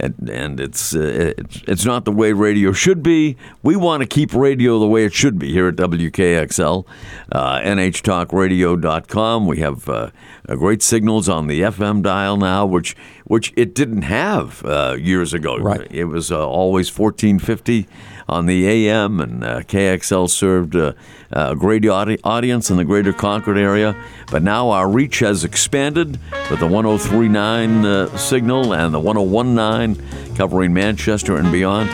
and, 0.00 0.30
and 0.30 0.58
it's, 0.58 0.94
uh, 0.94 1.34
it's 1.36 1.84
not 1.84 2.06
the 2.06 2.10
way 2.10 2.32
radio 2.32 2.72
should 2.72 3.02
be. 3.02 3.36
We 3.62 3.76
want 3.76 4.00
to 4.00 4.06
keep 4.06 4.32
radio 4.32 4.78
the 4.78 4.86
way 4.86 5.04
it 5.04 5.12
should 5.12 5.38
be 5.38 5.52
here 5.52 5.68
at 5.68 5.76
WKXL, 5.76 6.86
uh, 7.32 7.58
NHTalkRadio.com. 7.58 9.46
We 9.46 9.58
have 9.58 9.86
uh, 9.86 10.10
uh, 10.48 10.54
great 10.54 10.82
signals 10.82 11.28
on 11.28 11.46
the 11.46 11.60
FM 11.60 12.02
dial 12.02 12.38
now, 12.38 12.64
which 12.64 12.96
which 13.26 13.52
it 13.56 13.74
didn't 13.74 14.02
have 14.02 14.64
uh, 14.64 14.96
years 14.98 15.34
ago. 15.34 15.56
Right. 15.56 15.86
It 15.90 16.04
was 16.04 16.30
uh, 16.30 16.48
always 16.48 16.96
1450 16.96 17.88
on 18.28 18.46
the 18.46 18.66
AM, 18.66 19.20
and 19.20 19.44
uh, 19.44 19.60
KXL 19.62 20.28
served 20.30 20.76
uh, 20.76 20.92
a 21.30 21.54
great 21.56 21.84
audi- 21.84 22.18
audience 22.22 22.70
in 22.70 22.76
the 22.76 22.84
greater 22.84 23.12
Concord 23.12 23.58
area. 23.58 23.96
But 24.30 24.42
now 24.42 24.70
our 24.70 24.88
reach 24.88 25.20
has 25.20 25.44
expanded 25.44 26.20
with 26.50 26.60
the 26.60 26.66
1039 26.66 27.84
uh, 27.84 28.16
signal 28.16 28.72
and 28.72 28.94
the 28.94 29.00
1019 29.00 30.36
covering 30.36 30.72
Manchester 30.72 31.36
and 31.36 31.50
beyond. 31.50 31.90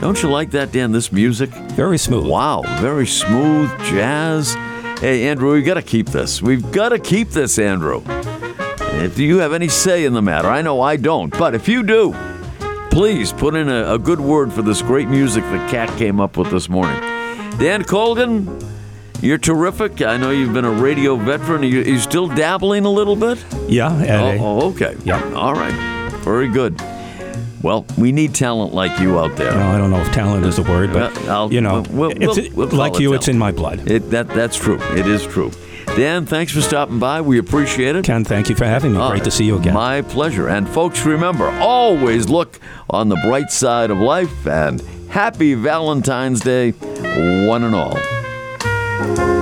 Don't 0.00 0.22
you 0.22 0.28
like 0.28 0.50
that, 0.50 0.72
Dan? 0.72 0.92
This 0.92 1.10
music? 1.10 1.50
Very 1.50 1.98
smooth. 1.98 2.26
Wow, 2.26 2.62
very 2.80 3.06
smooth 3.06 3.70
jazz. 3.84 4.54
Hey, 5.00 5.26
Andrew, 5.28 5.52
we've 5.52 5.64
got 5.64 5.74
to 5.74 5.82
keep 5.82 6.06
this. 6.06 6.42
We've 6.42 6.70
got 6.70 6.90
to 6.90 6.98
keep 6.98 7.30
this, 7.30 7.58
Andrew. 7.58 8.02
If 9.04 9.18
you 9.18 9.38
have 9.38 9.52
any 9.52 9.68
say 9.68 10.04
in 10.04 10.12
the 10.14 10.22
matter, 10.22 10.48
I 10.48 10.62
know 10.62 10.80
I 10.80 10.96
don't, 10.96 11.30
but 11.38 11.54
if 11.54 11.68
you 11.68 11.82
do, 11.82 12.14
please 12.90 13.32
put 13.32 13.54
in 13.54 13.68
a, 13.68 13.94
a 13.94 13.98
good 13.98 14.20
word 14.20 14.52
for 14.52 14.62
this 14.62 14.82
great 14.82 15.08
music 15.08 15.42
that 15.44 15.70
Kat 15.70 15.96
came 15.98 16.20
up 16.20 16.36
with 16.36 16.50
this 16.50 16.68
morning. 16.68 16.98
Dan 17.58 17.84
Colgan, 17.84 18.48
you're 19.20 19.38
terrific. 19.38 20.02
I 20.02 20.16
know 20.16 20.30
you've 20.30 20.52
been 20.54 20.64
a 20.64 20.70
radio 20.70 21.16
veteran. 21.16 21.62
Are 21.62 21.66
you, 21.66 21.80
are 21.80 21.84
you 21.84 21.98
still 21.98 22.26
dabbling 22.28 22.84
a 22.84 22.90
little 22.90 23.16
bit? 23.16 23.42
Yeah. 23.68 23.90
Oh, 24.38 24.44
oh, 24.62 24.70
okay. 24.70 24.96
Yep. 25.04 25.34
All 25.34 25.54
right. 25.54 25.72
Very 26.24 26.48
good. 26.48 26.80
Well, 27.62 27.84
we 27.98 28.12
need 28.12 28.34
talent 28.34 28.74
like 28.74 28.98
you 29.00 29.18
out 29.18 29.36
there. 29.36 29.52
No, 29.52 29.66
I 29.68 29.78
don't 29.78 29.90
know 29.90 30.00
if 30.00 30.12
talent 30.12 30.44
is 30.46 30.58
a 30.58 30.62
word, 30.62 30.92
but 30.92 31.16
I'll- 31.28 31.52
you 31.52 31.60
know, 31.60 31.82
we'll- 31.90 32.12
we'll- 32.16 32.38
it's, 32.38 32.54
we'll 32.54 32.68
like 32.68 32.98
you, 32.98 33.12
it's 33.14 33.28
in 33.28 33.38
my 33.38 33.50
blood. 33.52 33.90
It, 33.90 34.10
that 34.10 34.28
that's 34.28 34.56
true. 34.56 34.78
It 34.94 35.06
is 35.06 35.24
true. 35.26 35.50
Dan, 35.96 36.26
thanks 36.26 36.52
for 36.52 36.60
stopping 36.60 36.98
by. 36.98 37.22
We 37.22 37.38
appreciate 37.38 37.96
it. 37.96 38.04
Ken, 38.04 38.22
thank 38.22 38.50
you 38.50 38.54
for 38.54 38.66
having 38.66 38.92
me. 38.92 38.98
Uh, 38.98 39.08
Great 39.08 39.24
to 39.24 39.30
see 39.30 39.46
you 39.46 39.56
again. 39.56 39.72
My 39.72 40.02
pleasure. 40.02 40.46
And 40.48 40.68
folks, 40.68 41.06
remember, 41.06 41.48
always 41.48 42.28
look 42.28 42.60
on 42.90 43.08
the 43.08 43.16
bright 43.24 43.50
side 43.50 43.90
of 43.90 43.96
life. 43.98 44.46
And 44.46 44.82
happy 45.08 45.54
Valentine's 45.54 46.40
Day, 46.40 46.72
one 46.72 47.64
and 47.64 47.74
all. 47.74 49.35